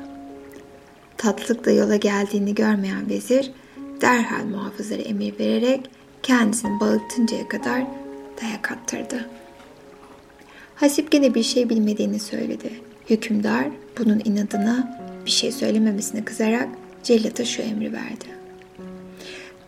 Tatlılıkla 1.18 1.72
yola 1.72 1.96
geldiğini 1.96 2.56
görmeyen 2.56 3.10
vezir 3.10 3.52
derhal 4.02 4.46
muhafızlara 4.46 5.02
emir 5.02 5.40
vererek 5.40 5.90
kendisini 6.24 6.80
bağırtıncaya 6.80 7.48
kadar 7.48 7.84
dayak 8.42 8.72
attırdı. 8.72 9.30
Hasip 10.76 11.12
gene 11.12 11.34
bir 11.34 11.44
şey 11.44 11.70
bilmediğini 11.70 12.20
söyledi. 12.20 12.70
Hükümdar 13.10 13.66
bunun 13.98 14.22
inadına 14.26 15.02
bir 15.26 15.32
şey 15.32 15.52
söylememesine 15.52 16.26
kızarak 16.26 16.70
cellata 17.04 17.46
şu 17.46 17.62
emri 17.62 17.94
verdi. 17.94 18.41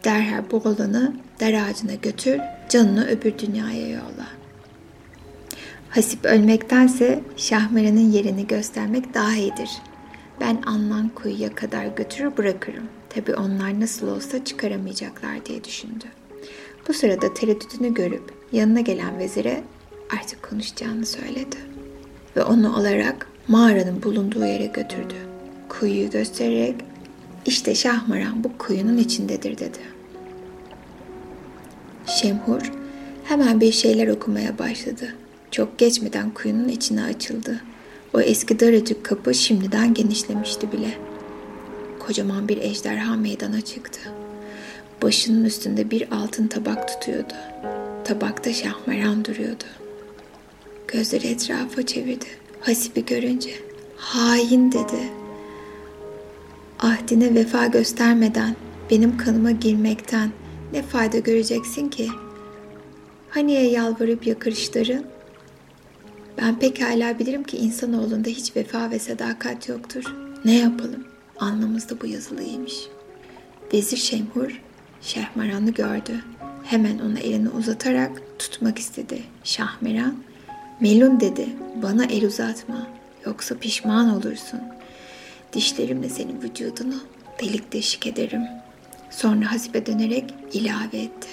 Derhal 0.03 0.43
bu 0.51 0.57
oğlanı 0.57 1.13
dar 1.39 1.53
ağacına 1.53 1.93
götür, 1.93 2.39
canını 2.69 3.07
öbür 3.07 3.37
dünyaya 3.37 3.89
yolla. 3.89 4.27
Hasip 5.89 6.25
ölmektense 6.25 7.19
Şahmeran'ın 7.37 8.11
yerini 8.11 8.47
göstermek 8.47 9.13
daha 9.13 9.35
iyidir. 9.35 9.69
Ben 10.41 10.61
anlan 10.65 11.09
kuyuya 11.09 11.55
kadar 11.55 11.85
götürür 11.85 12.37
bırakırım. 12.37 12.83
Tabi 13.09 13.35
onlar 13.35 13.79
nasıl 13.79 14.07
olsa 14.07 14.45
çıkaramayacaklar 14.45 15.45
diye 15.45 15.63
düşündü. 15.63 16.05
Bu 16.87 16.93
sırada 16.93 17.33
tereddütünü 17.33 17.93
görüp 17.93 18.33
yanına 18.51 18.81
gelen 18.81 19.19
vezire 19.19 19.63
artık 20.19 20.43
konuşacağını 20.43 21.05
söyledi. 21.05 21.57
Ve 22.35 22.43
onu 22.43 22.77
alarak 22.77 23.27
mağaranın 23.47 24.03
bulunduğu 24.03 24.45
yere 24.45 24.65
götürdü. 24.65 25.15
Kuyuyu 25.69 26.09
göstererek 26.09 26.75
işte 27.45 27.75
Şahmaran 27.75 28.43
bu 28.43 28.57
kuyunun 28.57 28.97
içindedir 28.97 29.57
dedi. 29.57 29.92
Şemhur 32.07 32.71
hemen 33.23 33.61
bir 33.61 33.71
şeyler 33.71 34.07
okumaya 34.07 34.59
başladı. 34.59 35.15
Çok 35.51 35.77
geçmeden 35.77 36.29
kuyunun 36.29 36.67
içine 36.67 37.03
açıldı. 37.03 37.61
O 38.13 38.21
eski 38.21 38.59
daracık 38.59 39.03
kapı 39.03 39.33
şimdiden 39.33 39.93
genişlemişti 39.93 40.71
bile. 40.71 40.97
Kocaman 41.99 42.47
bir 42.47 42.57
ejderha 42.57 43.15
meydana 43.15 43.61
çıktı. 43.61 43.99
Başının 45.01 45.45
üstünde 45.45 45.91
bir 45.91 46.11
altın 46.11 46.47
tabak 46.47 46.87
tutuyordu. 46.87 47.33
Tabakta 48.03 48.53
şahmeran 48.53 49.25
duruyordu. 49.25 49.63
Gözleri 50.87 51.27
etrafa 51.27 51.85
çevirdi. 51.85 52.25
Hasip'i 52.61 53.05
görünce 53.05 53.51
hain 53.97 54.71
dedi. 54.71 55.09
Ahdine 56.79 57.35
vefa 57.35 57.67
göstermeden 57.67 58.55
benim 58.91 59.17
kanıma 59.17 59.51
girmekten 59.51 60.31
ne 60.73 60.81
fayda 60.81 61.17
göreceksin 61.17 61.89
ki? 61.89 62.09
Haniye 63.29 63.69
yalvarıp 63.69 64.27
yakarışların? 64.27 65.05
Ben 66.37 66.59
pekala 66.59 67.19
bilirim 67.19 67.43
ki 67.43 67.57
insanoğlunda 67.57 68.29
hiç 68.29 68.55
vefa 68.55 68.91
ve 68.91 68.99
sadakat 68.99 69.69
yoktur. 69.69 70.03
Ne 70.45 70.57
yapalım? 70.57 71.07
Alnımızda 71.39 72.01
bu 72.01 72.07
yazılıymış. 72.07 72.73
Vezir 73.73 73.97
Şemhur 73.97 74.61
Şehmeran'ı 75.01 75.71
gördü. 75.71 76.23
Hemen 76.63 76.99
ona 76.99 77.19
elini 77.19 77.49
uzatarak 77.49 78.21
tutmak 78.39 78.79
istedi. 78.79 79.23
Şahmeran, 79.43 80.15
Melun 80.79 81.19
dedi, 81.19 81.49
bana 81.83 82.05
el 82.05 82.25
uzatma, 82.25 82.87
yoksa 83.25 83.57
pişman 83.57 84.09
olursun. 84.09 84.59
Dişlerimle 85.53 86.09
senin 86.09 86.41
vücudunu 86.41 86.95
delik 87.41 87.73
deşik 87.73 88.07
ederim. 88.07 88.41
Sonra 89.15 89.51
Hasibe 89.51 89.85
dönerek 89.85 90.33
ilave 90.53 90.97
etti. 90.97 91.27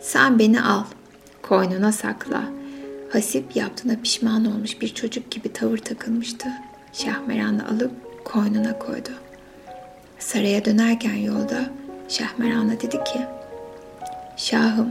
Sen 0.00 0.38
beni 0.38 0.62
al, 0.62 0.84
koynuna 1.42 1.92
sakla. 1.92 2.42
Hasip 3.12 3.56
yaptığına 3.56 3.96
pişman 4.02 4.44
olmuş 4.44 4.80
bir 4.80 4.88
çocuk 4.88 5.30
gibi 5.30 5.52
tavır 5.52 5.78
takılmıştı. 5.78 6.48
Şahmeran'ı 6.92 7.68
alıp 7.68 7.92
koynuna 8.24 8.78
koydu. 8.78 9.10
Saraya 10.18 10.64
dönerken 10.64 11.14
yolda 11.14 11.70
Şahmeran'a 12.08 12.80
dedi 12.80 13.04
ki, 13.04 13.20
Şahım, 14.36 14.88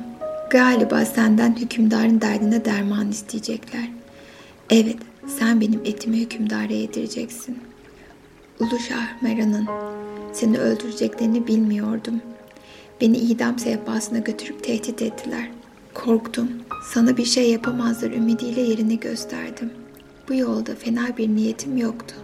Galiba 0.49 1.05
senden 1.05 1.55
hükümdarın 1.55 2.21
derdine 2.21 2.65
derman 2.65 3.09
isteyecekler. 3.09 3.89
Evet, 4.69 4.97
sen 5.39 5.61
benim 5.61 5.82
etimi 5.86 6.17
hükümdara 6.17 6.73
yedireceksin. 6.73 7.66
Ulu 8.59 8.79
Şah 8.79 9.21
Meran'ın 9.21 9.67
seni 10.33 10.57
öldüreceklerini 10.57 11.47
bilmiyordum. 11.47 12.21
Beni 13.01 13.17
idam 13.17 13.59
sehpasına 13.59 14.19
götürüp 14.19 14.63
tehdit 14.63 15.01
ettiler. 15.01 15.51
Korktum. 15.93 16.51
Sana 16.83 17.17
bir 17.17 17.25
şey 17.25 17.51
yapamazlar 17.51 18.11
ümidiyle 18.11 18.61
yerini 18.61 18.99
gösterdim. 18.99 19.71
Bu 20.29 20.33
yolda 20.33 20.75
fena 20.75 21.17
bir 21.17 21.27
niyetim 21.29 21.77
yoktu. 21.77 22.15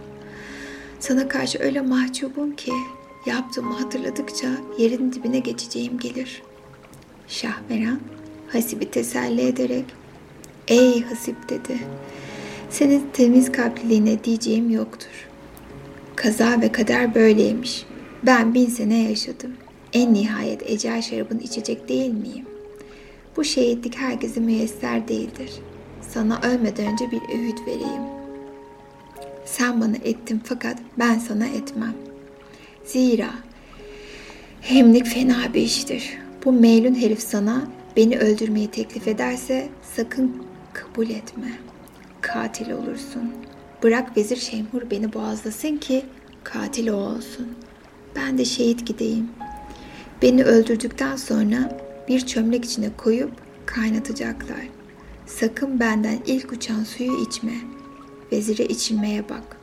Sana 1.00 1.28
karşı 1.28 1.58
öyle 1.62 1.80
mahcubum 1.80 2.56
ki 2.56 2.72
yaptığımı 3.26 3.74
hatırladıkça 3.74 4.48
yerin 4.78 5.12
dibine 5.12 5.38
geçeceğim 5.38 5.98
gelir. 5.98 6.42
Şahmeran 7.28 8.00
Hasip'i 8.48 8.90
teselli 8.90 9.40
ederek 9.40 9.84
Ey 10.68 11.02
Hasip 11.02 11.48
dedi. 11.48 11.78
Senin 12.70 13.06
temiz 13.12 13.52
kalpliliğine 13.52 14.24
diyeceğim 14.24 14.70
yoktur. 14.70 15.33
Kaza 16.16 16.60
ve 16.60 16.72
kader 16.72 17.14
böyleymiş. 17.14 17.86
Ben 18.22 18.54
bin 18.54 18.66
sene 18.66 19.02
yaşadım. 19.02 19.52
En 19.92 20.14
nihayet 20.14 20.70
ecel 20.70 21.02
şarabını 21.02 21.40
içecek 21.42 21.88
değil 21.88 22.10
miyim? 22.10 22.46
Bu 23.36 23.44
şehitlik 23.44 23.96
herkese 23.96 24.40
müyesser 24.40 25.08
değildir. 25.08 25.50
Sana 26.00 26.40
ölmeden 26.42 26.92
önce 26.92 27.10
bir 27.10 27.38
öğüt 27.38 27.60
vereyim. 27.66 28.02
Sen 29.44 29.80
bana 29.80 29.96
ettin 30.04 30.40
fakat 30.44 30.78
ben 30.98 31.18
sana 31.18 31.46
etmem. 31.46 31.94
Zira 32.84 33.30
hemlik 34.60 35.06
fena 35.06 35.54
bir 35.54 35.62
iştir. 35.62 36.18
Bu 36.44 36.52
meylun 36.52 36.94
herif 36.94 37.20
sana 37.20 37.68
beni 37.96 38.18
öldürmeyi 38.18 38.70
teklif 38.70 39.08
ederse 39.08 39.68
sakın 39.96 40.46
kabul 40.72 41.10
etme. 41.10 41.52
Katil 42.20 42.70
olursun. 42.70 43.32
Bırak 43.84 44.16
vezir 44.16 44.36
Şemhur 44.36 44.90
beni 44.90 45.12
boğazlasın 45.12 45.76
ki 45.76 46.04
katil 46.44 46.88
o 46.88 46.96
olsun. 46.96 47.48
Ben 48.16 48.38
de 48.38 48.44
şehit 48.44 48.86
gideyim. 48.86 49.28
Beni 50.22 50.44
öldürdükten 50.44 51.16
sonra 51.16 51.78
bir 52.08 52.20
çömlek 52.20 52.64
içine 52.64 52.90
koyup 52.96 53.30
kaynatacaklar. 53.66 54.68
Sakın 55.26 55.80
benden 55.80 56.18
ilk 56.26 56.52
uçan 56.52 56.84
suyu 56.84 57.26
içme. 57.28 57.52
Vezire 58.32 58.64
içilmeye 58.64 59.28
bak. 59.28 59.56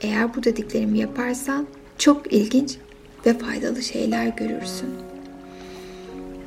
Eğer 0.00 0.34
bu 0.34 0.44
dediklerimi 0.44 0.98
yaparsan 0.98 1.66
çok 1.98 2.32
ilginç 2.32 2.76
ve 3.26 3.38
faydalı 3.38 3.82
şeyler 3.82 4.26
görürsün. 4.26 4.90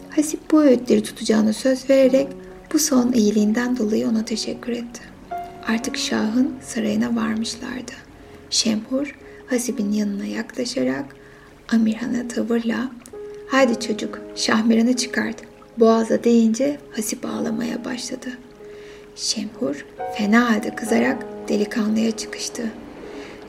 Hasip 0.09 0.51
bu 0.51 0.61
öğütleri 0.63 1.03
tutacağını 1.03 1.53
söz 1.53 1.89
vererek 1.89 2.28
bu 2.74 2.80
son 2.80 3.11
iyiliğinden 3.11 3.78
dolayı 3.78 4.09
ona 4.09 4.26
teşekkür 4.26 4.72
etti. 4.72 5.16
Artık 5.68 5.97
Şah'ın 5.97 6.55
sarayına 6.61 7.15
varmışlardı. 7.15 7.91
Şemhur 8.49 9.15
Hasip'in 9.47 9.91
yanına 9.91 10.26
yaklaşarak 10.26 11.05
Amirhan'a 11.74 12.28
tavırla 12.28 12.91
''Haydi 13.47 13.80
çocuk 13.80 14.22
Şahmeran'ı 14.36 14.95
çıkart.'' 14.95 15.57
Boğaza 15.80 16.24
deyince 16.24 16.80
Hasip 16.91 17.26
ağlamaya 17.26 17.86
başladı. 17.86 18.28
Şemhur 19.15 19.86
fena 20.18 20.49
halde 20.49 20.76
kızarak 20.76 21.26
delikanlıya 21.49 22.11
çıkıştı. 22.11 22.63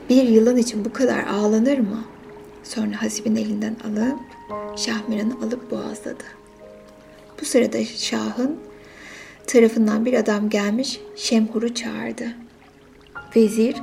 Bir 0.09 0.23
yılan 0.23 0.57
için 0.57 0.85
bu 0.85 0.93
kadar 0.93 1.23
ağlanır 1.23 1.77
mı? 1.77 2.03
Sonra 2.63 3.01
Hasip'in 3.01 3.35
elinden 3.35 3.75
alıp 3.85 4.19
Şahmeran'ı 4.77 5.33
alıp 5.45 5.71
boğazladı. 5.71 6.23
Bu 7.41 7.45
sırada 7.45 7.85
Şah'ın 7.85 8.57
tarafından 9.49 10.05
bir 10.05 10.13
adam 10.13 10.49
gelmiş 10.49 10.99
Şemhur'u 11.15 11.73
çağırdı. 11.73 12.27
Vezir 13.35 13.75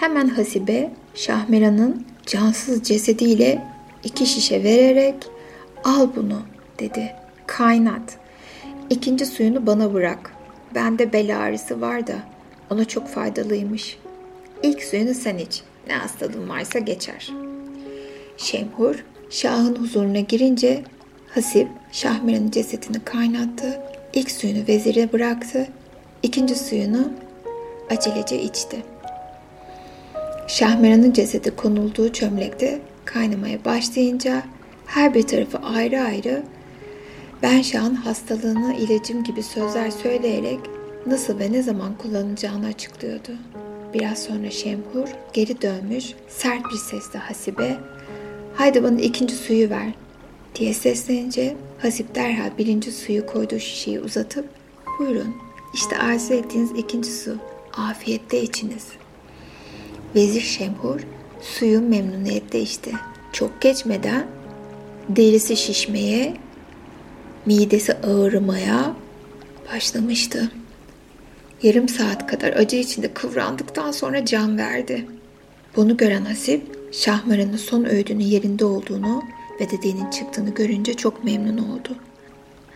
hemen 0.00 0.28
Hasibe 0.28 0.90
Şahmeran'ın 1.14 2.06
cansız 2.26 2.82
cesediyle 2.82 3.62
iki 4.04 4.26
şişe 4.26 4.64
vererek 4.64 5.14
al 5.84 6.08
bunu 6.16 6.42
dedi. 6.78 7.12
Kaynat. 7.46 8.18
İkinci 8.90 9.26
suyunu 9.26 9.66
bana 9.66 9.94
bırak. 9.94 10.32
Bende 10.74 11.12
bel 11.12 11.40
ağrısı 11.40 11.80
var 11.80 12.06
da 12.06 12.14
ona 12.70 12.84
çok 12.84 13.08
faydalıymış. 13.08 13.98
İlk 14.62 14.82
suyunu 14.82 15.14
sen 15.14 15.38
iç. 15.38 15.62
Ne 15.88 15.94
hastalığın 15.94 16.48
varsa 16.48 16.78
geçer. 16.78 17.32
Şemhur 18.36 19.04
Şah'ın 19.30 19.76
huzuruna 19.76 20.20
girince 20.20 20.84
Hasip 21.34 21.68
Şahmeran'ın 21.92 22.50
cesedini 22.50 23.04
kaynattı. 23.04 23.80
İlk 24.14 24.30
suyunu 24.30 24.58
vezire 24.68 25.12
bıraktı. 25.12 25.66
İkinci 26.22 26.54
suyunu 26.54 27.12
acelece 27.90 28.42
içti. 28.42 28.82
Şahmeran'ın 30.48 31.12
cesedi 31.12 31.56
konulduğu 31.56 32.12
çömlekte 32.12 32.80
kaynamaya 33.04 33.64
başlayınca 33.64 34.42
her 34.86 35.14
bir 35.14 35.22
tarafı 35.22 35.58
ayrı 35.58 36.00
ayrı 36.00 36.42
ben 37.42 37.62
Şah'ın 37.62 37.94
hastalığını 37.94 38.74
ilacım 38.74 39.24
gibi 39.24 39.42
sözler 39.42 39.90
söyleyerek 39.90 40.60
nasıl 41.06 41.38
ve 41.38 41.52
ne 41.52 41.62
zaman 41.62 41.98
kullanacağını 41.98 42.66
açıklıyordu. 42.66 43.32
Biraz 43.94 44.22
sonra 44.22 44.50
Şemhur 44.50 45.08
geri 45.32 45.62
dönmüş 45.62 46.14
sert 46.28 46.64
bir 46.72 46.78
sesle 46.78 47.18
Hasibe 47.18 47.76
haydi 48.54 48.82
bana 48.82 49.00
ikinci 49.00 49.34
suyu 49.34 49.70
ver 49.70 50.03
diye 50.54 50.74
seslenince 50.74 51.56
Hasip 51.78 52.14
derhal 52.14 52.58
birinci 52.58 52.92
suyu 52.92 53.26
koyduğu 53.26 53.58
şişeyi 53.58 54.00
uzatıp 54.00 54.48
buyurun 54.98 55.34
işte 55.74 55.98
arzu 55.98 56.34
ettiğiniz 56.34 56.70
ikinci 56.70 57.10
su 57.10 57.36
afiyetle 57.76 58.42
içiniz. 58.42 58.86
Vezir 60.14 60.40
Şemhur 60.40 61.00
suyu 61.40 61.80
memnuniyetle 61.80 62.60
içti. 62.60 62.92
Çok 63.32 63.60
geçmeden 63.60 64.26
derisi 65.08 65.56
şişmeye, 65.56 66.34
midesi 67.46 67.92
ağrımaya 67.92 68.96
başlamıştı. 69.72 70.52
Yarım 71.62 71.88
saat 71.88 72.26
kadar 72.26 72.52
acı 72.52 72.76
içinde 72.76 73.14
kıvrandıktan 73.14 73.90
sonra 73.90 74.24
can 74.24 74.58
verdi. 74.58 75.06
Bunu 75.76 75.96
gören 75.96 76.24
Hasip, 76.24 76.92
Şahmaran'ın 76.92 77.56
son 77.56 77.84
öğüdünün 77.84 78.24
yerinde 78.24 78.64
olduğunu 78.64 79.22
ve 79.60 79.70
dediğinin 79.70 80.10
çıktığını 80.10 80.50
görünce 80.50 80.94
çok 80.94 81.24
memnun 81.24 81.58
oldu. 81.58 81.96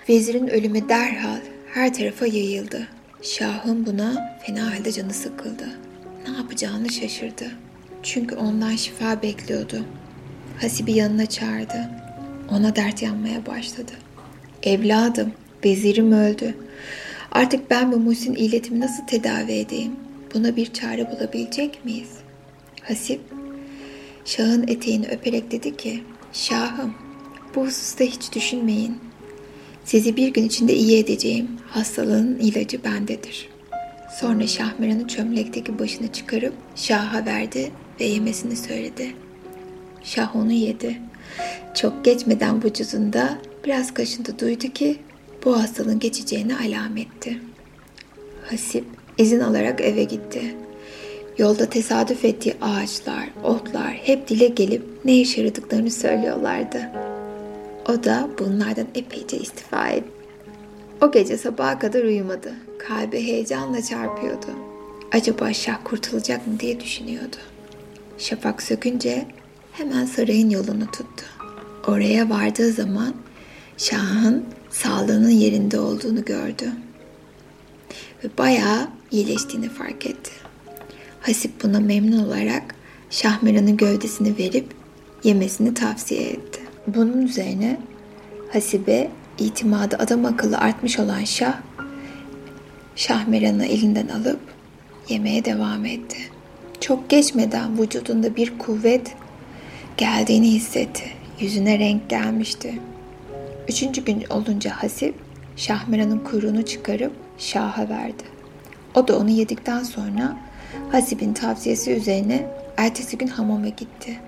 Vezirin 0.08 0.48
ölümü 0.48 0.88
derhal 0.88 1.40
her 1.74 1.94
tarafa 1.94 2.26
yayıldı. 2.26 2.88
Şahın 3.22 3.86
buna 3.86 4.38
fena 4.46 4.74
halde 4.74 4.92
canı 4.92 5.14
sıkıldı. 5.14 5.68
Ne 6.28 6.36
yapacağını 6.36 6.92
şaşırdı. 6.92 7.44
Çünkü 8.02 8.34
ondan 8.34 8.76
şifa 8.76 9.22
bekliyordu. 9.22 9.84
Hasib'i 10.60 10.92
yanına 10.92 11.26
çağırdı. 11.26 11.90
Ona 12.50 12.76
dert 12.76 13.02
yanmaya 13.02 13.46
başladı. 13.46 13.92
Evladım, 14.62 15.32
vezirim 15.64 16.12
öldü. 16.12 16.54
Artık 17.32 17.70
ben 17.70 17.92
bu 17.92 17.96
Muhsin 17.96 18.34
illetimi 18.34 18.80
nasıl 18.80 19.06
tedavi 19.06 19.52
edeyim? 19.52 19.92
Buna 20.34 20.56
bir 20.56 20.72
çare 20.72 21.10
bulabilecek 21.10 21.84
miyiz? 21.84 22.10
Hasip, 22.82 23.20
Şah'ın 24.24 24.68
eteğini 24.68 25.06
öperek 25.08 25.50
dedi 25.50 25.76
ki, 25.76 26.02
Şahım, 26.32 26.94
bu 27.54 27.66
hususta 27.66 28.04
hiç 28.04 28.34
düşünmeyin. 28.34 28.98
Sizi 29.84 30.16
bir 30.16 30.28
gün 30.28 30.44
içinde 30.44 30.74
iyi 30.74 30.98
edeceğim. 30.98 31.48
Hastalığın 31.70 32.38
ilacı 32.38 32.84
bendedir. 32.84 33.48
Sonra 34.20 34.46
Şahmeran'ın 34.46 35.06
çömlekteki 35.06 35.78
başını 35.78 36.12
çıkarıp 36.12 36.54
Şah'a 36.76 37.26
verdi 37.26 37.70
ve 38.00 38.04
yemesini 38.04 38.56
söyledi. 38.56 39.14
Şah 40.02 40.36
onu 40.36 40.52
yedi. 40.52 40.98
Çok 41.74 42.04
geçmeden 42.04 42.64
vücudunda 42.64 43.38
biraz 43.64 43.94
kaşıntı 43.94 44.38
duydu 44.38 44.68
ki 44.68 44.98
bu 45.44 45.60
hastalığın 45.60 45.98
geçeceğini 45.98 46.56
alametti. 46.56 47.40
Hasip 48.50 48.84
izin 49.18 49.40
alarak 49.40 49.80
eve 49.80 50.04
gitti. 50.04 50.54
Yolda 51.38 51.70
tesadüf 51.70 52.24
ettiği 52.24 52.56
ağaçlar, 52.60 53.28
otlar 53.44 53.90
hep 53.90 54.28
dile 54.28 54.48
gelip 54.48 54.82
ne 55.04 55.20
işe 55.20 55.40
yaradıklarını 55.40 55.90
söylüyorlardı. 55.90 56.90
O 57.88 58.04
da 58.04 58.28
bunlardan 58.38 58.86
epeyce 58.94 59.36
istifa 59.36 59.88
etti. 59.88 60.10
O 61.00 61.10
gece 61.10 61.36
sabaha 61.36 61.78
kadar 61.78 62.04
uyumadı. 62.04 62.52
Kalbi 62.78 63.20
heyecanla 63.20 63.82
çarpıyordu. 63.82 64.46
Acaba 65.12 65.52
Şah 65.52 65.78
kurtulacak 65.84 66.46
mı 66.46 66.60
diye 66.60 66.80
düşünüyordu. 66.80 67.36
Şafak 68.18 68.62
sökünce 68.62 69.26
hemen 69.72 70.04
sarayın 70.04 70.50
yolunu 70.50 70.86
tuttu. 70.86 71.24
Oraya 71.86 72.30
vardığı 72.30 72.72
zaman 72.72 73.14
Şah'ın 73.76 74.44
sağlığının 74.70 75.30
yerinde 75.30 75.80
olduğunu 75.80 76.24
gördü. 76.24 76.72
Ve 78.24 78.28
bayağı 78.38 78.88
iyileştiğini 79.10 79.68
fark 79.68 80.06
etti. 80.06 80.47
Hasip 81.28 81.64
buna 81.64 81.80
memnun 81.80 82.26
olarak 82.26 82.74
Şahmeran'ın 83.10 83.76
gövdesini 83.76 84.38
verip 84.38 84.66
yemesini 85.24 85.74
tavsiye 85.74 86.22
etti. 86.22 86.60
Bunun 86.86 87.22
üzerine 87.22 87.80
Hasibe 88.52 89.10
itimadı 89.38 89.96
adam 89.96 90.24
akıllı 90.24 90.58
artmış 90.58 90.98
olan 90.98 91.24
Şah, 91.24 91.60
Şahmeran'ı 92.96 93.66
elinden 93.66 94.08
alıp 94.08 94.40
yemeye 95.08 95.44
devam 95.44 95.84
etti. 95.84 96.18
Çok 96.80 97.10
geçmeden 97.10 97.78
vücudunda 97.82 98.36
bir 98.36 98.58
kuvvet 98.58 99.14
geldiğini 99.96 100.50
hissetti. 100.50 101.04
Yüzüne 101.40 101.78
renk 101.78 102.10
gelmişti. 102.10 102.78
Üçüncü 103.68 104.04
gün 104.04 104.24
olunca 104.30 104.70
Hasip, 104.70 105.14
Şahmeran'ın 105.56 106.18
kuyruğunu 106.18 106.64
çıkarıp 106.64 107.12
Şah'a 107.38 107.88
verdi. 107.88 108.22
O 108.94 109.08
da 109.08 109.18
onu 109.18 109.30
yedikten 109.30 109.82
sonra 109.82 110.47
Hasip'in 110.92 111.32
tavsiyesi 111.32 111.92
üzerine 111.92 112.46
ertesi 112.76 113.18
gün 113.18 113.26
hamama 113.26 113.68
gitti. 113.68 114.18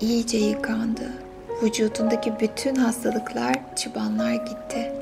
İyice 0.00 0.38
yıkandı. 0.38 1.12
Vücudundaki 1.62 2.32
bütün 2.40 2.74
hastalıklar, 2.74 3.76
çıbanlar 3.76 4.32
gitti. 4.32 4.92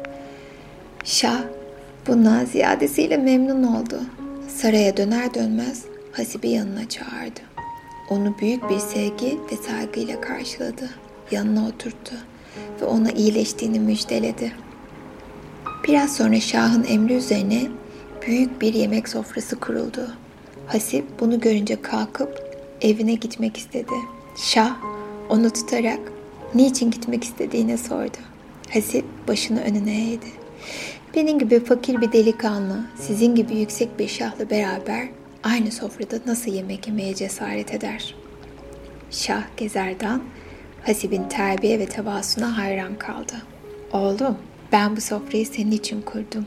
Şah 1.05 1.41
bundan 2.07 2.45
ziyadesiyle 2.45 3.17
memnun 3.17 3.63
oldu. 3.63 4.01
Saraya 4.49 4.97
döner 4.97 5.35
dönmez 5.35 5.85
Hasip'i 6.13 6.49
yanına 6.49 6.89
çağırdı. 6.89 7.41
Onu 8.11 8.39
büyük 8.39 8.71
bir 8.71 8.79
sevgi 8.79 9.39
ve 9.53 9.57
saygıyla 9.57 10.21
karşıladı. 10.21 10.91
Yanına 11.31 11.69
oturttu 11.69 12.15
ve 12.81 12.85
ona 12.85 13.11
iyileştiğini 13.11 13.81
müjdeledi. 13.81 14.53
Biraz 15.89 16.17
sonra 16.17 16.41
Şah'ın 16.41 16.85
emri 16.85 17.15
üzerine 17.15 17.67
büyük 18.27 18.61
bir 18.61 18.75
yemek 18.75 19.09
sofrası 19.09 19.61
kuruldu. 19.61 20.11
Hasip 20.69 21.05
bunu 21.21 21.41
görünce 21.41 21.83
kalkıp 21.83 22.59
evine 22.81 23.15
gitmek 23.15 23.57
istedi. 23.57 23.93
Şah 24.37 24.77
onu 25.29 25.51
tutarak 25.51 26.01
niçin 26.55 26.91
gitmek 26.91 27.25
istediğini 27.25 27.79
sordu. 27.79 28.17
Hasip 28.73 29.05
başını 29.29 29.61
önüne 29.61 30.11
eğdi. 30.11 30.27
Benim 31.15 31.39
gibi 31.39 31.65
fakir 31.65 32.01
bir 32.01 32.13
delikanlı, 32.13 32.85
sizin 32.97 33.35
gibi 33.35 33.57
yüksek 33.57 33.99
bir 33.99 34.09
şahla 34.09 34.51
beraber 34.51 35.09
aynı 35.43 35.73
sofrada 35.73 36.19
nasıl 36.27 36.53
yemek 36.53 36.87
yemeye 36.89 37.15
cesaret 37.15 37.75
eder? 37.75 38.15
Şah 39.11 39.43
Gezerdan, 39.57 40.23
Hasib'in 40.87 41.29
terbiye 41.29 41.79
ve 41.79 41.87
tevasuna 41.87 42.59
hayran 42.59 42.99
kaldı. 42.99 43.35
Oğlum, 43.93 44.39
ben 44.73 44.97
bu 44.97 45.01
sofrayı 45.01 45.47
senin 45.47 45.71
için 45.71 46.03
kurdum. 46.03 46.47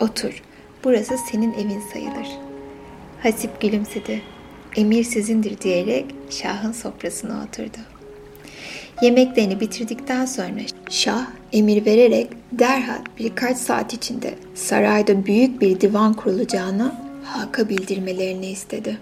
Otur, 0.00 0.42
burası 0.84 1.14
senin 1.30 1.52
evin 1.52 1.82
sayılır. 1.92 2.51
Hasip 3.22 3.60
gülümsedi. 3.60 4.22
Emir 4.76 5.04
sizindir 5.04 5.60
diyerek 5.60 6.04
Şah'ın 6.30 6.72
sofrasına 6.72 7.44
oturdu. 7.44 7.78
Yemeklerini 9.02 9.60
bitirdikten 9.60 10.26
sonra 10.26 10.60
Şah 10.90 11.26
emir 11.52 11.86
vererek 11.86 12.28
derhal 12.52 12.98
birkaç 13.18 13.56
saat 13.56 13.94
içinde 13.94 14.34
sarayda 14.54 15.26
büyük 15.26 15.60
bir 15.60 15.80
divan 15.80 16.14
kurulacağını 16.14 16.94
halka 17.24 17.68
bildirmelerini 17.68 18.46
istedi. 18.46 18.98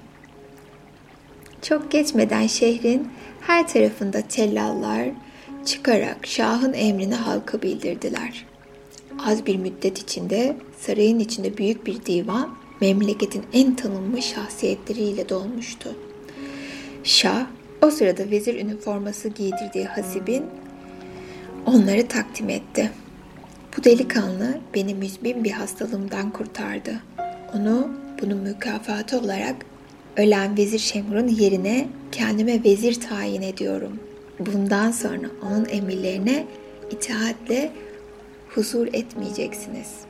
Çok 1.63 1.91
geçmeden 1.91 2.47
şehrin 2.47 3.09
her 3.41 3.69
tarafında 3.69 4.21
tellallar 4.21 5.09
çıkarak 5.65 6.27
Şah'ın 6.27 6.73
emrini 6.73 7.15
halka 7.15 7.63
bildirdiler. 7.63 8.47
Az 9.27 9.47
bir 9.47 9.57
müddet 9.57 9.99
içinde 9.99 10.57
sarayın 10.81 11.19
içinde 11.19 11.57
büyük 11.57 11.87
bir 11.87 12.07
divan 12.07 12.60
memleketin 12.81 13.43
en 13.53 13.77
tanınmış 13.77 14.25
şahsiyetleriyle 14.25 15.29
dolmuştu. 15.29 15.97
Şah 17.05 17.47
o 17.83 17.91
sırada 17.91 18.31
vezir 18.31 18.55
üniforması 18.55 19.29
giydirdiği 19.29 19.85
Hasib'in 19.85 20.45
onları 21.67 22.09
takdim 22.09 22.49
etti. 22.49 22.91
Bu 23.77 23.85
delikanlı 23.85 24.61
beni 24.75 24.95
müzmin 24.95 25.45
bir 25.45 25.51
hastalığımdan 25.51 26.31
kurtardı. 26.31 27.01
Onu 27.55 27.91
bunun 28.23 28.39
mükafatı 28.39 29.19
olarak 29.19 29.57
ölen 30.17 30.57
Vezir 30.57 30.79
Şemr'un 30.79 31.29
yerine 31.29 31.89
kendime 32.13 32.65
vezir 32.65 33.01
tayin 33.01 33.43
ediyorum. 33.43 34.01
Bundan 34.39 34.91
sonra 34.91 35.27
onun 35.43 35.67
emirlerine 35.71 36.47
itaatle 36.91 37.73
huzur 38.55 38.87
etmeyeceksiniz. 38.87 40.10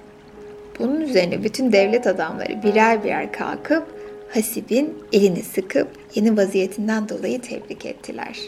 Bunun 0.80 1.00
üzerine 1.00 1.44
bütün 1.44 1.72
devlet 1.72 2.06
adamları 2.06 2.62
birer 2.62 3.04
birer 3.04 3.32
kalkıp 3.32 3.86
Hasib'in 4.34 4.98
elini 5.12 5.42
sıkıp 5.42 5.88
yeni 6.14 6.36
vaziyetinden 6.36 7.08
dolayı 7.08 7.40
tebrik 7.40 7.86
ettiler. 7.86 8.38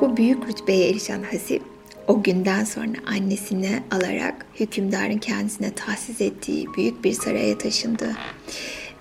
Bu 0.00 0.16
büyük 0.16 0.48
rütbeye 0.48 0.90
erişen 0.90 1.22
Hasip 1.22 1.62
o 2.08 2.22
günden 2.22 2.64
sonra 2.64 2.96
annesini 3.06 3.82
alarak 3.90 4.46
hükümdarın 4.60 5.18
kendisine 5.18 5.70
tahsis 5.74 6.20
ettiği 6.20 6.66
büyük 6.76 7.04
bir 7.04 7.12
saraya 7.12 7.58
taşındı. 7.58 8.08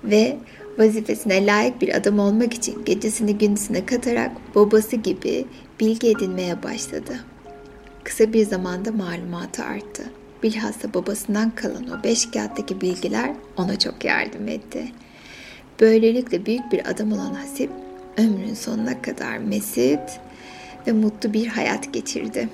Ve 0.04 0.38
vazifesine 0.78 1.46
layık 1.46 1.82
bir 1.82 1.96
adam 1.96 2.20
olmak 2.20 2.54
için 2.54 2.86
gecesini 2.86 3.38
gündüzüne 3.38 3.86
katarak 3.86 4.32
babası 4.56 4.96
gibi 4.96 5.46
bilgi 5.80 6.10
edinmeye 6.10 6.64
başladı. 6.64 7.20
Kısa 8.04 8.34
bir 8.34 8.46
zamanda 8.46 8.92
malumatı 8.92 9.64
arttı. 9.64 10.04
Bilhassa 10.44 10.94
babasından 10.94 11.56
kalan 11.56 12.00
o 12.00 12.04
beş 12.04 12.32
kağıttaki 12.32 12.82
bilgiler 12.82 13.32
ona 13.58 13.80
çok 13.80 14.06
yardım 14.06 14.48
etti. 14.48 14.92
Böylelikle 15.80 16.46
büyük 16.46 16.72
bir 16.72 16.90
adam 16.90 17.12
olan 17.12 17.34
Hasip 17.34 17.72
ömrün 18.18 18.54
sonuna 18.54 19.02
kadar 19.02 19.38
mesit 19.38 20.20
ve 20.88 20.92
mutlu 20.92 21.34
bir 21.34 21.48
hayat 21.48 21.94
geçirdi. 21.94 22.50